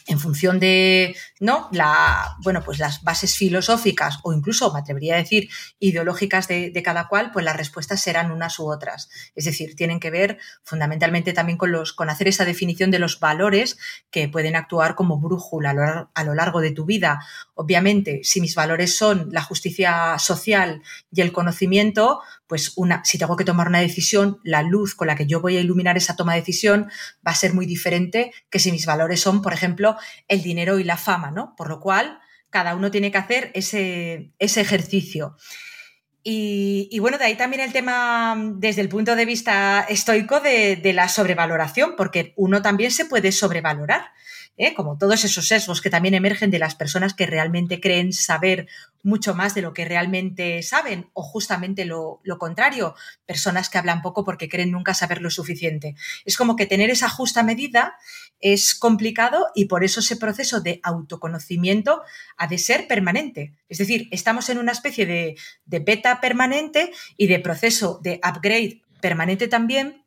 en 0.07 0.21
función 0.21 0.61
de 0.61 1.17
¿no? 1.39 1.69
La, 1.73 2.37
bueno, 2.43 2.63
pues 2.63 2.79
las 2.79 3.03
bases 3.03 3.37
filosóficas 3.37 4.19
o 4.23 4.33
incluso, 4.33 4.73
me 4.73 4.81
atrevería 4.81 5.15
a 5.15 5.19
decir, 5.19 5.51
ideológicas 5.79 6.49
de, 6.49 6.73
cada 6.83 7.09
cual, 7.09 7.31
pues 7.33 7.45
las 7.45 7.57
respuestas 7.57 8.01
serán 8.01 8.31
unas 8.31 8.59
u 8.59 8.71
otras. 8.71 9.11
Es 9.35 9.45
decir, 9.45 9.77
tienen 9.77 10.01
que 10.01 10.11
ver 10.11 10.39
fundamentalmente 10.63 11.33
también 11.33 11.59
con, 11.59 11.73
los, 11.73 11.93
con 11.93 12.09
hacer 12.09 12.29
esa 12.29 12.45
definición 12.45 12.91
de 12.91 12.99
los 12.99 13.21
valores 13.21 13.79
que 14.11 14.29
pueden 14.29 14.57
actuar 14.57 14.95
como 14.95 15.19
brújula 15.19 16.09
a 16.15 16.25
lo, 16.25 16.35
largo 16.35 16.61
de 16.61 16.71
tu 16.71 16.87
vida. 16.87 17.21
Obviamente, 17.55 18.21
si 18.23 18.41
mis 18.41 18.55
valores 18.55 18.97
son 18.97 19.29
la 19.33 19.43
justicia 19.43 20.19
social 20.19 20.83
y 21.11 21.21
el 21.21 21.33
conocimiento, 21.33 22.21
pues 22.47 22.73
una, 22.77 23.05
si 23.05 23.19
tengo 23.19 23.37
que 23.37 23.45
tomar 23.45 23.69
una 23.69 23.81
decisión, 23.81 24.39
la 24.45 24.63
luz 24.63 24.95
con 24.95 25.09
la 25.09 25.17
que 25.17 25.27
yo 25.27 25.41
voy 25.41 25.57
a 25.57 25.61
iluminar 25.61 25.97
esa 25.97 26.17
toma 26.17 26.35
de 26.35 26.41
decisión 26.41 26.89
va 27.27 27.33
a 27.33 27.35
ser 27.35 27.53
muy 27.53 27.67
diferente 27.67 28.33
que 28.51 28.59
si 28.59 28.71
mis 28.71 28.87
valores 28.87 29.21
son, 29.21 29.43
por 29.43 29.53
ejemplo, 29.53 29.96
el 30.29 30.43
dinero 30.43 30.79
y 30.79 30.85
la 30.85 30.97
fama, 30.97 31.31
¿no? 31.31 31.55
Por 31.57 31.69
lo 31.69 31.81
cual, 31.81 32.21
cada 32.51 32.75
uno 32.75 32.91
tiene 32.91 33.11
que 33.11 33.19
hacer 33.19 33.51
ese, 33.55 34.33
ese 34.39 34.61
ejercicio. 34.61 35.37
Y, 36.29 36.99
bueno, 36.99 37.19
de 37.19 37.25
ahí 37.25 37.37
también 37.37 37.63
el 37.63 37.73
tema 37.73 38.37
desde 38.57 38.81
el 38.81 38.89
punto 38.89 39.15
de 39.15 39.25
vista 39.25 39.87
estoico 39.89 40.41
de, 40.41 40.75
de 40.75 40.93
la 40.93 41.09
sobrevaloración, 41.09 41.95
porque 41.97 42.33
uno 42.37 42.63
también 42.63 42.91
se 42.91 43.05
puede 43.05 43.31
sobrevalorar. 43.31 44.07
¿eh? 44.57 44.75
como 44.75 44.99
todos 44.99 45.25
esos 45.25 45.47
sesgos 45.47 45.81
que 45.81 45.91
también 45.91 46.15
emergen 46.15 46.51
de 46.51 46.59
las 46.59 46.75
personas 46.75 47.15
que 47.15 47.27
realmente 47.27 47.81
creen 47.81 48.13
saber 48.13 48.69
mucho 49.03 49.35
más 49.35 49.55
de 49.55 49.63
lo 49.63 49.73
que 49.73 49.85
realmente 49.85 50.63
saben, 50.63 51.11
o 51.13 51.23
justamente 51.23 51.85
lo, 51.85 52.21
contrario, 52.39 52.95
personas 53.25 53.69
que 53.69 53.79
hablan 53.79 54.03
poco 54.03 54.25
porque 54.25 54.49
creen 54.49 54.73
nunca 54.73 54.95
saber 54.95 55.21
lo 55.21 55.31
suficiente. 55.31 55.95
Es 56.25 56.37
como 56.37 56.57
que 56.57 56.67
tener 56.67 56.91
esa 56.91 57.09
justa 57.09 57.43
medida 57.43 57.97
es 58.41 58.75
complicado 58.75 59.47
y 59.55 59.67
por 59.67 59.85
eso 59.85 60.01
ese 60.01 60.17
proceso 60.17 60.61
de 60.61 60.81
autoconocimiento 60.83 62.03
ha 62.37 62.47
de 62.47 62.59
ser 62.59 62.87
permanente. 62.87 63.55
Es 63.69 63.79
decir, 63.79 64.09
estamos 64.11 64.49
en 64.51 64.59
una 64.59 64.73
especie 64.73 65.07
de, 65.07 65.37
de 65.65 65.79
beta 65.79 66.21
permanente 66.21 66.93
y 67.17 67.27
de 67.27 67.41
proceso 67.41 68.01
de 68.03 68.21
upgrade 68.23 68.83
permanente 69.01 69.49
también 69.49 70.07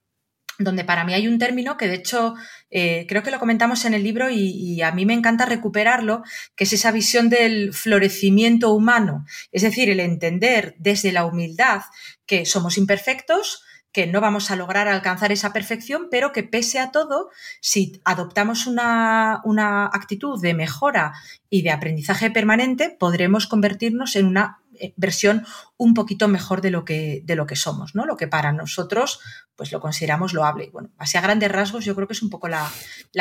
donde 0.59 0.83
para 0.83 1.05
mí 1.05 1.13
hay 1.13 1.27
un 1.27 1.39
término 1.39 1.77
que 1.77 1.87
de 1.87 1.95
hecho 1.95 2.35
eh, 2.69 3.05
creo 3.07 3.23
que 3.23 3.31
lo 3.31 3.39
comentamos 3.39 3.85
en 3.85 3.93
el 3.93 4.03
libro 4.03 4.29
y, 4.29 4.81
a 4.81 4.91
mí 4.91 5.05
me 5.05 5.13
encanta 5.13 5.45
recuperarlo, 5.45 6.21
que 6.55 6.65
es 6.65 6.73
esa 6.73 6.91
visión 6.91 7.29
del 7.29 7.73
florecimiento 7.73 8.73
humano, 8.73 9.25
es 9.51 9.63
decir, 9.63 9.89
el 9.89 9.99
entender 9.99 10.75
desde 10.77 11.11
la 11.11 11.25
humildad 11.25 11.81
que 12.25 12.45
somos 12.45 12.77
imperfectos, 12.77 13.63
que 13.91 14.07
no 14.07 14.21
vamos 14.21 14.51
a 14.51 14.55
lograr 14.55 14.87
alcanzar 14.87 15.31
esa 15.31 15.51
perfección, 15.51 16.07
pero 16.11 16.31
que 16.31 16.43
pese 16.43 16.79
a 16.79 16.91
todo, 16.91 17.29
si 17.59 18.01
adoptamos 18.05 18.67
una, 18.67 19.41
una 19.43 19.85
actitud 19.85 20.39
de 20.41 20.53
mejora 20.53 21.13
y 21.49 21.63
de 21.63 21.71
aprendizaje 21.71 22.29
permanente, 22.29 22.95
podremos 22.99 23.47
convertirnos 23.47 24.15
en 24.15 24.27
una 24.27 24.59
eh, 24.79 24.93
versión 24.95 25.45
un 25.77 25.93
poquito 25.93 26.27
mejor 26.27 26.61
de 26.61 26.71
lo 26.71 26.85
que, 26.85 27.21
de 27.25 27.35
lo 27.35 27.45
que 27.45 27.55
somos, 27.55 27.95
¿no? 27.95 28.05
Lo 28.05 28.15
que 28.15 28.27
para 28.27 28.51
nosotros 28.53 29.19
pues 29.55 29.73
lo 29.73 29.81
consideramos 29.81 30.33
loable. 30.33 30.65
Y 30.65 30.69
bueno, 30.69 30.89
así 30.97 31.17
a 31.17 31.21
grandes 31.21 31.51
rasgos 31.51 31.83
yo 31.83 31.95
creo 31.95 32.07
que 32.07 32.13
es 32.13 32.21
un 32.21 32.29
poco 32.29 32.47
la, 32.47 32.71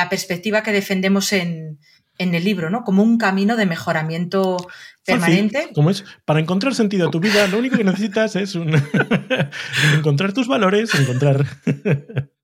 perspectiva 0.09 0.63
que 0.63 0.71
defendemos 0.71 1.33
en, 1.33 1.81
el 2.19 2.45
libro, 2.45 2.71
¿no? 2.71 2.85
Como 2.85 3.03
un 3.03 3.17
camino 3.17 3.57
de 3.57 3.67
mejoramiento 3.67 4.57
permanente. 5.05 5.71
como 5.75 5.91
es, 5.91 6.05
para 6.25 6.41
encontrar 6.41 6.75
sentido 6.75 7.09
a 7.09 7.11
tu 7.11 7.21
vida, 7.21 7.47
lo 7.47 7.59
único 7.59 7.77
que 7.77 7.85
necesitas 7.85 8.37
es 8.37 8.57
encontrar 9.97 10.33
tus 10.33 10.49
valores, 10.49 10.95
encontrar... 10.95 11.47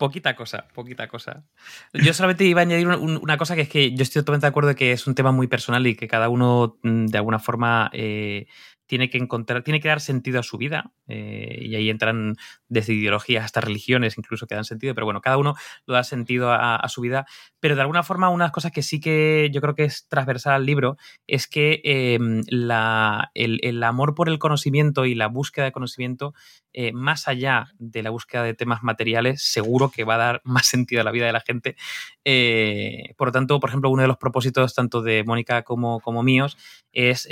Poquita 0.00 0.34
cosa, 0.34 0.66
poquita 0.74 1.08
cosa. 1.08 1.44
Yo 1.92 2.14
solamente 2.14 2.46
iba 2.46 2.62
a 2.62 2.62
añadir 2.62 2.86
una, 2.86 3.36
cosa 3.36 3.54
que 3.54 3.60
es 3.60 3.68
que 3.68 3.94
yo 3.94 4.02
estoy 4.02 4.22
totalmente 4.22 4.46
de 4.46 4.48
acuerdo 4.48 4.70
de 4.70 4.74
que 4.74 4.92
es 4.92 5.06
un 5.06 5.14
tema 5.14 5.30
muy 5.30 5.46
personal 5.46 5.86
y 5.86 5.94
que 5.94 6.08
cada 6.08 6.30
uno 6.30 6.78
mm, 6.82 7.04
de 7.04 7.18
alguna 7.18 7.38
forma 7.38 7.90
eh, 7.92 8.46
tiene 8.90 9.08
que 9.08 9.18
encontrar, 9.18 9.62
tiene 9.62 9.78
que 9.78 9.86
dar 9.86 10.00
sentido 10.00 10.40
a 10.40 10.42
su 10.42 10.58
vida, 10.58 10.90
eh, 11.06 11.60
y 11.62 11.76
ahí 11.76 11.90
entran 11.90 12.34
desde 12.68 12.92
ideologías 12.92 13.44
hasta 13.44 13.60
religiones 13.60 14.18
incluso 14.18 14.48
que 14.48 14.56
dan 14.56 14.64
sentido, 14.64 14.96
pero 14.96 15.04
bueno, 15.04 15.20
cada 15.20 15.38
uno 15.38 15.54
lo 15.86 15.94
da 15.94 16.02
sentido 16.02 16.50
a, 16.52 16.84
su 16.88 17.00
vida, 17.00 17.24
pero 17.60 17.76
de 17.76 17.82
alguna 17.82 18.02
forma 18.02 18.30
una 18.30 18.42
de 18.42 18.46
las 18.46 18.52
cosas 18.52 18.72
que 18.72 18.82
sí 18.82 18.98
que 18.98 19.48
yo 19.52 19.60
creo 19.60 19.76
que 19.76 19.84
es 19.84 20.08
transversal 20.08 20.54
al 20.54 20.66
libro 20.66 20.96
es 21.28 21.46
que 21.46 21.80
em, 21.84 22.42
el, 22.48 23.82
amor 23.84 24.16
por 24.16 24.28
el 24.28 24.40
conocimiento 24.40 25.04
y 25.04 25.14
la 25.14 25.28
búsqueda 25.28 25.66
de 25.66 25.72
conocimiento, 25.72 26.34
eh, 26.72 26.92
más 26.92 27.28
allá 27.28 27.72
de 27.78 28.02
la 28.02 28.10
búsqueda 28.10 28.42
de 28.42 28.54
temas 28.54 28.82
materiales, 28.82 29.42
seguro 29.42 29.90
que 29.90 30.04
va 30.04 30.14
a 30.14 30.18
dar 30.18 30.40
más 30.44 30.66
sentido 30.66 31.00
a 31.00 31.04
la 31.04 31.12
vida 31.12 31.26
de 31.26 31.32
la 31.32 31.40
gente. 31.40 31.76
Eh, 32.24 33.14
por 33.16 33.28
lo 33.28 33.32
tanto, 33.32 33.60
por 33.60 33.70
ejemplo, 33.70 33.90
uno 33.90 34.02
de 34.02 34.08
los 34.08 34.18
propósitos 34.18 34.74
tanto 34.74 35.02
de 35.02 35.24
Mónica 35.24 35.62
como, 35.62 36.00
como 36.00 36.22
míos 36.22 36.56
es 36.92 37.28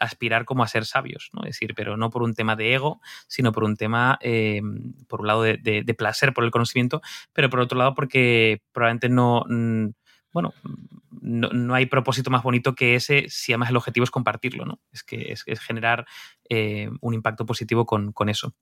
aspirar 0.00 0.44
como 0.44 0.62
a 0.62 0.68
ser 0.68 0.84
sabios, 0.84 1.30
¿no? 1.32 1.42
Es 1.42 1.50
decir, 1.50 1.74
pero 1.74 1.96
no 1.96 2.10
por 2.10 2.22
un 2.22 2.34
tema 2.34 2.56
de 2.56 2.74
ego, 2.74 3.00
sino 3.28 3.52
por 3.52 3.64
un 3.64 3.76
tema, 3.76 4.18
eh, 4.20 4.60
por 5.08 5.20
un 5.20 5.26
lado, 5.26 5.42
de, 5.42 5.94
placer 5.96 6.34
por 6.34 6.44
el 6.44 6.50
conocimiento, 6.50 7.00
pero 7.32 7.48
por 7.48 7.60
otro 7.60 7.78
lado 7.78 7.94
porque 7.94 8.60
probablemente 8.72 9.08
no, 9.08 9.44
mm, 9.48 9.88
bueno, 10.32 10.52
no, 11.26 11.74
hay 11.74 11.86
propósito 11.86 12.30
más 12.30 12.42
bonito 12.42 12.74
que 12.74 12.94
ese 12.94 13.26
si 13.28 13.52
además 13.52 13.70
el 13.70 13.76
objetivo 13.76 14.04
es 14.04 14.10
compartirlo, 14.10 14.64
¿no? 14.64 14.80
Es 14.92 15.02
que 15.02 15.32
es, 15.32 15.44
generar 15.60 16.06
eh, 16.48 16.88
un 17.00 17.14
impacto 17.14 17.44
positivo 17.44 17.84
con, 17.84 18.12
con 18.12 18.28
eso. 18.28 18.54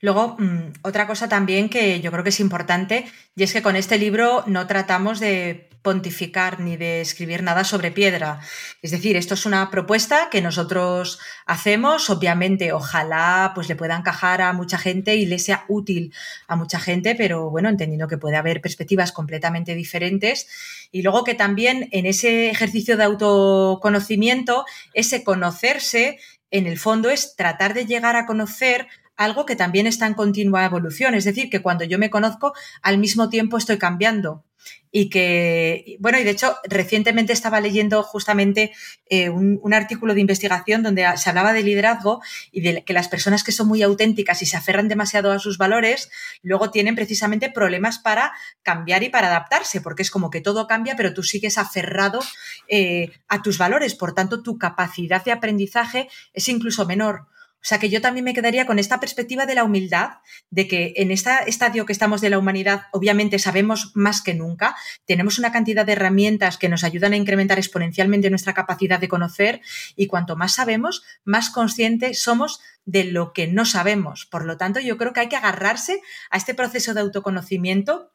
Luego, 0.00 0.36
mm, 0.38 0.72
otra 0.82 1.06
cosa 1.06 1.28
también 1.28 1.68
que 1.68 2.00
yo 2.00 2.10
creo 2.10 2.22
que 2.22 2.30
es 2.30 2.40
importante, 2.40 3.06
y 3.34 3.42
es 3.42 3.52
que 3.52 3.62
con 3.62 3.76
este 3.76 3.98
libro 3.98 4.44
no 4.46 4.66
tratamos 4.66 5.20
de 5.20 5.69
pontificar 5.82 6.60
ni 6.60 6.76
de 6.76 7.00
escribir 7.00 7.42
nada 7.42 7.64
sobre 7.64 7.90
piedra. 7.90 8.40
Es 8.82 8.90
decir, 8.90 9.16
esto 9.16 9.34
es 9.34 9.46
una 9.46 9.70
propuesta 9.70 10.28
que 10.30 10.42
nosotros 10.42 11.18
hacemos, 11.46 12.10
obviamente, 12.10 12.72
ojalá 12.72 13.52
pues 13.54 13.68
le 13.68 13.76
pueda 13.76 13.96
encajar 13.96 14.42
a 14.42 14.52
mucha 14.52 14.78
gente 14.78 15.16
y 15.16 15.26
le 15.26 15.38
sea 15.38 15.64
útil 15.68 16.12
a 16.48 16.56
mucha 16.56 16.78
gente, 16.78 17.14
pero 17.14 17.50
bueno, 17.50 17.68
entendiendo 17.68 18.08
que 18.08 18.18
puede 18.18 18.36
haber 18.36 18.60
perspectivas 18.60 19.12
completamente 19.12 19.74
diferentes. 19.74 20.48
Y 20.92 21.02
luego 21.02 21.24
que 21.24 21.34
también 21.34 21.88
en 21.92 22.06
ese 22.06 22.50
ejercicio 22.50 22.96
de 22.96 23.04
autoconocimiento, 23.04 24.64
ese 24.92 25.24
conocerse, 25.24 26.18
en 26.50 26.66
el 26.66 26.78
fondo 26.78 27.10
es 27.10 27.36
tratar 27.36 27.74
de 27.74 27.86
llegar 27.86 28.16
a 28.16 28.26
conocer 28.26 28.88
algo 29.16 29.44
que 29.44 29.54
también 29.54 29.86
está 29.86 30.06
en 30.06 30.14
continua 30.14 30.64
evolución. 30.64 31.14
Es 31.14 31.24
decir, 31.24 31.50
que 31.50 31.62
cuando 31.62 31.84
yo 31.84 31.98
me 31.98 32.10
conozco, 32.10 32.54
al 32.82 32.98
mismo 32.98 33.28
tiempo 33.28 33.56
estoy 33.56 33.78
cambiando. 33.78 34.44
Y 34.92 35.08
que, 35.08 35.96
bueno, 36.00 36.18
y 36.18 36.24
de 36.24 36.30
hecho, 36.30 36.56
recientemente 36.64 37.32
estaba 37.32 37.60
leyendo 37.60 38.02
justamente 38.02 38.72
eh, 39.08 39.30
un, 39.30 39.72
artículo 39.72 40.14
de 40.14 40.20
investigación 40.20 40.82
donde 40.82 41.06
se 41.16 41.28
hablaba 41.28 41.52
de 41.52 41.62
liderazgo 41.62 42.20
y 42.50 42.60
de 42.60 42.84
que 42.84 42.92
las 42.92 43.08
personas 43.08 43.44
que 43.44 43.52
son 43.52 43.68
muy 43.68 43.82
auténticas 43.82 44.42
y 44.42 44.46
se 44.46 44.56
aferran 44.56 44.88
demasiado 44.88 45.30
a 45.30 45.38
sus 45.38 45.58
valores, 45.58 46.10
luego 46.42 46.70
tienen 46.70 46.96
precisamente 46.96 47.50
problemas 47.50 48.00
para 48.00 48.32
cambiar 48.62 49.04
y 49.04 49.10
para 49.10 49.28
adaptarse, 49.28 49.80
porque 49.80 50.02
es 50.02 50.10
como 50.10 50.30
que 50.30 50.40
todo 50.40 50.66
cambia, 50.66 50.96
pero 50.96 51.14
tú 51.14 51.22
sigues 51.22 51.56
aferrado 51.56 52.18
eh, 52.66 53.12
a 53.28 53.42
tus 53.42 53.58
valores. 53.58 53.94
Por 53.94 54.12
tanto, 54.12 54.42
tu 54.42 54.58
capacidad 54.58 55.24
de 55.24 55.32
aprendizaje 55.32 56.08
es 56.32 56.48
incluso 56.48 56.84
menor. 56.84 57.28
O 57.60 57.64
sea 57.64 57.78
que 57.78 57.90
yo 57.90 58.00
también 58.00 58.24
me 58.24 58.32
quedaría 58.32 58.66
con 58.66 58.78
esta 58.78 59.00
perspectiva 59.00 59.44
de 59.44 59.54
la 59.54 59.64
humildad, 59.64 60.18
de 60.48 60.66
que 60.66 60.94
en 60.96 61.10
este 61.10 61.30
estadio 61.46 61.84
que 61.84 61.92
estamos 61.92 62.22
de 62.22 62.30
la 62.30 62.38
humanidad, 62.38 62.84
obviamente 62.90 63.38
sabemos 63.38 63.92
más 63.94 64.22
que 64.22 64.32
nunca, 64.32 64.74
tenemos 65.04 65.38
una 65.38 65.52
cantidad 65.52 65.84
de 65.84 65.92
herramientas 65.92 66.56
que 66.56 66.70
nos 66.70 66.84
ayudan 66.84 67.12
a 67.12 67.16
incrementar 67.16 67.58
exponencialmente 67.58 68.30
nuestra 68.30 68.54
capacidad 68.54 68.98
de 68.98 69.08
conocer 69.08 69.60
y 69.94 70.06
cuanto 70.06 70.36
más 70.36 70.54
sabemos, 70.54 71.02
más 71.24 71.50
conscientes 71.50 72.22
somos 72.22 72.60
de 72.86 73.04
lo 73.04 73.34
que 73.34 73.46
no 73.46 73.66
sabemos. 73.66 74.24
Por 74.24 74.46
lo 74.46 74.56
tanto, 74.56 74.80
yo 74.80 74.96
creo 74.96 75.12
que 75.12 75.20
hay 75.20 75.28
que 75.28 75.36
agarrarse 75.36 76.00
a 76.30 76.38
este 76.38 76.54
proceso 76.54 76.94
de 76.94 77.00
autoconocimiento 77.00 78.12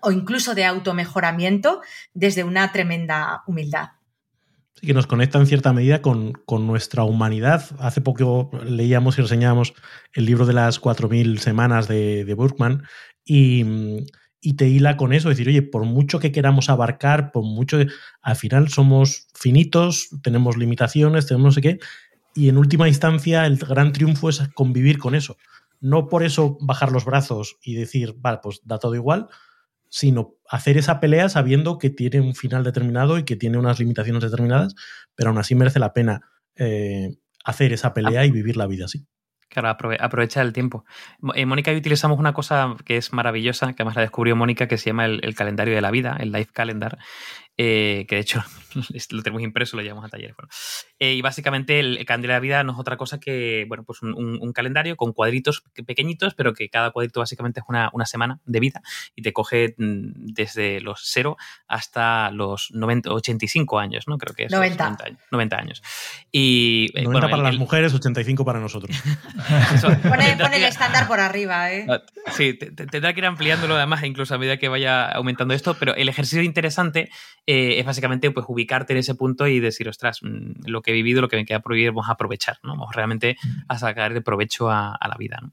o 0.00 0.12
incluso 0.12 0.54
de 0.54 0.64
automejoramiento 0.64 1.80
desde 2.14 2.44
una 2.44 2.70
tremenda 2.70 3.42
humildad 3.46 3.95
que 4.82 4.94
nos 4.94 5.06
conecta 5.06 5.38
en 5.38 5.46
cierta 5.46 5.72
medida 5.72 6.02
con, 6.02 6.34
nuestra 6.48 7.04
humanidad. 7.04 7.64
Hace 7.78 8.00
poco 8.00 8.50
leíamos 8.64 9.18
y 9.18 9.22
reseñábamos 9.22 9.74
el 10.12 10.26
libro 10.26 10.46
de 10.46 10.52
las 10.52 10.80
4.000 10.80 11.38
semanas 11.38 11.88
de, 11.88 12.24
de 12.24 12.34
Burkman 12.34 12.84
y, 13.24 13.64
te 14.56 14.68
hila 14.68 14.96
con 14.96 15.12
eso, 15.12 15.28
decir, 15.28 15.48
oye, 15.48 15.62
por 15.62 15.84
mucho 15.84 16.20
que 16.20 16.30
queramos 16.30 16.70
abarcar, 16.70 17.32
por 17.32 17.42
mucho 17.42 17.78
al 18.22 18.36
final 18.36 18.68
somos 18.68 19.26
finitos, 19.34 20.08
tenemos 20.22 20.56
limitaciones, 20.56 21.26
tenemos 21.26 21.46
no 21.46 21.52
sé 21.52 21.60
qué, 21.62 21.78
y 22.32 22.48
en 22.48 22.56
última 22.56 22.86
instancia 22.86 23.44
el 23.44 23.56
gran 23.56 23.92
triunfo 23.92 24.28
es 24.28 24.40
convivir 24.54 24.98
con 24.98 25.16
eso. 25.16 25.36
No 25.80 26.08
por 26.08 26.22
eso 26.22 26.58
bajar 26.60 26.92
los 26.92 27.04
brazos 27.04 27.56
y 27.60 27.74
decir, 27.74 28.14
vale, 28.18 28.38
pues 28.40 28.60
da 28.64 28.78
todo 28.78 28.94
igual, 28.94 29.28
sino 29.96 30.34
hacer 30.46 30.76
esa 30.76 31.00
pelea 31.00 31.30
sabiendo 31.30 31.78
que 31.78 31.88
tiene 31.88 32.20
un 32.20 32.34
final 32.34 32.62
determinado 32.62 33.16
y 33.16 33.24
que 33.24 33.34
tiene 33.34 33.56
unas 33.56 33.78
limitaciones 33.78 34.22
determinadas, 34.22 34.74
pero 35.14 35.30
aún 35.30 35.38
así 35.38 35.54
merece 35.54 35.78
la 35.78 35.94
pena 35.94 36.20
eh, 36.54 37.16
hacer 37.46 37.72
esa 37.72 37.94
pelea 37.94 38.26
y 38.26 38.30
vivir 38.30 38.58
la 38.58 38.66
vida 38.66 38.84
así. 38.84 39.06
Claro, 39.48 39.70
aprovecha 39.70 40.42
el 40.42 40.52
tiempo. 40.52 40.84
Eh, 41.34 41.46
Mónica 41.46 41.72
y 41.72 41.76
utilizamos 41.76 42.18
una 42.18 42.34
cosa 42.34 42.76
que 42.84 42.98
es 42.98 43.14
maravillosa, 43.14 43.68
que 43.72 43.84
además 43.84 43.96
la 43.96 44.02
descubrió 44.02 44.36
Mónica, 44.36 44.68
que 44.68 44.76
se 44.76 44.90
llama 44.90 45.06
el, 45.06 45.34
calendario 45.34 45.74
de 45.74 45.80
la 45.80 45.90
vida, 45.90 46.14
el 46.20 46.30
Life 46.30 46.50
Calendar, 46.52 46.98
eh, 47.58 48.04
que 48.08 48.16
de 48.16 48.20
hecho 48.20 48.44
lo 49.10 49.22
tenemos 49.22 49.42
impreso, 49.42 49.76
lo 49.76 49.82
llevamos 49.82 50.04
a 50.04 50.08
talleres. 50.08 50.36
Eh, 50.98 51.14
y 51.14 51.22
básicamente 51.22 51.80
el, 51.80 52.04
calendario 52.04 52.34
de 52.34 52.36
la 52.36 52.40
vida 52.40 52.64
no 52.64 52.72
es 52.72 52.78
otra 52.78 52.96
cosa 52.96 53.18
que 53.18 53.64
bueno, 53.68 53.84
pues 53.84 54.02
un, 54.02 54.52
calendario 54.52 54.96
con 54.96 55.12
cuadritos 55.12 55.62
pequeñitos, 55.86 56.34
pero 56.34 56.54
que 56.54 56.68
cada 56.68 56.90
cuadrito 56.90 57.20
básicamente 57.20 57.60
es 57.60 57.66
una, 57.68 57.90
semana 58.06 58.38
de 58.44 58.60
vida 58.60 58.82
y 59.14 59.22
te 59.22 59.32
coge 59.32 59.74
mm, 59.76 60.32
desde 60.32 60.80
los 60.80 61.00
0 61.04 61.36
hasta 61.66 62.30
los 62.30 62.70
90, 62.72 63.12
85 63.12 63.78
años, 63.78 64.04
¿no? 64.06 64.16
Creo 64.16 64.34
que 64.34 64.44
es 64.44 64.52
90. 64.52 64.96
90 65.30 65.56
años. 65.56 65.82
Y, 66.30 66.88
90 66.94 67.26
eh, 67.26 67.30
para 67.30 67.42
las 67.42 67.56
mujeres, 67.56 67.92
85 67.92 68.44
para 68.44 68.60
nosotros. 68.60 68.96
pone, 70.02 70.56
el 70.56 70.64
estándar 70.64 71.08
por 71.08 71.20
arriba, 71.20 71.72
¿eh? 71.72 71.86
Ah, 71.88 72.02
sí, 72.30 72.54
tendrá 72.54 73.12
que 73.12 73.20
ir 73.20 73.26
ampliándolo 73.26 73.76
además, 73.76 74.04
incluso 74.04 74.34
a 74.34 74.38
medida 74.38 74.56
que 74.56 74.68
vaya 74.68 75.08
aumentando 75.08 75.52
esto, 75.52 75.74
pero 75.74 75.94
el 75.94 76.08
ejercicio 76.08 76.42
interesante 76.42 77.10
es 77.46 77.86
básicamente 77.86 78.30
pues 78.30 78.46
ubicarte 78.48 78.92
en 78.92 78.98
ese 78.98 79.14
punto 79.14 79.46
y 79.46 79.60
decir, 79.60 79.88
ostras, 79.88 80.20
mm, 80.22 80.66
lo 80.66 80.82
que 80.82 80.90
he 80.90 80.94
vivido, 80.94 81.20
lo 81.20 81.28
que 81.28 81.36
me 81.36 81.44
queda 81.44 81.60
por 81.60 81.74
vivir, 81.74 81.90
vamos 81.90 82.08
a 82.08 82.12
aprovechar, 82.12 82.58
¿no? 82.62 82.70
Vamos 82.70 82.94
realmente 82.94 83.36
mm. 83.42 83.48
a 83.68 83.78
sacar 83.78 84.14
de 84.14 84.20
provecho 84.20 84.70
a, 84.70 84.98
la 85.00 85.16
vida, 85.16 85.38
¿no? 85.40 85.52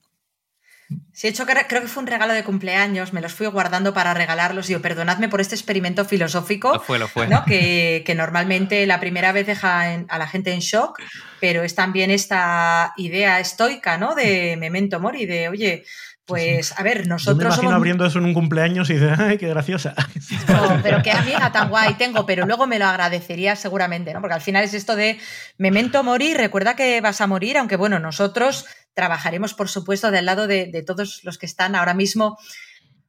Sí, 1.11 1.27
hecho 1.27 1.45
creo 1.45 1.81
que 1.81 1.87
fue 1.87 2.03
un 2.03 2.07
regalo 2.07 2.33
de 2.33 2.43
cumpleaños, 2.43 3.13
me 3.13 3.21
los 3.21 3.33
fui 3.33 3.47
guardando 3.47 3.93
para 3.93 4.13
regalarlos. 4.13 4.69
Y 4.69 4.73
yo, 4.73 4.81
perdonadme 4.81 5.27
por 5.27 5.41
este 5.41 5.55
experimento 5.55 6.05
filosófico. 6.05 6.73
Lo 6.73 6.79
fue, 6.79 6.99
lo 6.99 7.07
fue. 7.07 7.27
Que, 7.47 8.03
que, 8.05 8.13
normalmente 8.13 8.85
la 8.85 8.99
primera 8.99 9.31
vez 9.31 9.47
deja 9.47 9.95
a 10.07 10.17
la 10.19 10.27
gente 10.27 10.53
en 10.53 10.59
shock, 10.59 10.99
pero 11.39 11.63
es 11.63 11.73
también 11.73 12.11
esta 12.11 12.93
idea 12.97 13.39
estoica, 13.39 13.97
¿no? 13.97 14.13
De 14.13 14.55
memento 14.57 14.99
mori, 14.99 15.25
de 15.25 15.49
oye, 15.49 15.83
pues, 16.25 16.73
a 16.77 16.83
ver, 16.83 17.07
nosotros. 17.07 17.37
Yo 17.37 17.49
me 17.49 17.53
imagino 17.53 17.75
abriendo 17.75 18.05
eso 18.05 18.19
en 18.19 18.25
un 18.25 18.33
cumpleaños 18.33 18.89
y 18.89 18.93
dices, 18.93 19.19
¡ay, 19.19 19.37
qué 19.37 19.49
graciosa! 19.49 19.93
No, 20.47 20.79
pero 20.81 21.01
qué 21.03 21.11
amiga 21.11 21.51
tan 21.51 21.69
guay 21.69 21.95
tengo, 21.95 22.25
pero 22.25 22.45
luego 22.45 22.65
me 22.65 22.79
lo 22.79 22.85
agradecería 22.85 23.55
seguramente, 23.55 24.13
¿no? 24.13 24.21
Porque 24.21 24.35
al 24.35 24.41
final 24.41 24.63
es 24.63 24.73
esto 24.73 24.95
de 24.95 25.19
memento 25.57 26.03
morir, 26.03 26.37
recuerda 26.37 26.75
que 26.75 27.01
vas 27.01 27.19
a 27.21 27.27
morir, 27.27 27.57
aunque 27.57 27.75
bueno, 27.75 27.99
nosotros 27.99 28.65
trabajaremos, 28.93 29.53
por 29.53 29.67
supuesto, 29.69 30.11
del 30.11 30.25
lado 30.25 30.47
de, 30.47 30.67
de 30.67 30.83
todos 30.83 31.21
los 31.23 31.37
que 31.37 31.45
están 31.45 31.75
ahora 31.75 31.93
mismo 31.93 32.37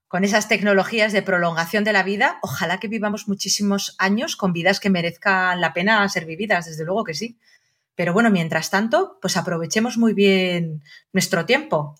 con 0.08 0.24
esas 0.24 0.48
tecnologías 0.48 1.12
de 1.12 1.22
prolongación 1.22 1.84
de 1.84 1.92
la 1.92 2.02
vida. 2.02 2.38
Ojalá 2.42 2.78
que 2.78 2.88
vivamos 2.88 3.28
muchísimos 3.28 3.94
años 3.98 4.36
con 4.36 4.52
vidas 4.52 4.80
que 4.80 4.90
merezcan 4.90 5.60
la 5.60 5.72
pena 5.72 6.08
ser 6.08 6.24
vividas, 6.24 6.66
desde 6.66 6.84
luego 6.84 7.04
que 7.04 7.14
sí. 7.14 7.38
Pero 7.94 8.12
bueno, 8.12 8.30
mientras 8.30 8.70
tanto, 8.70 9.18
pues 9.20 9.36
aprovechemos 9.36 9.98
muy 9.98 10.14
bien 10.14 10.82
nuestro 11.12 11.46
tiempo. 11.46 11.96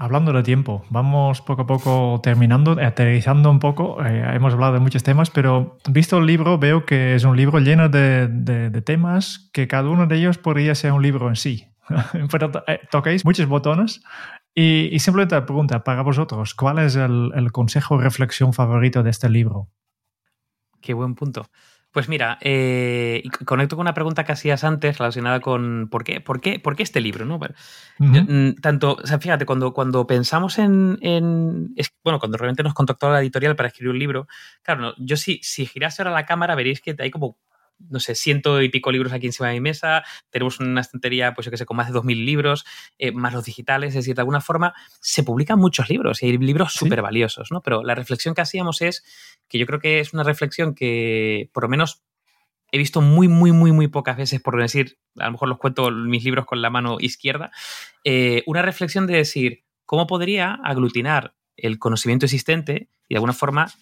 Hablando 0.00 0.32
de 0.32 0.44
tiempo, 0.44 0.84
vamos 0.90 1.42
poco 1.42 1.62
a 1.62 1.66
poco 1.66 2.20
terminando, 2.22 2.76
aterrizando 2.80 3.50
un 3.50 3.58
poco. 3.58 3.98
Eh, 4.06 4.32
hemos 4.32 4.52
hablado 4.54 4.74
de 4.74 4.78
muchos 4.78 5.02
temas, 5.02 5.28
pero 5.28 5.76
visto 5.90 6.18
el 6.18 6.26
libro, 6.26 6.56
veo 6.56 6.86
que 6.86 7.16
es 7.16 7.24
un 7.24 7.36
libro 7.36 7.58
lleno 7.58 7.88
de, 7.88 8.80
temas 8.86 9.50
que 9.52 9.66
cada 9.66 9.90
uno 9.90 10.06
de 10.06 10.16
ellos 10.16 10.38
podría 10.38 10.76
ser 10.76 10.92
un 10.92 11.02
libro 11.02 11.28
en 11.28 11.34
sí. 11.34 11.66
pero 12.30 12.52
eh, 12.68 12.80
muchos 13.24 13.46
botones 13.46 14.00
y, 14.54 14.96
simplemente 15.00 15.34
la 15.34 15.44
pregunta 15.44 15.82
para 15.82 16.02
vosotros, 16.02 16.54
¿cuál 16.54 16.78
es 16.78 16.94
el, 16.94 17.32
el 17.34 17.50
consejo 17.50 17.96
o 17.96 18.00
reflexión 18.00 18.52
favorito 18.52 19.02
de 19.02 19.10
este 19.10 19.28
libro? 19.28 19.68
Qué 20.80 20.94
buen 20.94 21.16
punto. 21.16 21.50
Pues 21.90 22.08
mira, 22.08 22.36
eh, 22.42 23.22
conecto 23.46 23.76
con 23.76 23.84
una 23.84 23.94
pregunta 23.94 24.24
que 24.24 24.32
hacías 24.32 24.62
antes 24.62 24.98
relacionada 24.98 25.40
con 25.40 25.88
por 25.90 26.04
qué, 26.04 26.20
por 26.20 26.40
qué, 26.40 26.60
por 26.60 26.76
qué 26.76 26.82
este 26.82 27.00
libro, 27.00 27.24
¿no? 27.24 27.40
Tanto, 28.60 28.98
o 29.02 29.06
sea, 29.06 29.18
fíjate, 29.18 29.46
cuando, 29.46 29.72
cuando 29.72 30.06
pensamos 30.06 30.58
en, 30.58 30.98
bueno, 32.04 32.18
cuando 32.18 32.36
realmente 32.36 32.62
nos 32.62 32.74
contactó 32.74 33.10
la 33.10 33.20
editorial 33.20 33.56
para 33.56 33.68
escribir 33.68 33.92
un 33.92 33.98
libro, 33.98 34.28
claro, 34.62 34.94
yo 34.98 35.16
si, 35.16 35.40
si 35.42 35.64
girase 35.64 36.02
ahora 36.02 36.12
la 36.12 36.26
cámara 36.26 36.54
veréis 36.54 36.82
que 36.82 36.94
hay 36.98 37.10
como 37.10 37.38
no 37.78 38.00
sé, 38.00 38.14
ciento 38.14 38.60
y 38.62 38.68
pico 38.68 38.90
libros 38.90 39.12
aquí 39.12 39.26
encima 39.26 39.48
de 39.48 39.54
mi 39.54 39.60
mesa, 39.60 40.04
tenemos 40.30 40.60
una 40.60 40.80
estantería, 40.80 41.34
pues 41.34 41.44
yo 41.44 41.50
que 41.50 41.56
sé, 41.56 41.66
con 41.66 41.76
más 41.76 41.88
de 41.88 41.98
2.000 41.98 42.24
libros, 42.24 42.64
eh, 42.98 43.12
más 43.12 43.32
los 43.32 43.44
digitales, 43.44 43.90
es 43.90 43.94
decir, 43.94 44.14
de 44.14 44.22
alguna 44.22 44.40
forma 44.40 44.74
se 45.00 45.22
publican 45.22 45.58
muchos 45.58 45.88
libros 45.88 46.22
y 46.22 46.26
hay 46.26 46.38
libros 46.38 46.72
súper 46.72 47.02
valiosos, 47.02 47.50
¿no? 47.50 47.62
Pero 47.62 47.82
la 47.82 47.94
reflexión 47.94 48.34
que 48.34 48.40
hacíamos 48.40 48.82
es 48.82 49.04
que 49.48 49.58
yo 49.58 49.66
creo 49.66 49.80
que 49.80 50.00
es 50.00 50.12
una 50.12 50.22
reflexión 50.22 50.74
que, 50.74 51.50
por 51.52 51.64
lo 51.64 51.68
menos, 51.68 52.02
he 52.70 52.78
visto 52.78 53.00
muy, 53.00 53.28
muy, 53.28 53.52
muy, 53.52 53.72
muy 53.72 53.88
pocas 53.88 54.16
veces, 54.16 54.40
por 54.40 54.60
decir, 54.60 54.98
a 55.18 55.26
lo 55.26 55.32
mejor 55.32 55.48
los 55.48 55.58
cuento 55.58 55.90
mis 55.90 56.24
libros 56.24 56.44
con 56.46 56.60
la 56.60 56.70
mano 56.70 56.98
izquierda, 57.00 57.50
eh, 58.04 58.42
una 58.46 58.62
reflexión 58.62 59.06
de 59.06 59.16
decir, 59.16 59.64
¿cómo 59.86 60.06
podría 60.06 60.58
aglutinar 60.62 61.34
el 61.56 61.78
conocimiento 61.78 62.26
existente 62.26 62.88
y 63.08 63.14
de 63.14 63.16
alguna 63.16 63.32
forma 63.32 63.72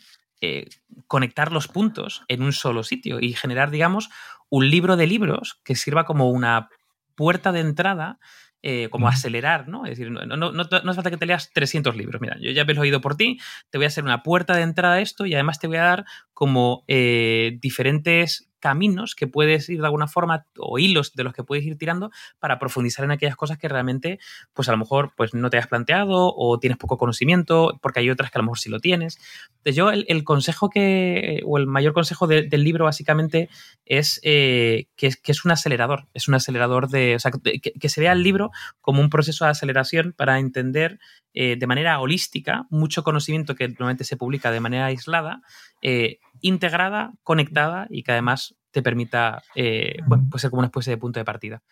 eh, 0.41 0.67
conectar 1.07 1.53
los 1.53 1.69
puntos 1.69 2.23
en 2.29 2.43
un 2.43 2.53
solo 2.53 2.83
sitio 2.83 3.21
y 3.21 3.33
generar, 3.33 3.71
digamos, 3.71 4.09
un 4.49 4.71
libro 4.71 4.97
de 4.97 5.07
libros 5.07 5.61
que 5.65 5.75
sirva 5.75 6.05
como 6.05 6.31
una 6.31 6.69
puerta 7.15 7.53
de 7.53 7.61
entrada 7.61 8.19
eh, 8.63 8.89
como 8.91 9.07
acelerar, 9.07 9.69
¿no? 9.69 9.85
Es 9.85 9.91
decir, 9.91 10.11
no, 10.11 10.25
no, 10.27 10.51
no, 10.51 10.63
hace 10.63 10.95
falta 10.95 11.11
que 11.11 11.17
te 11.17 11.27
leas 11.27 11.53
300 11.53 11.95
libros. 11.95 12.21
Mira, 12.21 12.37
yo 12.41 12.51
ya 12.51 12.65
me 12.65 12.75
lo 12.75 12.81
he 12.81 12.83
oído 12.83 13.01
por 13.01 13.17
ti, 13.17 13.39
te 13.71 13.79
voy 13.79 13.85
a 13.85 13.89
hacer 13.89 14.03
una 14.03 14.25
puerta 14.25 14.57
de 14.57 14.63
entrada 14.63 14.95
a 14.95 15.01
esto 15.01 15.25
y 15.25 15.35
además 15.35 15.61
te 15.61 15.69
voy 15.69 15.77
a 15.77 15.85
dar 15.85 16.05
como 16.33 16.85
eh, 16.89 17.59
diferentes 17.61 18.51
caminos 18.61 19.15
que 19.15 19.27
puedes 19.27 19.69
ir 19.69 19.81
de 19.81 19.87
alguna 19.87 20.09
forma 20.09 20.47
o 20.59 20.79
hilos 20.79 21.15
de 21.15 21.25
los 21.25 21.33
que 21.33 21.45
puedes 21.45 21.65
ir 21.65 21.77
tirando 21.77 22.11
para 22.39 22.59
profundizar 22.59 23.05
en 23.05 23.11
aquellas 23.11 23.37
cosas 23.37 23.59
que 23.59 23.69
realmente 23.69 24.19
pues 24.55 24.69
a 24.69 24.73
lo 24.73 24.79
mejor 24.79 25.13
pues 25.17 25.35
no 25.35 25.51
te 25.51 25.59
has 25.59 25.67
planteado 25.67 26.35
o 26.37 26.59
tienes 26.59 26.79
poco 26.79 26.99
conocimiento 26.99 27.79
porque 27.83 28.01
hay 28.01 28.11
otras 28.11 28.31
que 28.31 28.39
a 28.39 28.41
lo 28.41 28.45
mejor 28.45 28.59
sí 28.59 28.71
lo 28.71 28.81
tienes. 28.81 29.19
Yo 29.65 29.91
el, 29.91 30.25
consejo 30.25 30.71
que 30.71 31.41
o 31.45 31.59
el 31.59 31.67
mayor 31.67 31.93
consejo 31.93 32.27
del 32.27 32.65
libro 32.65 32.85
básicamente 32.85 33.49
es, 33.85 34.21
eh, 34.23 34.87
que 34.97 35.09
es 35.09 35.17
que 35.17 35.33
es 35.33 35.45
un 35.45 35.51
acelerador, 35.51 36.07
es 36.15 36.29
un 36.29 36.35
acelerador 36.35 36.89
de, 36.89 37.17
o 37.17 37.19
sea, 37.19 37.31
que, 37.31 37.61
que 37.61 37.89
se 37.89 38.01
vea 38.01 38.13
el 38.13 38.23
libro 38.23 38.51
como 38.81 39.01
un 39.01 39.11
proceso 39.11 39.45
de 39.45 39.51
aceleración 39.51 40.15
para 40.17 40.39
entender 40.39 40.99
eh, 41.39 41.57
de 41.59 41.67
manera 41.67 42.01
holística 42.01 42.67
mucho 42.71 43.05
conocimiento 43.05 43.55
que 43.55 43.69
normalmente 43.69 44.05
se 44.05 44.17
publica 44.17 44.51
de 44.51 44.61
manera 44.61 44.87
aislada, 44.87 45.43
eh, 45.83 46.19
integrada, 46.47 47.13
conectada 47.23 47.87
y 47.91 48.03
que 48.03 48.13
además 48.13 48.55
te 48.71 48.83
permita 48.83 49.43
eh, 49.55 49.99
pues 50.31 50.43
ser 50.43 50.51
como 50.51 50.61
una 50.61 50.67
especie 50.67 50.91
de 50.91 50.99
punto 50.99 51.21
de 51.21 51.25
partida. 51.25 51.63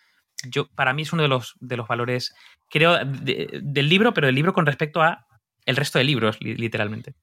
Yo, 0.49 0.67
para 0.75 0.93
mí 0.93 1.03
es 1.03 1.13
uno 1.13 1.21
de 1.23 1.29
los, 1.29 1.55
de 1.59 1.77
los 1.77 1.87
valores, 1.87 2.33
creo, 2.69 2.97
del 3.05 3.89
libro, 3.89 4.13
pero 4.13 4.27
del 4.27 4.35
libro 4.35 4.53
con 4.53 4.65
respecto 4.65 5.01
a 5.01 5.25
el 5.65 5.75
resto 5.75 5.97
de 5.97 6.05
libros, 6.05 6.37
literalmente. 6.41 7.15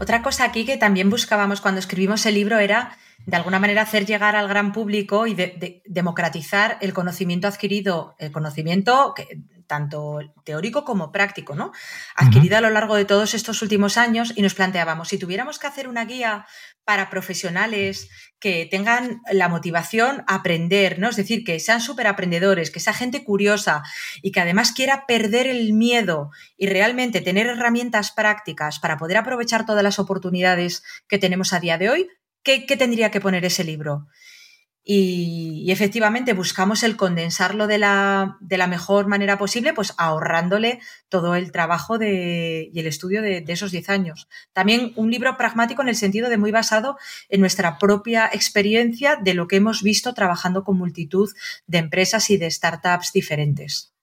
Otra 0.00 0.22
cosa 0.22 0.44
aquí 0.44 0.64
que 0.64 0.76
también 0.76 1.10
buscábamos 1.10 1.60
cuando 1.60 1.78
escribimos 1.78 2.26
el 2.26 2.34
libro 2.34 2.58
era, 2.58 2.96
de 3.26 3.36
alguna 3.36 3.58
manera, 3.58 3.82
hacer 3.82 4.06
llegar 4.06 4.34
al 4.36 4.48
gran 4.48 4.72
público 4.72 5.26
y 5.26 5.36
democratizar 5.84 6.78
el 6.80 6.92
conocimiento 6.92 7.46
adquirido, 7.46 8.16
el 8.18 8.32
conocimiento 8.32 9.12
que, 9.14 9.40
tanto 9.74 10.20
teórico 10.44 10.84
como 10.84 11.10
práctico, 11.10 11.56
¿no? 11.56 11.72
Adquirido 12.14 12.56
a 12.56 12.60
lo 12.60 12.70
largo 12.70 12.94
de 12.94 13.04
todos 13.04 13.34
estos 13.34 13.60
últimos 13.60 13.96
años 13.96 14.32
y 14.36 14.42
nos 14.42 14.54
planteábamos, 14.54 15.08
si 15.08 15.18
tuviéramos 15.18 15.58
que 15.58 15.66
hacer 15.66 15.88
una 15.88 16.04
guía 16.04 16.46
para 16.84 17.10
profesionales 17.10 18.08
que 18.38 18.68
tengan 18.70 19.20
la 19.32 19.48
motivación 19.48 20.22
a 20.28 20.36
aprender, 20.36 21.00
¿no? 21.00 21.08
Es 21.08 21.16
decir, 21.16 21.42
que 21.42 21.58
sean 21.58 21.80
súper 21.80 22.06
aprendedores, 22.06 22.70
que 22.70 22.78
sea 22.78 22.92
gente 22.92 23.24
curiosa 23.24 23.82
y 24.22 24.30
que 24.30 24.40
además 24.40 24.70
quiera 24.70 25.06
perder 25.06 25.48
el 25.48 25.72
miedo 25.72 26.30
y 26.56 26.68
realmente 26.68 27.20
tener 27.20 27.48
herramientas 27.48 28.12
prácticas 28.12 28.78
para 28.78 28.96
poder 28.96 29.16
aprovechar 29.16 29.66
todas 29.66 29.82
las 29.82 29.98
oportunidades 29.98 30.84
que 31.08 31.18
tenemos 31.18 31.52
a 31.52 31.58
día 31.58 31.78
de 31.78 31.90
hoy, 31.90 32.08
¿qué, 32.44 32.64
qué 32.64 32.76
tendría 32.76 33.10
que 33.10 33.20
poner 33.20 33.44
ese 33.44 33.64
libro? 33.64 34.06
Y, 34.86 35.72
efectivamente 35.72 36.34
buscamos 36.34 36.82
el 36.82 36.96
condensarlo 36.96 37.66
de 37.66 37.78
la, 37.78 38.36
de 38.40 38.58
la, 38.58 38.66
mejor 38.66 39.06
manera 39.06 39.38
posible, 39.38 39.72
pues 39.72 39.94
ahorrándole 39.96 40.78
todo 41.08 41.34
el 41.34 41.52
trabajo 41.52 41.96
de, 41.96 42.70
y 42.70 42.80
el 42.80 42.86
estudio 42.86 43.22
de, 43.22 43.42
esos 43.48 43.72
10 43.72 43.88
años. 43.88 44.28
También 44.52 44.92
un 44.96 45.10
libro 45.10 45.38
pragmático 45.38 45.80
en 45.80 45.88
el 45.88 45.96
sentido 45.96 46.28
de 46.28 46.36
muy 46.36 46.50
basado 46.50 46.98
en 47.30 47.40
nuestra 47.40 47.78
propia 47.78 48.28
experiencia 48.30 49.16
de 49.16 49.32
lo 49.32 49.48
que 49.48 49.56
hemos 49.56 49.82
visto 49.82 50.12
trabajando 50.12 50.64
con 50.64 50.76
multitud 50.76 51.30
de 51.66 51.78
empresas 51.78 52.28
y 52.28 52.36
de 52.36 52.50
startups 52.50 53.12
diferentes. 53.14 53.94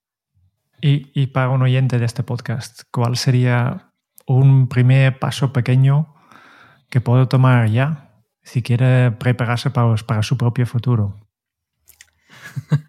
Y, 0.80 1.12
y 1.14 1.28
para 1.28 1.50
un 1.50 1.62
oyente 1.62 2.00
de 2.00 2.06
este 2.06 2.24
podcast, 2.24 2.82
¿cuál 2.90 3.16
sería 3.16 3.92
un 4.26 4.68
primer 4.68 5.20
paso 5.20 5.52
pequeño 5.52 6.12
que 6.90 7.00
puedo 7.00 7.28
tomar 7.28 7.70
ya 7.70 8.11
si 8.42 8.62
quiere 8.62 9.12
prepararse 9.12 9.70
para, 9.70 10.22
su 10.22 10.36
propio 10.36 10.66
futuro? 10.66 11.20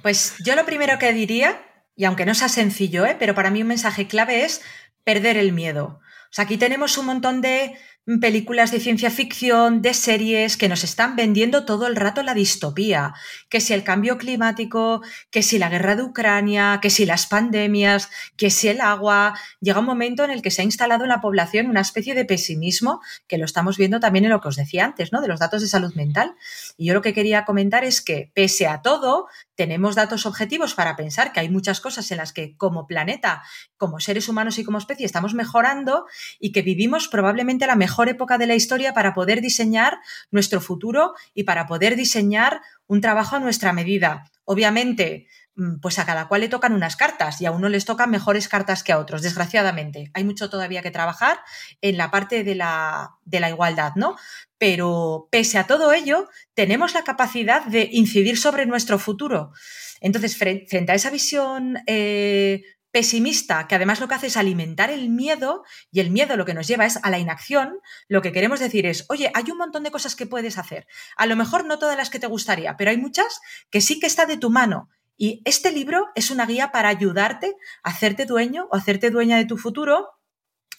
Pues 0.00 0.36
yo 0.44 0.54
lo 0.54 0.64
primero 0.64 0.96
que 0.98 1.12
diría, 1.12 1.60
y 1.96 2.04
aunque 2.04 2.24
no 2.24 2.32
sea 2.32 2.48
sencillo, 2.48 3.04
¿eh? 3.04 3.16
pero 3.18 3.34
para 3.34 3.50
mí 3.50 3.62
un 3.62 3.68
mensaje 3.68 4.06
clave 4.06 4.44
es 4.44 4.62
perder 5.02 5.36
el 5.36 5.52
miedo. 5.52 6.00
O 6.00 6.30
sea, 6.30 6.44
aquí 6.44 6.56
tenemos 6.56 6.96
un 6.98 7.06
montón 7.06 7.40
de 7.40 7.76
películas 8.20 8.70
de 8.70 8.80
ciencia 8.80 9.10
ficción, 9.10 9.82
de 9.82 9.92
series 9.92 10.56
que 10.56 10.70
nos 10.70 10.82
están 10.82 11.14
vendiendo 11.14 11.66
todo 11.66 11.86
el 11.86 11.94
rato 11.94 12.22
la 12.22 12.32
distopía, 12.32 13.12
que 13.50 13.60
si 13.60 13.74
el 13.74 13.84
cambio 13.84 14.16
climático, 14.16 15.02
que 15.30 15.42
si 15.42 15.58
la 15.58 15.68
guerra 15.68 15.94
de 15.94 16.04
Ucrania, 16.04 16.78
que 16.80 16.88
si 16.88 17.04
las 17.04 17.26
pandemias, 17.26 18.08
que 18.36 18.48
si 18.48 18.68
el 18.68 18.80
agua, 18.80 19.38
llega 19.60 19.80
un 19.80 19.84
momento 19.84 20.24
en 20.24 20.30
el 20.30 20.40
que 20.40 20.50
se 20.50 20.62
ha 20.62 20.64
instalado 20.64 21.04
en 21.04 21.10
la 21.10 21.20
población 21.20 21.68
una 21.68 21.82
especie 21.82 22.14
de 22.14 22.24
pesimismo 22.24 23.02
que 23.26 23.36
lo 23.36 23.44
estamos 23.44 23.76
viendo 23.76 24.00
también 24.00 24.24
en 24.24 24.30
lo 24.30 24.40
que 24.40 24.48
os 24.48 24.56
decía 24.56 24.86
antes, 24.86 25.12
¿no? 25.12 25.20
De 25.20 25.28
los 25.28 25.40
datos 25.40 25.60
de 25.60 25.68
salud 25.68 25.94
mental. 25.94 26.34
Y 26.78 26.86
yo 26.86 26.94
lo 26.94 27.02
que 27.02 27.12
quería 27.12 27.44
comentar 27.44 27.84
es 27.84 28.00
que 28.00 28.30
pese 28.32 28.66
a 28.68 28.80
todo, 28.80 29.26
tenemos 29.54 29.96
datos 29.96 30.24
objetivos 30.24 30.74
para 30.74 30.96
pensar 30.96 31.32
que 31.32 31.40
hay 31.40 31.50
muchas 31.50 31.80
cosas 31.80 32.10
en 32.10 32.18
las 32.18 32.32
que 32.32 32.56
como 32.56 32.86
planeta, 32.86 33.42
como 33.76 34.00
seres 34.00 34.28
humanos 34.28 34.58
y 34.58 34.64
como 34.64 34.78
especie 34.78 35.04
estamos 35.04 35.34
mejorando 35.34 36.06
y 36.38 36.52
que 36.52 36.62
vivimos 36.62 37.08
probablemente 37.08 37.66
la 37.66 37.74
mejor 37.74 37.97
época 38.06 38.38
de 38.38 38.46
la 38.46 38.54
historia 38.54 38.92
para 38.92 39.14
poder 39.14 39.40
diseñar 39.40 39.98
nuestro 40.30 40.60
futuro 40.60 41.14
y 41.32 41.44
para 41.44 41.66
poder 41.66 41.96
diseñar 41.96 42.60
un 42.86 43.00
trabajo 43.00 43.36
a 43.36 43.40
nuestra 43.40 43.72
medida. 43.72 44.24
Obviamente, 44.44 45.26
mm, 45.56 45.80
pues 45.80 45.98
a 45.98 46.04
cada 46.06 46.28
cual 46.28 46.42
le 46.42 46.48
tocan 46.48 46.74
unas 46.74 46.96
cartas 46.96 47.40
y 47.40 47.46
a 47.46 47.50
uno 47.50 47.68
les 47.68 47.86
tocan 47.86 48.10
mejores 48.10 48.46
cartas 48.46 48.82
que 48.82 48.92
a 48.92 48.98
otros, 48.98 49.22
desgraciadamente. 49.22 50.10
Hay 50.12 50.24
mucho 50.24 50.50
todavía 50.50 50.82
que 50.82 50.90
trabajar 50.90 51.40
en 51.80 51.96
la 51.96 52.10
parte 52.10 52.44
de 52.44 52.54
la, 52.54 53.16
de 53.24 53.40
la 53.40 53.48
igualdad, 53.48 53.92
¿no? 53.96 54.16
pero 54.58 55.28
pese 55.30 55.56
a 55.56 55.66
todo 55.66 55.92
ello, 55.92 56.28
tenemos 56.54 56.92
la 56.92 57.04
capacidad 57.04 57.64
de 57.64 57.88
incidir 57.92 58.36
sobre 58.36 58.66
nuestro 58.66 58.98
futuro. 58.98 59.52
Entonces, 60.00 60.36
frente 60.36 60.92
a 60.92 60.94
esa 60.94 61.10
visión 61.10 61.78
eh, 61.86 62.62
pesimista, 62.90 63.66
que 63.66 63.74
además 63.74 64.00
lo 64.00 64.08
que 64.08 64.14
hace 64.14 64.28
es 64.28 64.36
alimentar 64.36 64.90
el 64.90 65.10
miedo, 65.10 65.64
y 65.90 66.00
el 66.00 66.10
miedo 66.10 66.36
lo 66.36 66.44
que 66.44 66.54
nos 66.54 66.66
lleva 66.66 66.86
es 66.86 66.98
a 67.02 67.10
la 67.10 67.18
inacción, 67.18 67.78
lo 68.08 68.22
que 68.22 68.32
queremos 68.32 68.60
decir 68.60 68.86
es, 68.86 69.04
oye, 69.08 69.30
hay 69.34 69.50
un 69.50 69.58
montón 69.58 69.82
de 69.82 69.90
cosas 69.90 70.16
que 70.16 70.26
puedes 70.26 70.58
hacer. 70.58 70.86
A 71.16 71.26
lo 71.26 71.36
mejor 71.36 71.64
no 71.64 71.78
todas 71.78 71.96
las 71.96 72.10
que 72.10 72.18
te 72.18 72.26
gustaría, 72.26 72.76
pero 72.76 72.90
hay 72.90 72.96
muchas 72.96 73.40
que 73.70 73.80
sí 73.80 74.00
que 74.00 74.06
está 74.06 74.26
de 74.26 74.36
tu 74.36 74.50
mano. 74.50 74.88
Y 75.16 75.42
este 75.44 75.72
libro 75.72 76.06
es 76.14 76.30
una 76.30 76.46
guía 76.46 76.70
para 76.70 76.88
ayudarte 76.88 77.56
a 77.82 77.90
hacerte 77.90 78.24
dueño 78.24 78.68
o 78.70 78.76
hacerte 78.76 79.10
dueña 79.10 79.36
de 79.36 79.46
tu 79.46 79.58
futuro 79.58 80.08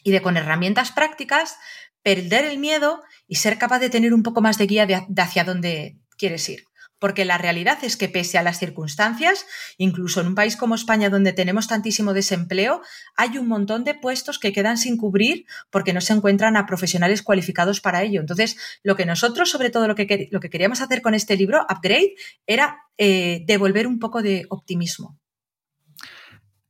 y 0.03 0.11
de 0.11 0.21
con 0.21 0.37
herramientas 0.37 0.91
prácticas 0.91 1.57
perder 2.01 2.45
el 2.45 2.57
miedo 2.57 3.03
y 3.27 3.35
ser 3.35 3.57
capaz 3.57 3.79
de 3.79 3.89
tener 3.89 4.13
un 4.13 4.23
poco 4.23 4.41
más 4.41 4.57
de 4.57 4.67
guía 4.67 4.85
de, 4.85 5.05
hacia 5.17 5.43
dónde 5.43 5.97
quieres 6.17 6.47
ir. 6.47 6.68
Porque 6.99 7.25
la 7.25 7.37
realidad 7.37 7.79
es 7.83 7.97
que 7.97 8.09
pese 8.09 8.37
a 8.37 8.43
las 8.43 8.59
circunstancias, 8.59 9.45
incluso 9.77 10.21
en 10.21 10.27
un 10.27 10.35
país 10.35 10.55
como 10.55 10.75
España 10.75 11.09
donde 11.09 11.33
tenemos 11.33 11.67
tantísimo 11.67 12.13
desempleo, 12.13 12.81
hay 13.15 13.37
un 13.37 13.47
montón 13.47 13.83
de 13.83 13.95
puestos 13.95 14.37
que 14.37 14.53
quedan 14.53 14.77
sin 14.77 14.97
cubrir 14.97 15.45
porque 15.69 15.93
no 15.93 16.01
se 16.01 16.13
encuentran 16.13 16.57
a 16.57 16.65
profesionales 16.65 17.23
cualificados 17.23 17.81
para 17.81 18.03
ello. 18.03 18.21
Entonces, 18.21 18.57
lo 18.83 18.95
que 18.95 19.05
nosotros, 19.05 19.49
sobre 19.49 19.69
todo 19.69 19.87
lo 19.87 19.95
que, 19.95 20.27
lo 20.31 20.39
que 20.39 20.49
queríamos 20.49 20.81
hacer 20.81 21.01
con 21.01 21.13
este 21.13 21.35
libro, 21.35 21.65
Upgrade, 21.69 22.15
era 22.45 22.77
eh, 22.97 23.43
devolver 23.45 23.87
un 23.87 23.99
poco 23.99 24.21
de 24.21 24.45
optimismo. 24.49 25.17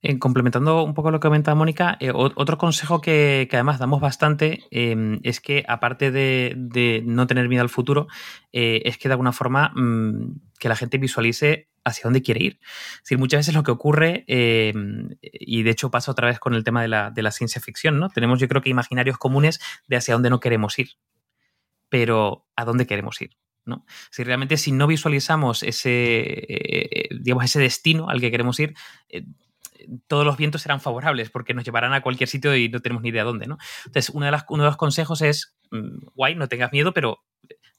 En 0.02 0.18
complementando 0.18 0.84
un 0.84 0.94
poco 0.94 1.12
lo 1.12 1.20
que 1.20 1.28
comentaba 1.28 1.56
Mónica, 1.56 1.98
eh, 2.00 2.12
otro 2.14 2.58
consejo 2.58 3.02
que, 3.02 3.50
además 3.52 3.80
damos 3.80 4.00
bastante 4.00 4.64
em, 4.72 5.20
es 5.24 5.42
que, 5.42 5.66
aparte 5.68 6.10
de, 6.10 7.04
no 7.06 7.28
tener 7.28 7.50
miedo 7.50 7.64
al 7.64 7.70
futuro, 7.70 8.08
eh, 8.54 8.82
es 8.86 8.98
que 8.98 9.10
de 9.10 9.14
alguna 9.14 9.34
forma 9.34 9.74
mm, 9.76 10.40
que 10.58 10.70
la 10.70 10.78
gente 10.78 10.98
visualice 10.98 11.68
hacia 11.84 12.04
dónde 12.04 12.22
quiere 12.22 12.42
ir. 12.44 12.60
Es 12.62 13.04
decir, 13.04 13.18
muchas 13.18 13.40
veces 13.40 13.56
lo 13.56 13.64
que 13.64 13.72
ocurre, 13.72 14.24
em, 14.28 15.10
y 15.22 15.64
de 15.64 15.72
hecho 15.72 15.92
pasa 15.92 16.12
otra 16.12 16.28
vez 16.28 16.40
con 16.40 16.54
el 16.54 16.64
tema 16.64 16.82
de 16.82 16.88
la, 16.88 17.12
de 17.12 17.22
la 17.22 17.32
ciencia 17.32 17.62
ficción, 17.62 18.00
¿no? 18.00 18.10
Tenemos 18.10 18.40
yo 18.40 18.48
creo 18.48 18.62
que 18.62 18.70
imaginarios 18.70 19.18
comunes 19.18 19.60
de 19.88 19.98
hacia 19.98 20.14
dónde 20.14 20.30
no 20.30 20.40
queremos 20.40 20.80
ir, 20.80 20.92
pero 21.90 22.48
¿a 22.56 22.64
dónde 22.64 22.88
queremos 22.88 23.22
ir? 23.22 23.32
¿no? 23.66 23.86
Si 24.10 24.24
realmente 24.24 24.58
si 24.58 24.72
no 24.72 24.88
visualizamos 24.88 25.62
ese, 25.62 25.90
eh, 25.92 27.10
digamos, 27.20 27.46
ese 27.46 27.60
destino 27.60 28.10
al 28.10 28.20
que 28.20 28.32
queremos 28.32 28.60
ir, 28.60 28.74
todos 30.08 30.26
los 30.26 30.38
vientos 30.38 30.62
serán 30.62 30.82
favorables 30.82 31.30
porque 31.30 31.54
nos 31.54 31.64
llevarán 31.64 31.94
a 31.94 32.02
cualquier 32.02 32.30
sitio 32.30 32.56
y 32.56 32.70
no 32.70 32.80
tenemos 32.80 33.04
ni 33.04 33.10
idea 33.10 33.24
dónde, 33.24 33.48
¿no? 33.48 33.58
Entonces, 33.86 34.10
uno 34.14 34.26
de, 34.26 34.32
los 34.32 34.78
consejos 34.78 35.22
es, 35.22 35.56
mm, 35.72 36.08
guay, 36.16 36.36
no 36.36 36.48
tengas 36.48 36.72
miedo, 36.72 36.94
pero 36.94 37.24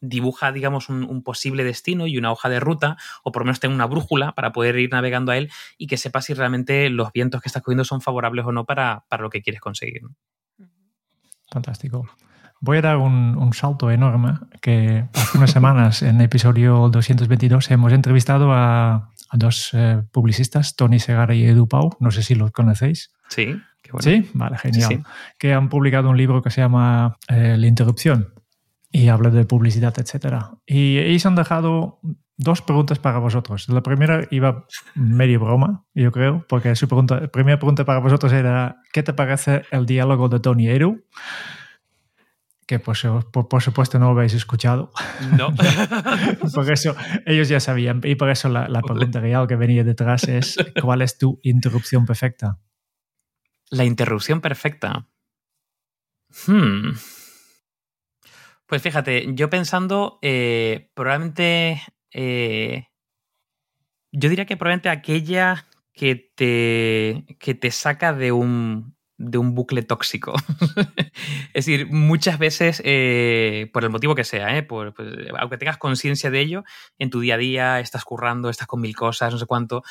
dibuja, 0.01 0.53
digamos, 0.53 0.89
un, 0.89 1.23
posible 1.23 1.65
destino 1.65 2.07
y 2.07 2.17
una 2.17 2.33
hoja 2.33 2.49
de 2.49 2.61
ruta, 2.61 2.97
o 3.23 3.33
por 3.33 3.43
lo 3.43 3.47
menos 3.47 3.61
tenga 3.61 3.75
una 3.75 3.87
brújula 3.87 4.33
para 4.33 4.53
poder 4.53 4.79
ir 4.79 4.91
navegando 4.91 5.33
a 5.33 5.37
él 5.37 5.51
y 5.77 5.87
que 5.87 5.99
sepas 5.99 6.25
si 6.25 6.35
realmente 6.35 6.89
los 6.89 7.13
vientos 7.13 7.43
que 7.43 7.49
estás 7.49 7.63
cogiendo 7.63 7.85
son 7.85 8.01
favorables 8.01 8.47
o 8.47 8.53
no 8.53 8.65
para, 8.65 9.05
lo 9.19 9.31
que 9.31 9.43
quieres 9.43 9.61
conseguir. 9.61 10.03
Fantástico. 11.51 12.09
Voy 12.61 12.79
a 12.79 12.83
dar 12.83 12.97
un, 12.97 13.53
salto 13.53 13.91
enorme 13.91 14.39
que 14.61 15.07
hace 15.15 15.39
unas 15.39 15.51
semanas 15.51 16.03
en 16.03 16.21
episodio 16.21 16.89
222 16.93 17.71
hemos 17.71 17.93
entrevistado 17.93 18.53
a 18.53 19.10
a 19.31 19.37
dos 19.37 19.71
eh, 19.73 20.03
publicistas, 20.11 20.77
Tony 20.77 20.99
Segara 20.99 21.35
y 21.35 21.45
Edu 21.45 21.69
Pau, 21.69 21.97
no 22.01 22.11
sé 22.11 22.23
si 22.23 22.35
los 22.35 22.51
conocéis. 22.51 23.13
Sí, 23.29 23.57
qué 23.83 23.93
bueno. 23.93 24.03
Sí, 24.03 24.29
vale, 24.35 24.59
genial. 24.59 25.05
Que 25.39 25.55
han 25.55 25.69
publicado 25.69 26.11
un 26.11 26.17
libro 26.17 26.43
que 26.43 26.51
se 26.51 26.61
llama 26.61 27.17
eh, 27.29 27.57
La 27.57 27.67
interrupción 27.67 28.35
y 28.91 29.09
habla 29.09 29.31
de 29.31 29.45
publicidad, 29.45 29.95
etc. 29.99 30.47
Y 30.67 30.99
ellos 30.99 31.25
han 31.27 31.37
dejado 31.37 32.01
dos 32.37 32.63
preguntas 32.63 32.99
para 32.99 33.19
vosotros. 33.19 33.69
La 33.69 33.83
primera 33.83 34.27
iba 34.31 34.67
medio 34.95 35.41
broma, 35.41 35.85
yo 35.95 36.11
creo, 36.11 36.45
porque 36.49 36.75
su 36.75 36.89
pregunta, 36.89 37.29
primera 37.29 37.59
pregunta 37.59 37.85
para 37.85 38.01
vosotros 38.01 38.33
era, 38.33 38.83
¿qué 38.93 39.03
te 39.03 39.13
parece 39.13 39.63
el 39.71 39.87
diálogo 39.87 40.29
de 40.29 40.41
Tony 40.41 40.69
Eru? 40.69 41.05
Que 42.71 42.79
por, 42.79 42.97
por, 43.33 43.63
supuesto 43.63 43.99
no 43.99 44.13
lo 44.13 44.13
habéis 44.13 44.35
escuchado. 44.35 44.93
No. 45.37 45.53
por 46.55 46.71
eso 46.71 46.95
ellos 47.27 47.49
ya 47.49 47.59
sabían. 47.59 48.01
Y 48.05 48.15
por 48.15 48.31
eso 48.31 48.49
la, 48.49 48.69
la 48.69 48.81
pregunta 48.81 49.19
real 49.19 49.49
que 49.49 49.57
venía 49.57 49.83
detrás 49.83 50.23
es, 50.29 50.57
¿cuál 50.81 51.03
es 51.03 51.19
tu 51.19 51.41
interrupción 51.43 52.07
perfecta? 52.07 52.61
La 53.71 53.85
interrupción 53.85 54.41
perfecta. 54.41 55.09
Hmm. 56.47 56.93
Pues 58.67 58.83
fíjate, 58.83 59.27
yo 59.35 59.51
pensando, 59.51 60.21
eh, 60.23 60.93
probablemente. 60.95 61.83
Eh, 62.13 62.87
yo 64.13 64.29
diría 64.29 64.47
que 64.47 64.57
probablemente 64.57 64.91
aquella 64.91 65.67
que 65.93 66.15
te, 66.15 67.37
que 67.41 67.57
te 67.57 67.73
saca 67.73 68.13
de 68.13 68.31
un, 68.31 68.95
de 69.21 69.37
un 69.39 69.55
bucle 69.55 69.83
tóxico. 69.83 70.35
es 71.53 71.67
decir, 71.67 71.87
muchas 71.91 72.39
veces, 72.39 72.81
eh, 72.85 73.71
por 73.73 73.85
el 73.85 73.91
motivo 73.91 74.15
que 74.15 74.25
sea, 74.25 74.67
pues, 74.67 74.93
aunque 75.39 75.59
tengas 75.59 75.77
conciencia 75.77 76.31
de 76.31 76.41
ello, 76.41 76.65
en 76.99 77.11
tu 77.11 77.21
día 77.21 77.35
a 77.35 77.39
día 77.39 77.81
estás 77.81 78.05
currando, 78.05 78.49
estás 78.49 78.67
con 78.67 78.81
mil 78.81 78.97
cosas, 78.97 79.33
no 79.33 79.39
sé 79.39 79.47
cuánto, 79.47 79.83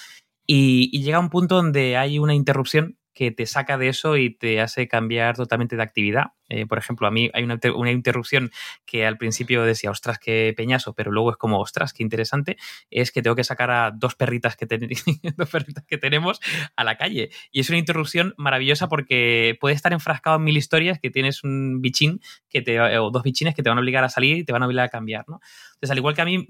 y, 0.48 0.90
y 0.92 1.04
llega 1.04 1.20
un 1.20 1.30
punto 1.30 1.56
donde 1.56 1.96
hay 1.96 2.18
una 2.18 2.34
interrupción 2.34 2.98
que 3.20 3.32
te 3.32 3.46
saca 3.46 3.78
de 3.78 3.90
eso 3.90 4.16
y 4.16 4.30
te 4.30 4.62
hace 4.62 4.88
cambiar 4.88 5.36
totalmente 5.36 5.76
de 5.76 5.84
actividad. 5.84 6.28
Eh, 6.48 6.66
por 6.66 6.78
ejemplo, 6.78 7.06
a 7.06 7.12
mí 7.12 7.30
hay 7.34 7.44
una, 7.44 7.92
interrupción 7.92 8.50
que 8.86 9.06
al 9.06 9.18
principio 9.18 9.64
decía, 9.64 9.92
ostras, 9.92 10.20
qué 10.20 10.54
peñazo, 10.56 10.94
pero 10.94 11.12
luego 11.12 11.32
es 11.32 11.36
como, 11.36 11.60
ostras, 11.60 11.92
qué 11.92 12.02
interesante, 12.02 12.56
es 12.90 13.12
que 13.12 13.22
tengo 13.22 13.36
que 13.36 13.44
sacar 13.44 13.72
a 13.72 13.92
dos 13.92 14.16
perritas 14.16 14.56
que, 14.56 14.66
dos 15.36 15.50
perritas 15.50 15.84
que 15.84 15.98
tenemos 15.98 16.40
a 16.78 16.86
la 16.86 16.96
calle. 16.96 17.30
Y 17.52 17.60
es 17.60 17.70
una 17.70 17.78
interrupción 17.78 18.36
maravillosa 18.38 18.88
porque 18.88 19.58
puedes 19.60 19.76
estar 19.76 19.92
enfrascado 19.92 20.38
en 20.38 20.46
mil 20.46 20.56
historias 20.56 20.98
que 20.98 21.10
tienes 21.10 21.44
un 21.44 21.82
bichín 21.82 22.22
que 22.48 22.62
te, 22.62 22.80
o 23.00 23.12
dos 23.12 23.24
bichines 23.24 23.54
que 23.54 23.64
te 23.64 23.70
van 23.70 23.80
a 23.80 23.82
obligar 23.82 24.06
a 24.06 24.10
salir 24.10 24.38
y 24.38 24.46
te 24.46 24.54
van 24.54 24.64
a 24.64 24.66
obligar 24.66 24.86
a 24.86 24.90
cambiar, 24.90 25.26
¿no? 25.28 25.42
Entonces, 25.74 25.92
al 25.92 25.98
igual 25.98 26.16
que 26.16 26.22
a 26.22 26.26
mí 26.26 26.48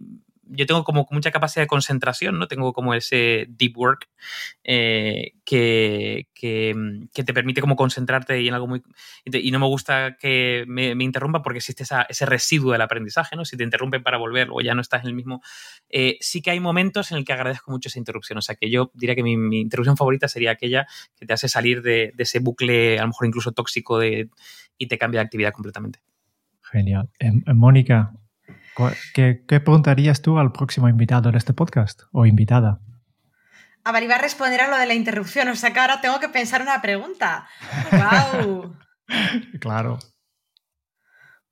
yo 0.50 0.66
tengo 0.66 0.84
como 0.84 1.08
mucha 1.12 1.32
capacidad 1.32 1.64
de 1.64 1.68
concentración, 1.68 2.40
¿no? 2.40 2.48
Tengo 2.48 2.74
como 2.74 2.94
ese 2.94 3.46
deep 3.50 3.78
work 3.78 4.10
eh, 4.64 5.34
que, 5.46 6.28
que, 6.34 7.24
te 7.24 7.34
permite 7.34 7.62
como 7.62 7.76
concentrarte 7.76 8.36
en 8.48 8.54
algo 8.54 8.68
muy... 8.68 8.82
Y, 9.26 9.52
no 9.52 9.60
me 9.60 9.68
gusta 9.68 10.18
que 10.18 10.66
me, 10.68 10.92
interrumpa 11.04 11.42
porque 11.42 11.60
existe 11.60 11.84
ese 11.84 12.26
residuo 12.26 12.72
del 12.72 12.82
aprendizaje, 12.82 13.36
¿no? 13.36 13.46
Si 13.46 13.58
te 13.58 13.64
interrumpen 13.64 14.02
para 14.02 14.18
volver 14.18 14.50
o 14.52 14.62
ya 14.62 14.74
no 14.74 14.82
estás 14.82 15.04
en 15.04 15.10
el 15.10 15.14
mismo... 15.14 15.42
Eh, 15.90 16.18
sí 16.20 16.42
que 16.42 16.52
hay 16.52 16.60
momentos 16.60 17.12
en 17.12 17.20
el 17.20 17.26
que 17.26 17.34
agradezco 17.34 17.72
mucho 17.72 17.90
esa 17.90 18.00
interrupción. 18.00 18.38
O 18.40 18.42
sea, 18.42 18.56
que 18.56 18.70
yo 18.70 18.92
diría 18.94 19.16
que 19.16 19.24
mi, 19.24 19.60
interrupción 19.60 19.98
favorita 19.98 20.28
sería 20.28 20.52
aquella 20.52 20.88
que 21.16 21.26
te 21.26 21.34
hace 21.34 21.48
salir 21.48 21.82
de, 21.82 22.14
ese 22.18 22.40
bucle, 22.40 22.98
a 22.98 23.04
lo 23.04 23.10
mejor 23.10 23.28
incluso 23.28 23.52
tóxico, 23.52 24.00
de, 24.00 24.30
y 24.78 24.88
te 24.88 24.98
cambia 24.98 25.20
de 25.20 25.26
actividad 25.26 25.54
completamente. 25.54 26.00
Genial. 26.72 27.10
Em, 27.20 27.42
Mónica, 27.56 28.14
¿Qué, 29.14 29.44
preguntarías 29.48 30.22
tú 30.22 30.40
al 30.40 30.52
próximo 30.52 30.90
invitado 30.90 31.32
de 31.32 31.38
este 31.38 31.54
podcast 31.54 32.04
o 32.12 32.26
invitada? 32.26 32.80
A 33.84 33.92
ver, 33.92 34.04
iba 34.04 34.16
a 34.16 34.20
responder 34.20 34.62
a 34.62 34.70
lo 34.70 34.78
de 34.78 34.86
la 34.86 34.94
interrupción, 34.94 35.48
o 35.50 35.56
sea 35.56 35.74
que 35.74 35.80
ahora 35.80 36.02
tengo 36.02 36.20
que 36.20 36.30
pensar 36.30 36.62
una 36.62 36.82
pregunta. 36.82 37.48
¡Wow! 37.92 38.76
claro. 39.60 40.00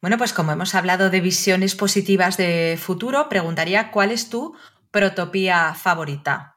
Bueno, 0.01 0.17
pues 0.17 0.33
como 0.33 0.51
hemos 0.51 0.75
hablado 0.75 1.09
de 1.09 1.21
visiones 1.21 1.75
positivas 1.75 2.37
de 2.37 2.77
futuro, 2.79 3.29
preguntaría 3.29 3.91
cuál 3.91 4.11
es 4.11 4.29
tu 4.29 4.55
protopía 4.91 5.73
favorita 5.73 6.56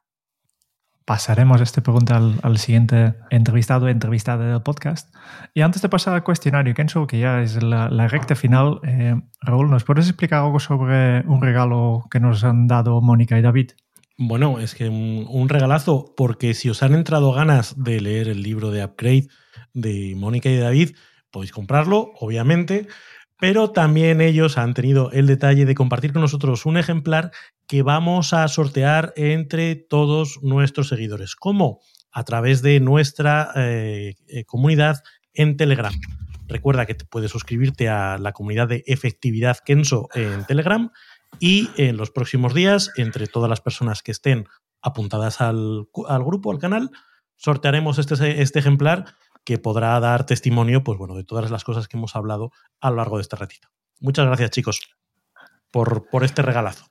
pasaremos 1.10 1.60
esta 1.60 1.80
pregunta 1.80 2.20
al, 2.40 2.58
siguiente 2.58 3.14
entrevistado 3.30 3.86
o 3.86 3.88
entrevistada 3.88 4.48
del 4.48 4.62
podcast. 4.62 5.12
Y 5.54 5.62
antes 5.62 5.82
de 5.82 5.88
pasar 5.88 6.14
al 6.14 6.22
cuestionario, 6.22 6.72
Kenzo, 6.72 7.08
que 7.08 7.18
ya 7.18 7.42
es 7.42 7.60
la, 7.64 7.88
recta 8.06 8.36
final, 8.36 8.78
eh, 8.86 9.16
Raúl, 9.40 9.70
¿nos 9.70 9.82
puedes 9.82 10.06
explicar 10.06 10.44
algo 10.44 10.60
sobre 10.60 11.26
un 11.26 11.42
regalo 11.42 12.04
que 12.12 12.20
nos 12.20 12.44
han 12.44 12.68
dado 12.68 13.00
Mónica 13.00 13.36
y 13.36 13.42
David? 13.42 13.72
Bueno, 14.18 14.60
es 14.60 14.76
que 14.76 14.88
un, 14.88 15.48
regalazo, 15.48 16.14
porque 16.16 16.54
si 16.54 16.70
os 16.70 16.80
han 16.84 16.94
entrado 16.94 17.32
ganas 17.32 17.74
de 17.76 18.00
leer 18.00 18.28
el 18.28 18.44
libro 18.44 18.70
de 18.70 18.84
Upgrade 18.84 19.26
de 19.74 20.14
Mónica 20.16 20.48
y 20.48 20.58
David, 20.58 20.90
podéis 21.32 21.50
comprarlo, 21.50 22.12
obviamente, 22.20 22.86
pero 23.40 23.70
también 23.70 24.20
ellos 24.20 24.58
han 24.58 24.74
tenido 24.74 25.10
el 25.10 25.26
detalle 25.26 25.64
de 25.64 25.74
compartir 25.74 26.12
con 26.12 26.22
nosotros 26.22 26.66
un 26.66 26.76
ejemplar 26.76 27.32
que 27.70 27.84
vamos 27.84 28.32
a 28.32 28.48
sortear 28.48 29.12
entre 29.14 29.76
todos 29.76 30.40
nuestros 30.42 30.88
seguidores. 30.88 31.36
¿Cómo? 31.36 31.78
A 32.10 32.24
través 32.24 32.62
de 32.62 32.80
nuestra 32.80 33.52
eh, 33.54 34.16
eh, 34.26 34.44
comunidad 34.44 35.04
en 35.34 35.56
Telegram. 35.56 35.94
Recuerda 36.48 36.84
que 36.84 36.96
puedes 36.96 37.30
suscribirte 37.30 37.88
a 37.88 38.18
la 38.18 38.32
comunidad 38.32 38.66
de 38.66 38.82
efectividad 38.88 39.58
Kenso 39.64 40.08
en 40.14 40.44
Telegram 40.46 40.90
y 41.38 41.68
en 41.76 41.96
los 41.96 42.10
próximos 42.10 42.54
días, 42.54 42.90
entre 42.96 43.28
todas 43.28 43.48
las 43.48 43.60
personas 43.60 44.02
que 44.02 44.10
estén 44.10 44.48
apuntadas 44.82 45.40
al, 45.40 45.86
grupo, 46.24 46.50
al 46.50 46.58
canal, 46.58 46.90
sortearemos 47.36 48.00
este, 48.00 48.42
este, 48.42 48.58
ejemplar 48.58 49.14
que 49.44 49.58
podrá 49.58 50.00
dar 50.00 50.26
testimonio 50.26 50.82
pues, 50.82 50.98
bueno, 50.98 51.14
de 51.14 51.22
todas 51.22 51.48
las 51.52 51.62
cosas 51.62 51.86
que 51.86 51.96
hemos 51.96 52.16
hablado 52.16 52.50
a 52.80 52.90
lo 52.90 52.96
largo 52.96 53.18
de 53.18 53.22
este 53.22 53.36
ratito. 53.36 53.68
Muchas 54.00 54.26
gracias, 54.26 54.50
chicos, 54.50 54.80
por, 55.70 56.10
por 56.10 56.24
este 56.24 56.42
regalazo. 56.42 56.86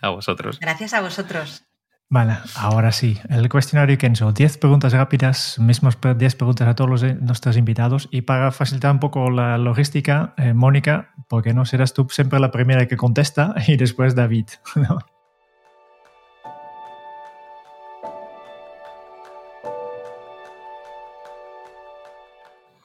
A 0.00 0.08
vosotros. 0.10 0.58
Gracias 0.60 0.94
a 0.94 1.00
vosotros. 1.00 1.64
Vale, 2.10 2.36
ahora 2.56 2.92
sí, 2.92 3.18
el 3.28 3.48
cuestionario 3.48 3.98
Kenzo. 3.98 4.30
10 4.32 4.58
preguntas 4.58 4.92
rápidas, 4.92 5.58
mismos 5.58 5.98
10 6.00 6.36
preguntas 6.36 6.68
a 6.68 6.74
todos 6.76 7.02
nuestros 7.02 7.56
invitados. 7.56 8.08
Y 8.12 8.22
para 8.22 8.52
facilitar 8.52 8.92
un 8.92 9.00
poco 9.00 9.30
la 9.30 9.58
logística, 9.58 10.34
eh, 10.36 10.52
Mónica, 10.52 11.12
porque 11.28 11.52
no 11.54 11.64
serás 11.64 11.92
tú 11.92 12.06
siempre 12.10 12.38
la 12.38 12.50
primera 12.50 12.86
que 12.86 12.96
contesta 12.96 13.54
y 13.66 13.76
después 13.76 14.14
David. 14.14 14.46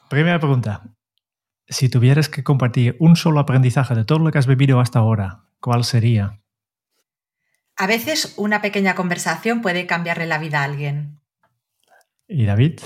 Primera 0.10 0.40
pregunta. 0.40 0.82
Si 1.68 1.88
tuvieras 1.88 2.30
que 2.30 2.44
compartir 2.44 2.96
un 3.00 3.16
solo 3.16 3.40
aprendizaje 3.40 3.94
de 3.94 4.06
todo 4.06 4.18
lo 4.18 4.32
que 4.32 4.40
has 4.40 4.48
vivido 4.48 4.80
hasta 4.80 4.98
ahora, 4.98 5.44
¿cuál 5.60 5.84
sería? 5.84 6.40
A 7.80 7.88
veces 7.88 8.34
una 8.36 8.62
pequeña 8.62 8.94
conversación 8.94 9.62
puede 9.62 9.88
cambiarle 9.88 10.26
la 10.26 10.38
vida 10.38 10.60
a 10.60 10.66
alguien. 10.66 11.22
¿Y 12.28 12.46
David? 12.46 12.82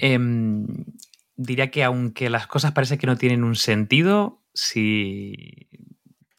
Em, 0.00 0.66
diría 1.36 1.70
que 1.70 1.84
aunque 1.84 2.30
las 2.30 2.46
cosas 2.46 2.72
parece 2.72 2.96
que 2.96 3.06
no 3.06 3.18
tienen 3.18 3.44
un 3.44 3.54
sentido, 3.54 4.42
si 4.54 5.68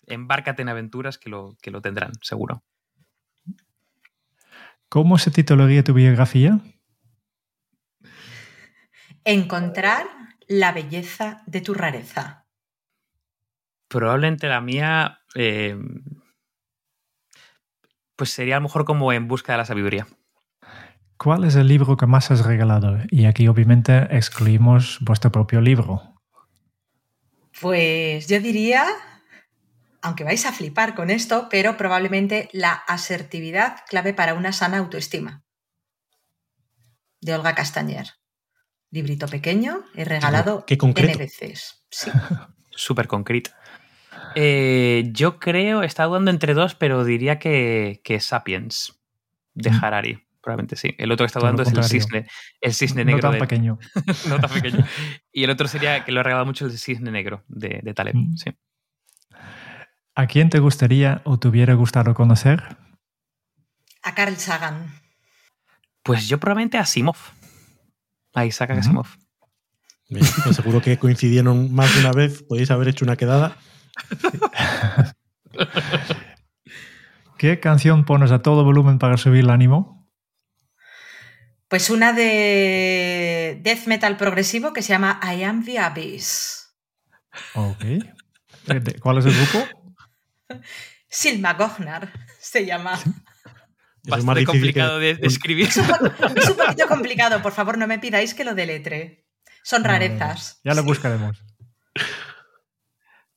embárcate 0.07 0.63
en 0.63 0.69
aventuras 0.69 1.19
que 1.19 1.29
lo, 1.29 1.55
que 1.61 1.69
lo 1.69 1.79
tendrán, 1.79 2.13
seguro. 2.21 2.63
¿Cómo 4.89 5.19
se 5.19 5.29
titularía 5.29 5.83
tu 5.83 5.93
biografía? 5.93 6.59
Encontrar 9.23 10.07
la 10.47 10.71
belleza 10.71 11.43
de 11.45 11.61
tu 11.61 11.75
rareza. 11.75 12.47
Probablemente 13.89 14.47
la 14.47 14.59
mía 14.59 15.19
em, 15.35 16.03
pues 18.15 18.31
sería 18.31 18.55
a 18.55 18.59
lo 18.59 18.63
mejor 18.63 18.85
como 18.85 19.11
En 19.13 19.27
busca 19.27 19.53
de 19.53 19.57
la 19.57 19.65
sabiduría. 19.65 20.07
¿Cuál 21.17 21.45
es 21.45 21.55
el 21.55 21.67
libro 21.67 21.95
que 21.95 22.05
más 22.05 22.29
has 22.31 22.45
regalado? 22.45 22.97
Y 23.09 23.25
aquí 23.25 23.47
obviamente 23.47 24.07
excluimos 24.11 24.97
vuestro 25.01 25.31
propio 25.31 25.61
libro. 25.61 26.15
Pues 27.61 28.27
yo 28.27 28.39
diría, 28.41 28.85
aunque 30.01 30.25
vais 30.25 30.45
a 30.45 30.51
flipar 30.51 30.93
con 30.93 31.09
esto, 31.09 31.47
pero 31.49 31.77
probablemente 31.77 32.49
la 32.51 32.73
asertividad 32.73 33.77
clave 33.87 34.13
para 34.13 34.33
una 34.33 34.51
sana 34.51 34.79
autoestima. 34.79 35.43
De 37.21 37.33
Olga 37.33 37.55
Castañer. 37.55 38.07
Librito 38.91 39.27
pequeño, 39.27 39.83
he 39.95 40.05
regalado 40.05 40.65
¿Qué, 40.65 40.77
N 40.79 41.15
veces. 41.15 41.85
Sí. 41.89 42.11
Súper 42.71 43.07
concreto. 43.07 43.51
Eh, 44.35 45.09
yo 45.11 45.39
creo, 45.39 45.83
está 45.83 46.05
dudando 46.05 46.31
entre 46.31 46.53
dos, 46.53 46.75
pero 46.75 47.03
diría 47.03 47.39
que, 47.39 47.99
Sapiens 48.19 48.99
de 49.53 49.71
mm. 49.71 49.83
Harari. 49.83 50.21
Probablemente 50.41 50.75
sí. 50.75 50.93
El 50.99 51.11
otro 51.11 51.23
que 51.23 51.27
está 51.27 51.39
dudando 51.39 51.63
es 51.63 51.71
el 51.71 51.83
cisne, 51.83 52.27
el 52.61 52.73
cisne 52.73 53.03
negro. 53.03 53.31
No 53.31 53.31
tan 53.31 53.39
pequeño. 53.39 53.79
no 54.29 54.39
tan 54.39 54.49
pequeño. 54.51 54.85
Y 55.31 55.43
el 55.43 55.49
otro 55.49 55.67
sería, 55.67 56.05
que 56.05 56.11
lo 56.11 56.19
he 56.19 56.23
regalado 56.23 56.45
mucho, 56.45 56.65
el 56.65 56.77
cisne 56.77 57.09
negro 57.09 57.43
de, 57.47 57.79
de 57.81 57.93
Taleb. 57.95 58.15
Mm. 58.15 58.37
Sí. 58.37 58.51
¿A 60.13 60.27
quién 60.27 60.49
te 60.49 60.59
gustaría 60.59 61.21
o 61.25 61.39
te 61.39 61.47
hubiera 61.47 61.73
gustado 61.73 62.13
conocer? 62.13 62.77
A 64.01 64.13
Carl 64.13 64.37
Sagan. 64.37 65.01
Pues 66.03 66.27
yo 66.27 66.39
probablemente 66.39 66.77
a 66.77 66.85
Simov. 66.85 67.17
A 68.33 68.45
Isaac 68.45 68.69
Asimov. 68.71 69.07
Pues 70.07 70.27
seguro 70.55 70.81
que 70.81 70.97
coincidieron 70.99 71.73
más 71.73 71.93
de 71.95 72.01
una 72.01 72.11
vez. 72.11 72.43
Podéis 72.43 72.69
haber 72.69 72.89
hecho 72.89 73.03
una 73.03 73.15
quedada. 73.15 73.57
¿Qué 77.37 77.59
canción 77.59 78.05
pones 78.05 78.31
a 78.31 78.41
todo 78.41 78.63
volumen 78.63 78.97
para 78.99 79.17
subir 79.17 79.41
el 79.41 79.49
ánimo? 79.49 80.09
Pues 81.67 81.89
una 81.89 82.13
de 82.13 83.59
death 83.61 83.87
metal 83.87 84.17
progresivo 84.17 84.71
que 84.71 84.81
se 84.81 84.89
llama 84.89 85.19
I 85.23 85.43
Am 85.43 85.65
the 85.65 85.79
Abyss. 85.79 86.75
Ok. 87.55 87.83
¿Cuál 89.01 89.17
es 89.17 89.25
el 89.25 89.33
grupo? 89.33 89.67
Silmagognar 91.09 92.11
se 92.39 92.65
llama. 92.65 92.99
Bastante 94.03 94.45
complicado 94.45 94.99
de, 94.99 95.17
escribir. 95.21 95.67
Es 95.67 95.77
un, 95.77 96.57
poquito 96.57 96.87
complicado, 96.87 97.41
por 97.41 97.51
favor, 97.51 97.77
no 97.77 97.87
me 97.87 97.97
pidáis 97.99 98.33
que 98.33 98.43
lo 98.43 98.53
deletre. 98.53 99.25
Son 99.63 99.83
rarezas. 99.83 100.59
ya 100.63 100.75
lo 100.75 100.83
buscaremos. 100.83 101.43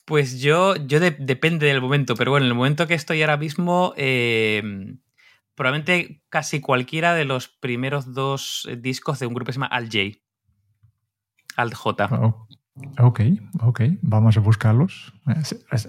Pues 0.08 0.40
yo, 0.40 0.74
yo 0.74 1.00
depende 1.00 1.66
del 1.66 1.82
momento, 1.82 2.14
pero 2.14 2.30
bueno, 2.30 2.46
en 2.46 2.52
el 2.52 2.56
momento 2.56 2.86
que 2.86 2.94
estoy 2.94 3.20
ahora 3.20 3.36
mismo, 3.36 3.92
eh, 3.98 4.96
probablemente 5.54 6.22
casi 6.30 6.62
cualquiera 6.62 7.12
de 7.12 7.26
los 7.26 7.48
primeros 7.48 8.14
dos 8.14 8.66
discos 8.78 9.18
de 9.18 9.26
un 9.26 9.34
grupo 9.34 9.48
que 9.48 9.52
se 9.52 9.56
llama 9.58 9.66
Al 9.66 9.84
J. 9.84 10.18
Alt 11.56 11.74
J. 11.74 12.08
Oh, 12.10 12.48
ok, 13.00 13.20
ok, 13.60 13.80
vamos 14.00 14.34
a 14.38 14.40
buscarlos. 14.40 15.12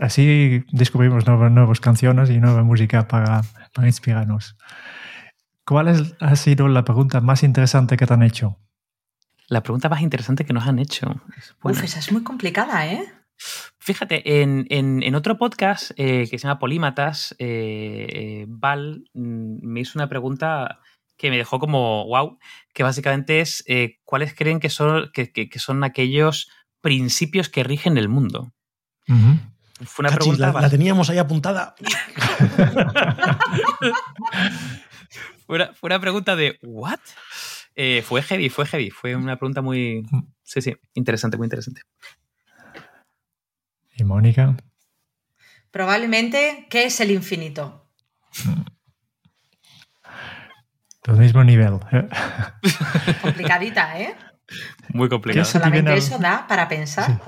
Así 0.02 0.66
descubrimos 0.74 1.26
nuevas, 1.26 1.80
canciones 1.80 2.30
y 2.30 2.42
nueva 2.42 2.62
música 2.64 3.08
para, 3.08 3.44
para 3.74 3.88
inspirarnos. 3.88 4.58
¿Cuál 5.64 6.18
ha 6.20 6.36
sido 6.36 6.68
la 6.68 6.84
pregunta 6.84 7.22
más 7.22 7.44
interesante 7.44 7.96
que 7.96 8.06
te 8.06 8.14
han 8.14 8.24
hecho? 8.24 8.60
La 9.48 9.64
pregunta 9.64 9.88
más 9.88 10.02
interesante 10.02 10.44
que 10.44 10.52
nos 10.52 10.68
han 10.68 10.78
hecho. 10.78 11.22
Uf, 11.64 11.84
esa 11.84 12.00
es 12.00 12.12
muy 12.12 12.24
complicada, 12.24 12.86
¿eh? 12.86 13.14
Fíjate, 13.80 14.44
en, 14.44 15.16
otro 15.16 15.38
podcast 15.38 15.92
eh, 15.98 16.28
que 16.30 16.38
se 16.38 16.48
llama 16.48 16.60
Polímatas, 16.60 17.34
eh, 17.40 18.08
eh, 18.10 18.46
Val 18.48 19.06
mm, 19.14 19.66
me 19.66 19.80
hizo 19.80 19.98
una 19.98 20.10
pregunta 20.10 20.80
que 21.18 21.30
me 21.30 21.38
dejó 21.38 21.60
como 21.60 22.06
wow, 22.06 22.38
que 22.74 22.84
básicamente 22.84 23.42
es 23.42 23.64
cuáles 24.04 24.36
creen 24.36 24.60
que 24.60 24.70
son, 24.70 25.12
que, 25.14 25.50
son 25.56 25.84
aquellos 25.84 26.50
principios 26.82 27.50
que 27.50 27.64
rigen 27.64 27.98
el 27.98 28.10
mundo. 28.10 28.54
Fue 29.86 30.04
una 30.04 30.16
pregunta. 30.16 30.54
La, 30.54 30.70
teníamos 30.70 31.10
ahí 31.10 31.18
apuntada. 31.18 31.76
fue, 35.48 35.70
una, 35.82 36.00
pregunta 36.00 36.36
de 36.36 36.60
¿what? 36.62 37.00
fue 38.04 38.22
heavy, 38.22 38.50
fue 38.50 38.66
heavy. 38.66 38.92
Fue 38.92 39.16
una 39.16 39.38
pregunta 39.38 39.62
muy. 39.62 40.06
Sí, 40.44 40.62
sí, 40.62 40.76
interesante, 40.94 41.38
muy 41.38 41.46
interesante. 41.46 41.82
¿Y 44.00 44.04
Mónica? 44.04 44.56
Probablemente, 45.72 46.68
¿qué 46.70 46.86
es 46.86 47.00
el 47.02 47.12
infinito? 47.12 47.92
Del 51.06 51.18
mismo 51.18 51.44
nivel. 51.44 51.80
Complicadita, 53.22 54.00
¿eh? 54.00 54.16
Muy 54.94 55.10
complicado. 55.10 55.46
Solamente 55.46 55.94
eso 55.96 56.18
da 56.18 56.48
para 56.48 56.68
pensar. 56.68 57.20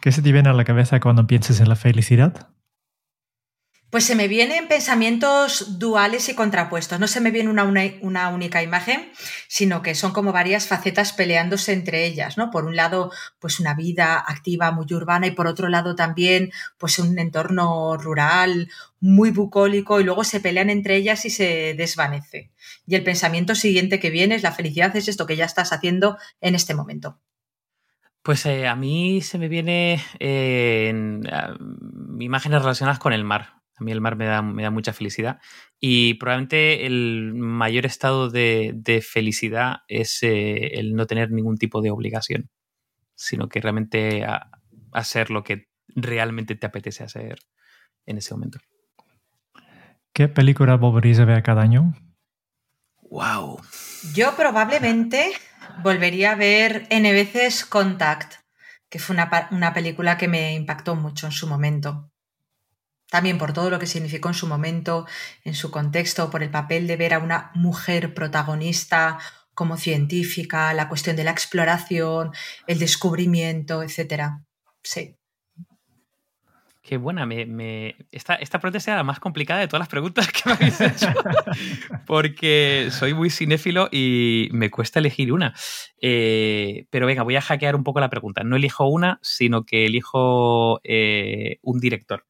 ¿Qué 0.00 0.12
se 0.12 0.22
te 0.22 0.32
viene 0.32 0.48
a 0.48 0.52
la 0.52 0.64
cabeza 0.64 1.00
cuando 1.00 1.26
piensas 1.26 1.60
en 1.60 1.68
la 1.68 1.76
felicidad? 1.76 2.51
Pues 3.92 4.04
se 4.06 4.16
me 4.16 4.26
vienen 4.26 4.68
pensamientos 4.68 5.78
duales 5.78 6.30
y 6.30 6.34
contrapuestos. 6.34 6.98
No 6.98 7.06
se 7.06 7.20
me 7.20 7.30
viene 7.30 7.50
una, 7.50 7.64
una, 8.00 8.28
única 8.30 8.62
imagen, 8.62 9.12
sino 9.48 9.82
que 9.82 9.94
son 9.94 10.14
como 10.14 10.32
varias 10.32 10.66
facetas 10.66 11.12
peleándose 11.12 11.74
entre 11.74 12.06
ellas, 12.06 12.38
¿no? 12.38 12.50
Por 12.50 12.64
un 12.64 12.74
lado, 12.74 13.12
pues 13.38 13.60
una 13.60 13.74
vida 13.74 14.18
activa 14.18 14.70
muy 14.70 14.86
urbana 14.94 15.26
y 15.26 15.32
por 15.32 15.46
otro 15.46 15.68
lado 15.68 15.94
también, 15.94 16.52
pues 16.78 16.98
un 16.98 17.18
entorno 17.18 17.98
rural 17.98 18.70
muy 18.98 19.30
bucólico 19.30 20.00
y 20.00 20.04
luego 20.04 20.24
se 20.24 20.40
pelean 20.40 20.70
entre 20.70 20.96
ellas 20.96 21.26
y 21.26 21.30
se 21.30 21.74
desvanece. 21.76 22.50
Y 22.86 22.94
el 22.94 23.04
pensamiento 23.04 23.54
siguiente 23.54 24.00
que 24.00 24.08
viene 24.08 24.36
es 24.36 24.42
la 24.42 24.52
felicidad 24.52 24.96
es 24.96 25.06
esto 25.06 25.26
que 25.26 25.36
ya 25.36 25.44
estás 25.44 25.70
haciendo 25.70 26.16
en 26.40 26.54
este 26.54 26.74
momento. 26.74 27.20
Pues 28.22 28.46
eh, 28.46 28.66
a 28.66 28.74
mí 28.74 29.20
se 29.20 29.36
me 29.36 29.48
viene 29.48 30.02
eh, 30.18 30.94
imágenes 32.18 32.62
relacionadas 32.62 32.98
con 32.98 33.12
el 33.12 33.24
mar. 33.24 33.61
A 33.76 33.84
mí 33.84 33.92
el 33.92 34.00
mar 34.00 34.16
me 34.16 34.26
da, 34.26 34.42
me 34.42 34.62
da 34.62 34.70
mucha 34.70 34.92
felicidad. 34.92 35.40
Y 35.80 36.14
probablemente 36.14 36.86
el 36.86 37.32
mayor 37.34 37.86
estado 37.86 38.30
de, 38.30 39.04
felicidad 39.06 39.78
es 39.88 40.22
eh, 40.22 40.78
el 40.78 40.94
no 40.94 41.06
tener 41.06 41.30
ningún 41.30 41.56
tipo 41.56 41.80
de 41.80 41.90
obligación, 41.90 42.50
sino 43.14 43.48
que 43.48 43.60
realmente 43.60 44.26
hacer 44.92 45.30
lo 45.30 45.42
que 45.42 45.68
realmente 45.88 46.54
te 46.54 46.66
apetece 46.66 47.02
hacer 47.02 47.38
en 48.06 48.18
ese 48.18 48.34
momento. 48.34 48.58
¿Qué 50.12 50.28
película 50.28 50.76
volverías 50.76 51.20
a 51.20 51.24
ver 51.24 51.42
cada 51.42 51.62
año? 51.62 51.94
¡Wow! 53.10 53.60
Yo 54.14 54.36
probablemente 54.36 55.32
volvería 55.82 56.32
a 56.32 56.36
ver 56.36 56.86
N 56.90 57.10
veces 57.12 57.64
Contact, 57.64 58.34
que 58.90 58.98
fue 58.98 59.14
una, 59.14 59.48
una 59.50 59.72
película 59.72 60.18
que 60.18 60.28
me 60.28 60.54
impactó 60.54 60.94
mucho 60.94 61.26
en 61.26 61.32
su 61.32 61.46
momento 61.46 62.11
también 63.12 63.36
por 63.36 63.52
todo 63.52 63.68
lo 63.68 63.78
que 63.78 63.86
significó 63.86 64.28
en 64.28 64.34
su 64.34 64.46
momento, 64.46 65.06
en 65.44 65.54
su 65.54 65.70
contexto, 65.70 66.30
por 66.30 66.42
el 66.42 66.48
papel 66.48 66.86
de 66.86 66.96
ver 66.96 67.12
a 67.12 67.18
una 67.18 67.50
mujer 67.54 68.14
protagonista 68.14 69.18
como 69.52 69.76
científica, 69.76 70.72
la 70.72 70.88
cuestión 70.88 71.14
de 71.14 71.24
la 71.24 71.30
exploración, 71.30 72.30
el 72.66 72.78
descubrimiento, 72.78 73.82
etc. 73.82 74.38
Sí. 74.82 75.14
Qué 76.80 76.96
buena, 76.96 77.28
Esta, 78.10 78.36
esta 78.36 78.58
pregunta 78.58 78.78
es 78.78 78.86
la 78.86 79.04
más 79.04 79.20
complicada 79.20 79.60
de 79.60 79.68
todas 79.68 79.82
las 79.82 79.88
preguntas 79.88 80.32
que 80.32 80.40
me 80.46 80.52
habéis 80.54 80.80
hecho, 80.80 81.08
porque 82.06 82.88
soy 82.90 83.12
muy 83.12 83.28
cinéfilo 83.28 83.90
y 83.92 84.48
me 84.52 84.70
cuesta 84.70 85.00
elegir 85.00 85.34
una. 85.34 85.54
Eh, 86.00 86.86
pero 86.88 87.06
venga, 87.06 87.24
voy 87.24 87.36
a 87.36 87.42
hackear 87.42 87.76
un 87.76 87.84
poco 87.84 88.00
la 88.00 88.08
pregunta. 88.08 88.42
No 88.42 88.56
elijo 88.56 88.86
una, 88.86 89.18
sino 89.20 89.64
que 89.64 89.84
elijo 89.84 90.80
eh, 90.82 91.58
un 91.60 91.78
director 91.78 92.24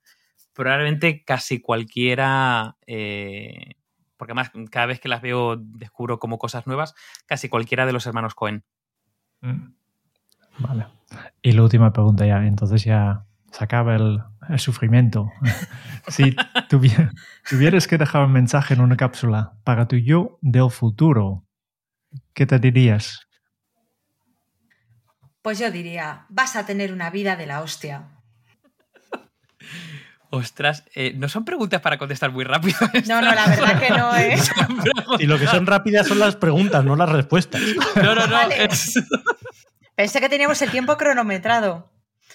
probablemente 0.54 1.24
casi 1.24 1.60
cualquiera, 1.60 2.76
eh, 2.86 3.74
porque 4.16 4.32
además 4.32 4.50
cada 4.70 4.86
vez 4.86 5.00
que 5.00 5.08
las 5.08 5.22
veo 5.22 5.56
descubro 5.56 6.18
como 6.18 6.38
cosas 6.38 6.66
nuevas, 6.66 6.94
casi 7.26 7.48
cualquiera 7.48 7.86
de 7.86 7.92
los 7.92 8.06
hermanos 8.06 8.34
Cohen. 8.34 8.64
Mm. 9.40 9.74
Vale. 10.58 10.86
Y 11.42 11.52
la 11.52 11.62
última 11.62 11.92
pregunta 11.92 12.26
ya, 12.26 12.46
entonces 12.46 12.84
ya 12.84 13.24
se 13.50 13.64
acaba 13.64 13.96
el, 13.96 14.22
sufrimiento. 14.58 15.30
si 16.08 16.34
tuvieras 17.48 17.86
que 17.86 17.98
dejar 17.98 18.24
un 18.24 18.32
mensaje 18.32 18.74
en 18.74 18.80
una 18.80 18.96
cápsula 18.96 19.54
para 19.64 19.86
tu 19.88 19.96
yo 19.96 20.38
del 20.40 20.70
futuro, 20.70 21.44
¿qué 22.34 22.46
te 22.46 22.58
dirías? 22.58 23.26
Pues 25.42 25.58
yo 25.58 25.70
diría, 25.70 26.26
vas 26.28 26.56
a 26.56 26.66
tener 26.66 26.92
una 26.92 27.10
vida 27.10 27.36
de 27.36 27.46
la 27.46 27.60
hostia. 27.60 28.21
Ostras, 30.34 30.84
eh, 30.94 31.12
no 31.14 31.28
son 31.28 31.44
preguntas 31.44 31.82
para 31.82 31.98
contestar 31.98 32.32
muy 32.32 32.44
rápido. 32.44 32.78
No, 33.06 33.20
no, 33.20 33.34
la 33.34 33.46
verdad 33.48 33.78
que 33.78 33.90
no 33.90 34.16
¿eh? 34.16 34.32
es. 34.34 34.50
y 35.18 35.26
lo 35.26 35.38
que 35.38 35.46
son 35.46 35.66
rápidas 35.66 36.08
son 36.08 36.18
las 36.18 36.36
preguntas, 36.36 36.82
no 36.86 36.96
las 36.96 37.10
respuestas. 37.10 37.60
No, 37.96 38.14
no, 38.14 38.26
no. 38.26 38.38
Pensé 39.94 40.20
que 40.20 40.30
teníamos 40.30 40.62
el 40.62 40.70
tiempo 40.70 40.96
cronometrado. 40.96 41.92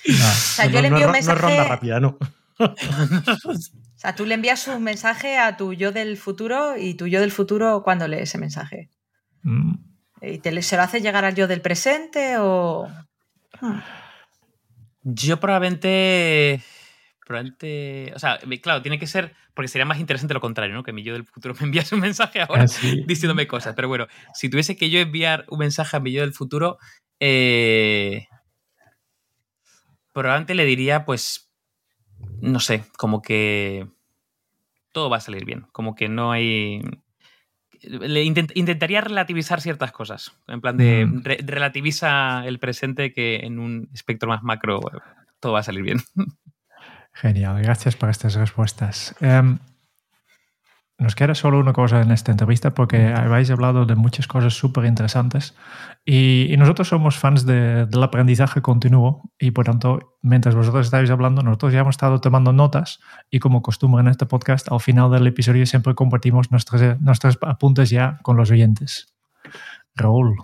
o 0.08 0.12
sea, 0.14 0.68
yo 0.68 0.80
le 0.80 0.90
envío 0.90 1.08
un 1.08 1.12
mensaje. 1.12 1.42
No 1.42 1.48
ronda 1.48 1.64
rápida, 1.64 2.00
no. 2.00 2.20
o 2.60 2.76
sea, 3.96 4.14
tú 4.14 4.28
le 4.28 4.36
envías 4.36 4.68
un 4.68 4.84
mensaje 4.84 5.40
a 5.40 5.58
tu 5.58 5.74
yo 5.74 5.92
del 5.92 6.18
futuro 6.18 6.78
y 6.78 6.94
tu 6.94 7.08
yo 7.08 7.20
del 7.20 7.32
futuro 7.32 7.82
cuando 7.82 8.08
lee 8.08 8.20
ese 8.20 8.38
mensaje. 8.38 8.92
Mm. 9.42 9.74
¿Y 10.22 10.38
te, 10.38 10.62
se 10.62 10.78
lo 10.78 10.84
hace 10.84 11.02
llegar 11.02 11.26
al 11.26 11.34
yo 11.34 11.48
del 11.48 11.62
presente 11.62 12.38
o.? 12.38 12.88
Yo 15.02 15.40
probablemente 15.40 16.62
probablemente. 17.28 18.14
O 18.16 18.20
sea, 18.20 18.40
claro, 18.62 18.82
tiene 18.82 18.98
que 18.98 19.06
ser. 19.06 19.36
Porque 19.54 19.68
sería 19.68 19.86
más 19.86 20.00
interesante 20.00 20.34
lo 20.34 20.40
contrario, 20.40 20.74
¿no? 20.74 20.84
Que 20.84 20.94
mi 20.94 21.04
yo 21.04 21.14
del 21.14 21.26
futuro 21.26 21.54
me 21.60 21.66
enviase 21.66 21.94
un 21.94 22.02
mensaje 22.02 22.42
ahora 22.42 22.64
ah, 22.64 22.96
diciéndome 23.06 23.48
cosas. 23.48 23.76
Pero 23.76 23.90
bueno, 23.90 24.08
si 24.34 24.50
tuviese 24.50 24.78
que 24.78 24.90
yo 24.90 25.00
enviar 25.00 25.46
un 25.50 25.60
mensaje 25.60 25.98
a 25.98 26.00
mi 26.00 26.12
yo 26.12 26.22
del 26.22 26.34
futuro, 26.34 26.78
eh, 27.20 28.28
probablemente 30.14 30.56
le 30.56 30.66
diría, 30.66 31.06
pues. 31.06 31.52
No 32.42 32.60
sé, 32.60 32.84
como 32.98 33.22
que. 33.22 33.88
Todo 34.92 35.10
va 35.10 35.18
a 35.18 35.22
salir 35.22 35.46
bien. 35.46 35.68
Como 35.74 35.94
que 35.94 36.10
no 36.10 36.32
hay. 36.32 36.82
Le 37.82 38.24
intentaría 38.24 39.02
relativizar 39.02 39.62
ciertas 39.62 39.92
cosas. 39.92 40.32
En 40.48 40.62
plan 40.62 40.78
de. 40.78 41.06
Mm. 41.06 41.24
relativiza 41.24 42.48
el 42.48 42.58
presente 42.58 43.12
que 43.14 43.38
en 43.38 43.60
un 43.60 43.90
espectro 43.94 44.30
más 44.30 44.42
macro 44.42 44.80
todo 45.40 45.52
va 45.52 45.60
a 45.60 45.64
salir 45.64 45.84
bien. 45.84 46.00
Genial, 47.22 47.62
gracias 47.64 47.96
por 47.96 48.10
estas 48.10 48.36
respuestas. 48.36 49.16
Em, 49.22 49.58
nos 51.00 51.16
queda 51.16 51.34
solo 51.34 51.60
una 51.60 51.74
cosa 51.74 52.02
en 52.02 52.12
esta 52.12 52.32
entrevista 52.32 52.76
porque 52.76 53.08
habéis 53.08 53.50
hablado 53.50 53.86
de 53.86 53.96
muchas 53.96 54.28
cosas 54.28 54.54
súper 54.54 54.86
interesantes 54.86 55.56
y, 56.06 56.54
nosotros 56.58 56.88
somos 56.88 57.18
fans 57.18 57.46
del 57.46 58.04
aprendizaje 58.04 58.62
continuo 58.62 59.32
y 59.40 59.52
por 59.52 59.66
tanto, 59.66 60.18
mientras 60.22 60.54
vosotros 60.54 60.86
estáis 60.86 61.10
hablando, 61.10 61.42
nosotros 61.42 61.74
ya 61.74 61.80
hemos 61.80 61.94
estado 61.94 62.22
tomando 62.22 62.54
notas 62.54 63.00
y 63.32 63.40
como 63.40 63.64
costumbre 63.64 64.02
en 64.02 64.10
este 64.10 64.28
podcast, 64.28 64.72
al 64.72 64.80
final 64.80 65.10
del 65.12 65.26
episodio 65.26 65.66
siempre 65.66 65.96
compartimos 65.96 66.52
nuestros, 66.52 67.00
nuestros 67.00 67.38
apuntes 67.42 67.90
ya 67.90 68.20
con 68.22 68.38
los 68.38 68.52
oyentes. 68.52 69.16
Raúl. 69.96 70.36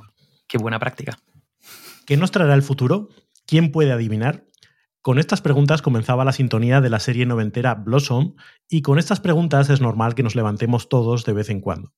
Qué 0.47 0.57
buena 0.57 0.79
práctica. 0.79 1.19
¿Qué 2.07 2.17
nos 2.17 2.31
traerá 2.31 2.55
el 2.55 2.63
futuro? 2.63 3.09
¿Quién 3.45 3.71
puede 3.71 3.91
adivinar? 3.91 4.43
Con 5.03 5.19
estas 5.19 5.41
preguntas 5.41 5.81
comenzaba 5.81 6.23
la 6.23 6.31
sintonía 6.31 6.79
de 6.79 6.89
la 6.89 7.01
serie 7.01 7.25
noventera 7.25 7.75
Blossom 7.75 8.35
y 8.69 8.81
con 8.81 8.97
estas 8.97 9.19
preguntas 9.19 9.69
es 9.69 9.81
normal 9.81 10.15
que 10.15 10.23
nos 10.23 10.33
levantemos 10.33 10.87
todos 10.87 11.25
de 11.25 11.33
vez 11.33 11.49
en 11.49 11.59
cuando. 11.59 11.91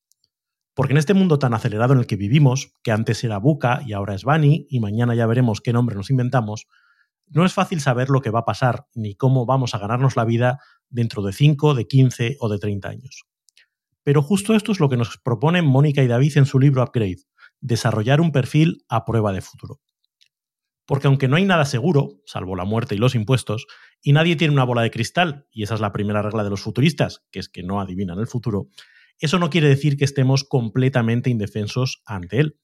Porque 0.74 0.94
en 0.94 0.98
este 0.98 1.14
mundo 1.14 1.38
tan 1.38 1.54
acelerado 1.54 1.94
en 1.94 2.00
el 2.00 2.08
que 2.08 2.16
vivimos, 2.16 2.74
que 2.82 2.92
antes 2.92 3.24
era 3.24 3.38
Buca 3.38 3.84
y 3.86 3.94
ahora 3.94 4.16
es 4.16 4.24
Bunny 4.24 4.66
y 4.72 4.80
mañana 4.80 5.14
ya 5.14 5.28
veremos 5.28 5.62
qué 5.62 5.72
nombre 5.72 5.96
nos 5.96 6.10
inventamos, 6.10 6.66
no 7.28 7.46
es 7.46 7.54
fácil 7.54 7.80
saber 7.80 8.10
lo 8.10 8.22
que 8.22 8.32
va 8.32 8.40
a 8.40 8.46
pasar 8.46 8.88
ni 8.96 9.14
cómo 9.14 9.46
vamos 9.46 9.76
a 9.76 9.78
ganarnos 9.78 10.16
la 10.16 10.26
vida 10.26 10.58
dentro 10.90 11.22
de 11.22 11.32
5, 11.32 11.76
de 11.76 11.86
15 11.86 12.38
o 12.40 12.50
de 12.50 12.58
30 12.58 12.90
años. 12.90 13.26
Pero 14.02 14.24
justo 14.24 14.56
esto 14.56 14.72
es 14.72 14.80
lo 14.80 14.90
que 14.90 14.98
nos 14.98 15.20
proponen 15.20 15.64
Mónica 15.64 16.02
y 16.02 16.08
David 16.08 16.40
en 16.40 16.48
su 16.48 16.58
libro 16.58 16.82
Upgrade, 16.82 17.22
desarrollar 17.62 18.20
un 18.20 18.32
perfil 18.32 18.84
a 18.90 19.06
prueba 19.06 19.32
de 19.32 19.42
futuro. 19.42 19.80
Porque 20.86 21.08
aunque 21.08 21.28
no 21.28 21.36
hay 21.36 21.46
nada 21.46 21.66
seguro, 21.66 22.22
salvo 22.26 22.56
la 22.56 22.66
muerte 22.66 22.96
y 22.96 22.98
los 22.98 23.16
impuestos, 23.16 23.66
y 24.02 24.14
nadie 24.14 24.36
tiene 24.36 24.54
una 24.54 24.64
bola 24.64 24.82
de 24.82 24.92
cristal, 24.92 25.48
y 25.52 25.64
esa 25.64 25.76
es 25.76 25.82
la 25.82 25.92
primera 25.92 26.22
regla 26.22 26.44
de 26.44 26.50
los 26.50 26.62
futuristas, 26.62 27.24
que 27.32 27.40
es 27.40 27.50
que 27.50 27.64
no 27.64 27.82
adivinan 27.82 28.20
el 28.20 28.28
futuro, 28.28 28.70
eso 29.20 29.40
no 29.40 29.50
quiere 29.50 29.70
decir 29.70 29.98
que 29.98 30.06
estemos 30.06 30.44
completamente 30.44 31.30
indefensos 31.30 32.02
ante 32.06 32.40
él. 32.40 32.60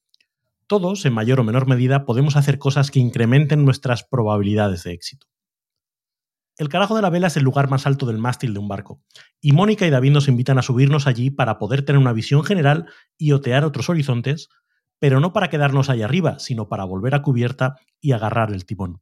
Todos, 0.67 1.05
en 1.05 1.13
mayor 1.13 1.39
o 1.39 1.43
menor 1.43 1.67
medida, 1.67 2.05
podemos 2.05 2.35
hacer 2.35 2.57
cosas 2.57 2.91
que 2.91 2.99
incrementen 2.99 3.63
nuestras 3.65 4.03
probabilidades 4.03 4.83
de 4.83 4.93
éxito. 4.93 5.27
El 6.57 6.69
carajo 6.69 6.95
de 6.95 7.01
la 7.01 7.09
vela 7.09 7.27
es 7.27 7.37
el 7.37 7.43
lugar 7.43 7.69
más 7.69 7.87
alto 7.87 8.05
del 8.05 8.17
mástil 8.17 8.53
de 8.53 8.59
un 8.59 8.67
barco, 8.67 9.01
y 9.39 9.53
Mónica 9.53 9.87
y 9.87 9.89
David 9.89 10.11
nos 10.11 10.27
invitan 10.27 10.59
a 10.59 10.61
subirnos 10.61 11.07
allí 11.07 11.31
para 11.31 11.57
poder 11.57 11.83
tener 11.83 11.99
una 11.99 12.13
visión 12.13 12.43
general 12.43 12.85
y 13.17 13.31
otear 13.31 13.63
otros 13.63 13.89
horizontes 13.89 14.49
pero 15.01 15.19
no 15.19 15.33
para 15.33 15.49
quedarnos 15.49 15.89
ahí 15.89 16.03
arriba, 16.03 16.37
sino 16.37 16.69
para 16.69 16.83
volver 16.83 17.15
a 17.15 17.23
cubierta 17.23 17.75
y 17.99 18.11
agarrar 18.11 18.53
el 18.53 18.67
timón. 18.67 19.01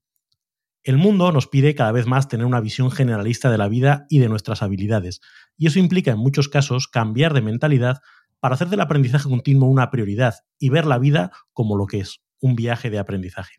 El 0.82 0.96
mundo 0.96 1.34
nos 1.34 1.48
pide 1.48 1.76
cada 1.76 1.92
vez 1.92 2.08
más 2.08 2.30
tener 2.30 2.46
una 2.46 2.62
visión 2.62 2.90
generalista 2.90 3.52
de 3.52 3.58
la 3.58 3.68
vida 3.68 4.06
y 4.08 4.20
de 4.20 4.30
nuestras 4.30 4.64
habilidades, 4.64 5.20
y 5.58 5.68
eso 5.68 5.78
implica 5.78 6.12
en 6.12 6.18
muchos 6.18 6.48
casos 6.48 6.88
cambiar 6.88 7.34
de 7.34 7.42
mentalidad 7.42 8.00
para 8.40 8.56
hacer 8.56 8.70
del 8.70 8.80
aprendizaje 8.80 9.28
continuo 9.28 9.68
una 9.68 9.92
prioridad 9.92 10.36
y 10.58 10.70
ver 10.70 10.86
la 10.86 11.00
vida 11.00 11.32
como 11.52 11.76
lo 11.76 11.86
que 11.86 12.00
es, 12.00 12.22
un 12.40 12.56
viaje 12.56 12.90
de 12.90 12.98
aprendizaje. 12.98 13.56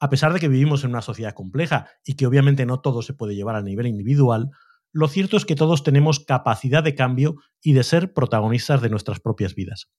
A 0.00 0.10
pesar 0.10 0.32
de 0.32 0.40
que 0.40 0.48
vivimos 0.48 0.82
en 0.82 0.90
una 0.90 1.00
sociedad 1.00 1.32
compleja 1.32 1.86
y 2.04 2.14
que 2.14 2.26
obviamente 2.26 2.66
no 2.66 2.80
todo 2.80 3.02
se 3.02 3.14
puede 3.14 3.36
llevar 3.36 3.54
a 3.54 3.62
nivel 3.62 3.86
individual, 3.86 4.50
lo 4.90 5.06
cierto 5.06 5.36
es 5.36 5.44
que 5.46 5.54
todos 5.54 5.84
tenemos 5.84 6.18
capacidad 6.18 6.82
de 6.82 6.96
cambio 6.96 7.36
y 7.62 7.72
de 7.72 7.84
ser 7.84 8.12
protagonistas 8.12 8.82
de 8.82 8.90
nuestras 8.90 9.20
propias 9.20 9.54
vidas. 9.54 9.92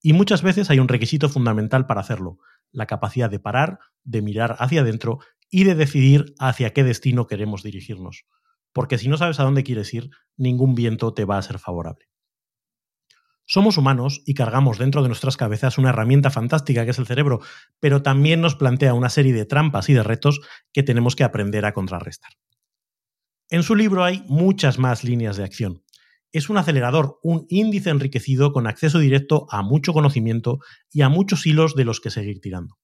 Y 0.00 0.12
muchas 0.12 0.42
veces 0.42 0.70
hay 0.70 0.78
un 0.78 0.88
requisito 0.88 1.28
fundamental 1.28 1.86
para 1.86 2.00
hacerlo, 2.00 2.38
la 2.70 2.86
capacidad 2.86 3.30
de 3.30 3.40
parar, 3.40 3.78
de 4.04 4.22
mirar 4.22 4.56
hacia 4.58 4.82
adentro 4.82 5.18
y 5.50 5.64
de 5.64 5.74
decidir 5.74 6.34
hacia 6.38 6.72
qué 6.72 6.84
destino 6.84 7.26
queremos 7.26 7.62
dirigirnos. 7.62 8.24
Porque 8.72 8.98
si 8.98 9.08
no 9.08 9.16
sabes 9.16 9.40
a 9.40 9.44
dónde 9.44 9.64
quieres 9.64 9.92
ir, 9.94 10.10
ningún 10.36 10.74
viento 10.74 11.14
te 11.14 11.24
va 11.24 11.38
a 11.38 11.42
ser 11.42 11.58
favorable. 11.58 12.06
Somos 13.50 13.78
humanos 13.78 14.22
y 14.26 14.34
cargamos 14.34 14.76
dentro 14.76 15.02
de 15.02 15.08
nuestras 15.08 15.38
cabezas 15.38 15.78
una 15.78 15.88
herramienta 15.88 16.28
fantástica 16.28 16.84
que 16.84 16.90
es 16.90 16.98
el 16.98 17.06
cerebro, 17.06 17.40
pero 17.80 18.02
también 18.02 18.42
nos 18.42 18.56
plantea 18.56 18.92
una 18.92 19.08
serie 19.08 19.32
de 19.32 19.46
trampas 19.46 19.88
y 19.88 19.94
de 19.94 20.02
retos 20.02 20.40
que 20.70 20.82
tenemos 20.82 21.16
que 21.16 21.24
aprender 21.24 21.64
a 21.64 21.72
contrarrestar. 21.72 22.30
En 23.48 23.62
su 23.62 23.74
libro 23.74 24.04
hay 24.04 24.22
muchas 24.28 24.78
más 24.78 25.02
líneas 25.02 25.38
de 25.38 25.44
acción, 25.44 25.82
es 26.32 26.50
un 26.50 26.58
acelerador, 26.58 27.18
un 27.22 27.46
índice 27.48 27.90
enriquecido 27.90 28.52
con 28.52 28.66
acceso 28.66 28.98
directo 28.98 29.46
a 29.50 29.62
mucho 29.62 29.92
conocimiento 29.92 30.58
y 30.90 31.02
a 31.02 31.08
muchos 31.08 31.46
hilos 31.46 31.74
de 31.74 31.84
los 31.84 32.00
que 32.00 32.10
seguir 32.10 32.40
tirando. 32.40 32.78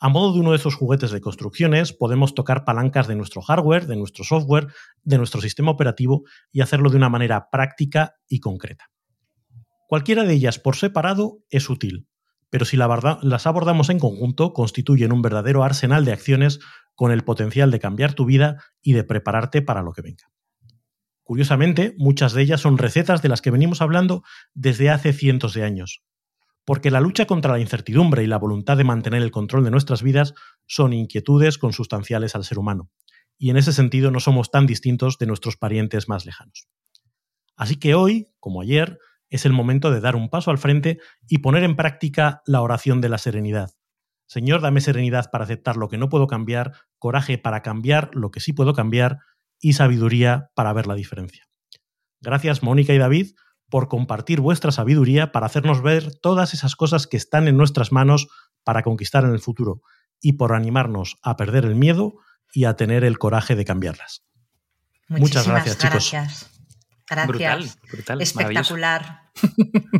A 0.00 0.08
modo 0.08 0.32
de 0.32 0.40
uno 0.40 0.50
de 0.50 0.56
esos 0.56 0.74
juguetes 0.74 1.12
de 1.12 1.20
construcciones, 1.20 1.92
podemos 1.92 2.34
tocar 2.34 2.64
palancas 2.64 3.06
de 3.06 3.14
nuestro 3.14 3.40
hardware, 3.40 3.86
de 3.86 3.96
nuestro 3.96 4.24
software, 4.24 4.66
de 5.02 5.18
nuestro 5.18 5.40
sistema 5.40 5.70
operativo 5.70 6.22
y 6.50 6.60
hacerlo 6.60 6.90
de 6.90 6.96
una 6.96 7.08
manera 7.08 7.48
práctica 7.52 8.14
y 8.26 8.40
concreta. 8.40 8.90
Cualquiera 9.86 10.24
de 10.24 10.32
ellas 10.34 10.58
por 10.58 10.74
separado 10.74 11.38
es 11.50 11.70
útil, 11.70 12.08
pero 12.50 12.64
si 12.64 12.76
las 12.76 13.46
abordamos 13.46 13.90
en 13.90 13.98
conjunto 13.98 14.52
constituyen 14.52 15.12
un 15.12 15.22
verdadero 15.22 15.62
arsenal 15.62 16.04
de 16.04 16.12
acciones 16.12 16.58
con 16.94 17.12
el 17.12 17.22
potencial 17.24 17.70
de 17.70 17.78
cambiar 17.78 18.14
tu 18.14 18.24
vida 18.24 18.62
y 18.82 18.94
de 18.94 19.04
prepararte 19.04 19.62
para 19.62 19.82
lo 19.82 19.92
que 19.92 20.02
venga. 20.02 20.24
Curiosamente, 21.22 21.94
muchas 21.98 22.32
de 22.32 22.42
ellas 22.42 22.60
son 22.60 22.78
recetas 22.78 23.22
de 23.22 23.28
las 23.28 23.40
que 23.40 23.50
venimos 23.50 23.80
hablando 23.80 24.22
desde 24.54 24.90
hace 24.90 25.12
cientos 25.12 25.54
de 25.54 25.64
años. 25.64 26.02
Porque 26.64 26.90
la 26.90 27.00
lucha 27.00 27.26
contra 27.26 27.52
la 27.52 27.60
incertidumbre 27.60 28.22
y 28.22 28.26
la 28.26 28.38
voluntad 28.38 28.76
de 28.76 28.84
mantener 28.84 29.22
el 29.22 29.30
control 29.30 29.64
de 29.64 29.70
nuestras 29.70 30.02
vidas 30.02 30.34
son 30.66 30.92
inquietudes 30.92 31.58
consustanciales 31.58 32.34
al 32.34 32.44
ser 32.44 32.58
humano. 32.58 32.90
Y 33.38 33.50
en 33.50 33.56
ese 33.56 33.72
sentido 33.72 34.10
no 34.10 34.20
somos 34.20 34.50
tan 34.50 34.66
distintos 34.66 35.18
de 35.18 35.26
nuestros 35.26 35.56
parientes 35.56 36.08
más 36.08 36.24
lejanos. 36.26 36.68
Así 37.56 37.76
que 37.76 37.94
hoy, 37.94 38.28
como 38.38 38.60
ayer, 38.60 38.98
es 39.30 39.46
el 39.46 39.52
momento 39.52 39.90
de 39.90 40.00
dar 40.00 40.14
un 40.14 40.28
paso 40.28 40.50
al 40.50 40.58
frente 40.58 40.98
y 41.28 41.38
poner 41.38 41.64
en 41.64 41.76
práctica 41.76 42.42
la 42.46 42.60
oración 42.60 43.00
de 43.00 43.08
la 43.08 43.18
serenidad. 43.18 43.70
Señor, 44.26 44.60
dame 44.60 44.80
serenidad 44.80 45.30
para 45.30 45.44
aceptar 45.44 45.76
lo 45.76 45.88
que 45.88 45.98
no 45.98 46.08
puedo 46.08 46.26
cambiar, 46.26 46.72
coraje 46.98 47.38
para 47.38 47.62
cambiar 47.62 48.10
lo 48.14 48.30
que 48.30 48.40
sí 48.40 48.52
puedo 48.52 48.72
cambiar 48.72 49.18
y 49.62 49.72
sabiduría 49.72 50.50
para 50.54 50.74
ver 50.74 50.86
la 50.86 50.94
diferencia. 50.94 51.48
Gracias 52.20 52.62
Mónica 52.62 52.92
y 52.92 52.98
David 52.98 53.32
por 53.70 53.88
compartir 53.88 54.40
vuestra 54.40 54.70
sabiduría 54.70 55.32
para 55.32 55.46
hacernos 55.46 55.80
ver 55.80 56.14
todas 56.16 56.52
esas 56.52 56.76
cosas 56.76 57.06
que 57.06 57.16
están 57.16 57.48
en 57.48 57.56
nuestras 57.56 57.90
manos 57.90 58.28
para 58.64 58.82
conquistar 58.82 59.24
en 59.24 59.30
el 59.30 59.40
futuro 59.40 59.80
y 60.20 60.34
por 60.34 60.52
animarnos 60.52 61.16
a 61.22 61.36
perder 61.38 61.64
el 61.64 61.74
miedo 61.74 62.16
y 62.52 62.64
a 62.64 62.76
tener 62.76 63.02
el 63.02 63.18
coraje 63.18 63.56
de 63.56 63.64
cambiarlas. 63.64 64.24
Muchas 65.08 65.48
gracias, 65.48 65.78
chicos. 65.78 66.10
Gracias. 66.12 66.52
Brutal, 67.26 67.70
brutal, 67.90 68.20
Espectacular. 68.20 69.30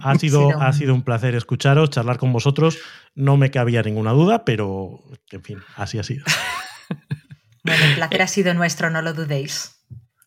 Ha 0.02 0.14
sido, 0.18 0.60
ha 0.60 0.72
sido 0.72 0.94
un 0.94 1.02
placer 1.02 1.34
escucharos, 1.34 1.90
charlar 1.90 2.18
con 2.18 2.32
vosotros. 2.32 2.78
No 3.14 3.36
me 3.36 3.50
cabía 3.50 3.82
ninguna 3.82 4.12
duda, 4.12 4.44
pero 4.44 5.00
en 5.30 5.42
fin, 5.42 5.58
así 5.76 5.98
ha 5.98 6.02
sido. 6.02 6.24
Bueno, 7.72 7.86
el 7.86 7.94
placer 7.94 8.22
ha 8.22 8.26
sido 8.26 8.52
nuestro, 8.52 8.90
no 8.90 9.00
lo 9.00 9.14
dudéis. 9.14 9.76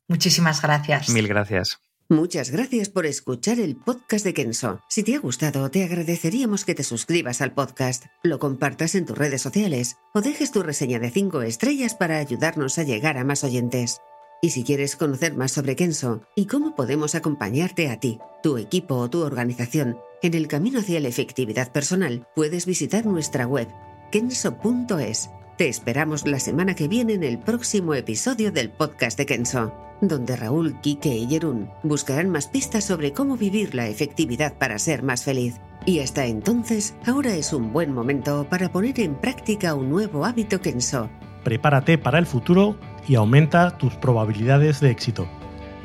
Muchísimas 0.08 0.62
gracias. 0.62 1.10
Mil 1.10 1.28
gracias. 1.28 1.80
Muchas 2.10 2.50
gracias 2.50 2.90
por 2.90 3.06
escuchar 3.06 3.60
el 3.60 3.76
podcast 3.76 4.26
de 4.26 4.34
Kenso. 4.34 4.80
Si 4.90 5.04
te 5.04 5.16
ha 5.16 5.20
gustado, 5.20 5.70
te 5.70 5.84
agradeceríamos 5.84 6.66
que 6.66 6.76
te 6.76 6.84
suscribas 6.84 7.42
al 7.42 7.54
podcast, 7.54 8.06
lo 8.24 8.40
compartas 8.40 8.96
en 8.96 9.06
tus 9.06 9.18
redes 9.18 9.42
sociales 9.42 9.98
o 10.14 10.22
dejes 10.22 10.52
tu 10.52 10.64
reseña 10.64 11.00
de 11.00 11.12
5 11.12 11.44
estrellas 11.44 11.94
para 11.94 12.18
ayudarnos 12.18 12.80
a 12.80 12.84
llegar 12.84 13.18
a 13.18 13.24
más 13.24 13.44
oyentes. 13.44 14.02
Y 14.42 14.52
si 14.52 14.64
quieres 14.64 14.96
conocer 14.96 15.36
más 15.36 15.52
sobre 15.52 15.76
Kenso 15.76 16.22
y 16.36 16.46
cómo 16.46 16.76
podemos 16.76 17.14
acompañarte 17.14 17.90
a 17.90 18.00
ti, 18.00 18.20
tu 18.42 18.58
equipo 18.58 18.96
o 18.96 19.10
tu 19.10 19.24
organización 19.24 20.00
en 20.22 20.34
el 20.34 20.48
camino 20.48 20.80
hacia 20.80 21.00
la 21.00 21.10
efectividad 21.10 21.72
personal, 21.72 22.28
puedes 22.36 22.66
visitar 22.66 23.06
nuestra 23.06 23.46
web 23.46 23.68
kenso.es 24.12 25.30
te 25.58 25.70
esperamos 25.70 26.28
la 26.28 26.40
semana 26.40 26.76
que 26.76 26.88
viene 26.88 27.14
en 27.14 27.24
el 27.24 27.38
próximo 27.38 27.94
episodio 27.94 28.52
del 28.52 28.70
podcast 28.70 29.18
de 29.18 29.26
Kenso, 29.26 29.74
donde 30.02 30.36
Raúl, 30.36 30.80
Quique 30.82 31.16
y 31.16 31.28
Jerún 31.28 31.70
buscarán 31.84 32.30
más 32.30 32.48
pistas 32.48 32.84
sobre 32.84 33.14
cómo 33.14 33.38
vivir 33.38 33.74
la 33.74 33.88
efectividad 33.88 34.58
para 34.58 34.80
ser 34.80 35.02
más 35.02 35.24
feliz. 35.24 35.56
Y 35.86 36.00
hasta 36.00 36.26
entonces, 36.26 36.96
ahora 37.06 37.36
es 37.36 37.54
un 37.54 37.72
buen 37.72 37.94
momento 37.94 38.48
para 38.50 38.70
poner 38.70 39.00
en 39.00 39.16
práctica 39.16 39.76
un 39.76 39.90
nuevo 39.90 40.26
hábito 40.26 40.60
Kenso. 40.60 41.10
Prepárate 41.44 41.98
para 41.98 42.20
el 42.20 42.26
futuro 42.26 42.76
y 43.08 43.16
aumenta 43.16 43.78
tus 43.78 43.94
probabilidades 43.96 44.82
de 44.82 44.90
éxito. 44.90 45.28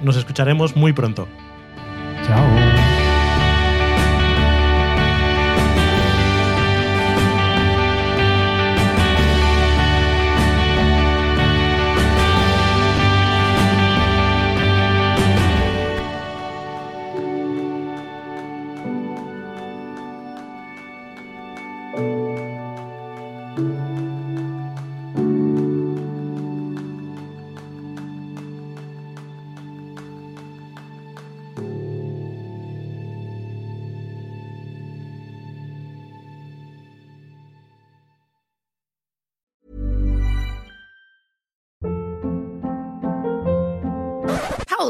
Nos 0.03 0.17
escucharemos 0.17 0.75
muy 0.75 0.93
pronto. 0.93 1.29
Chao. 2.27 2.70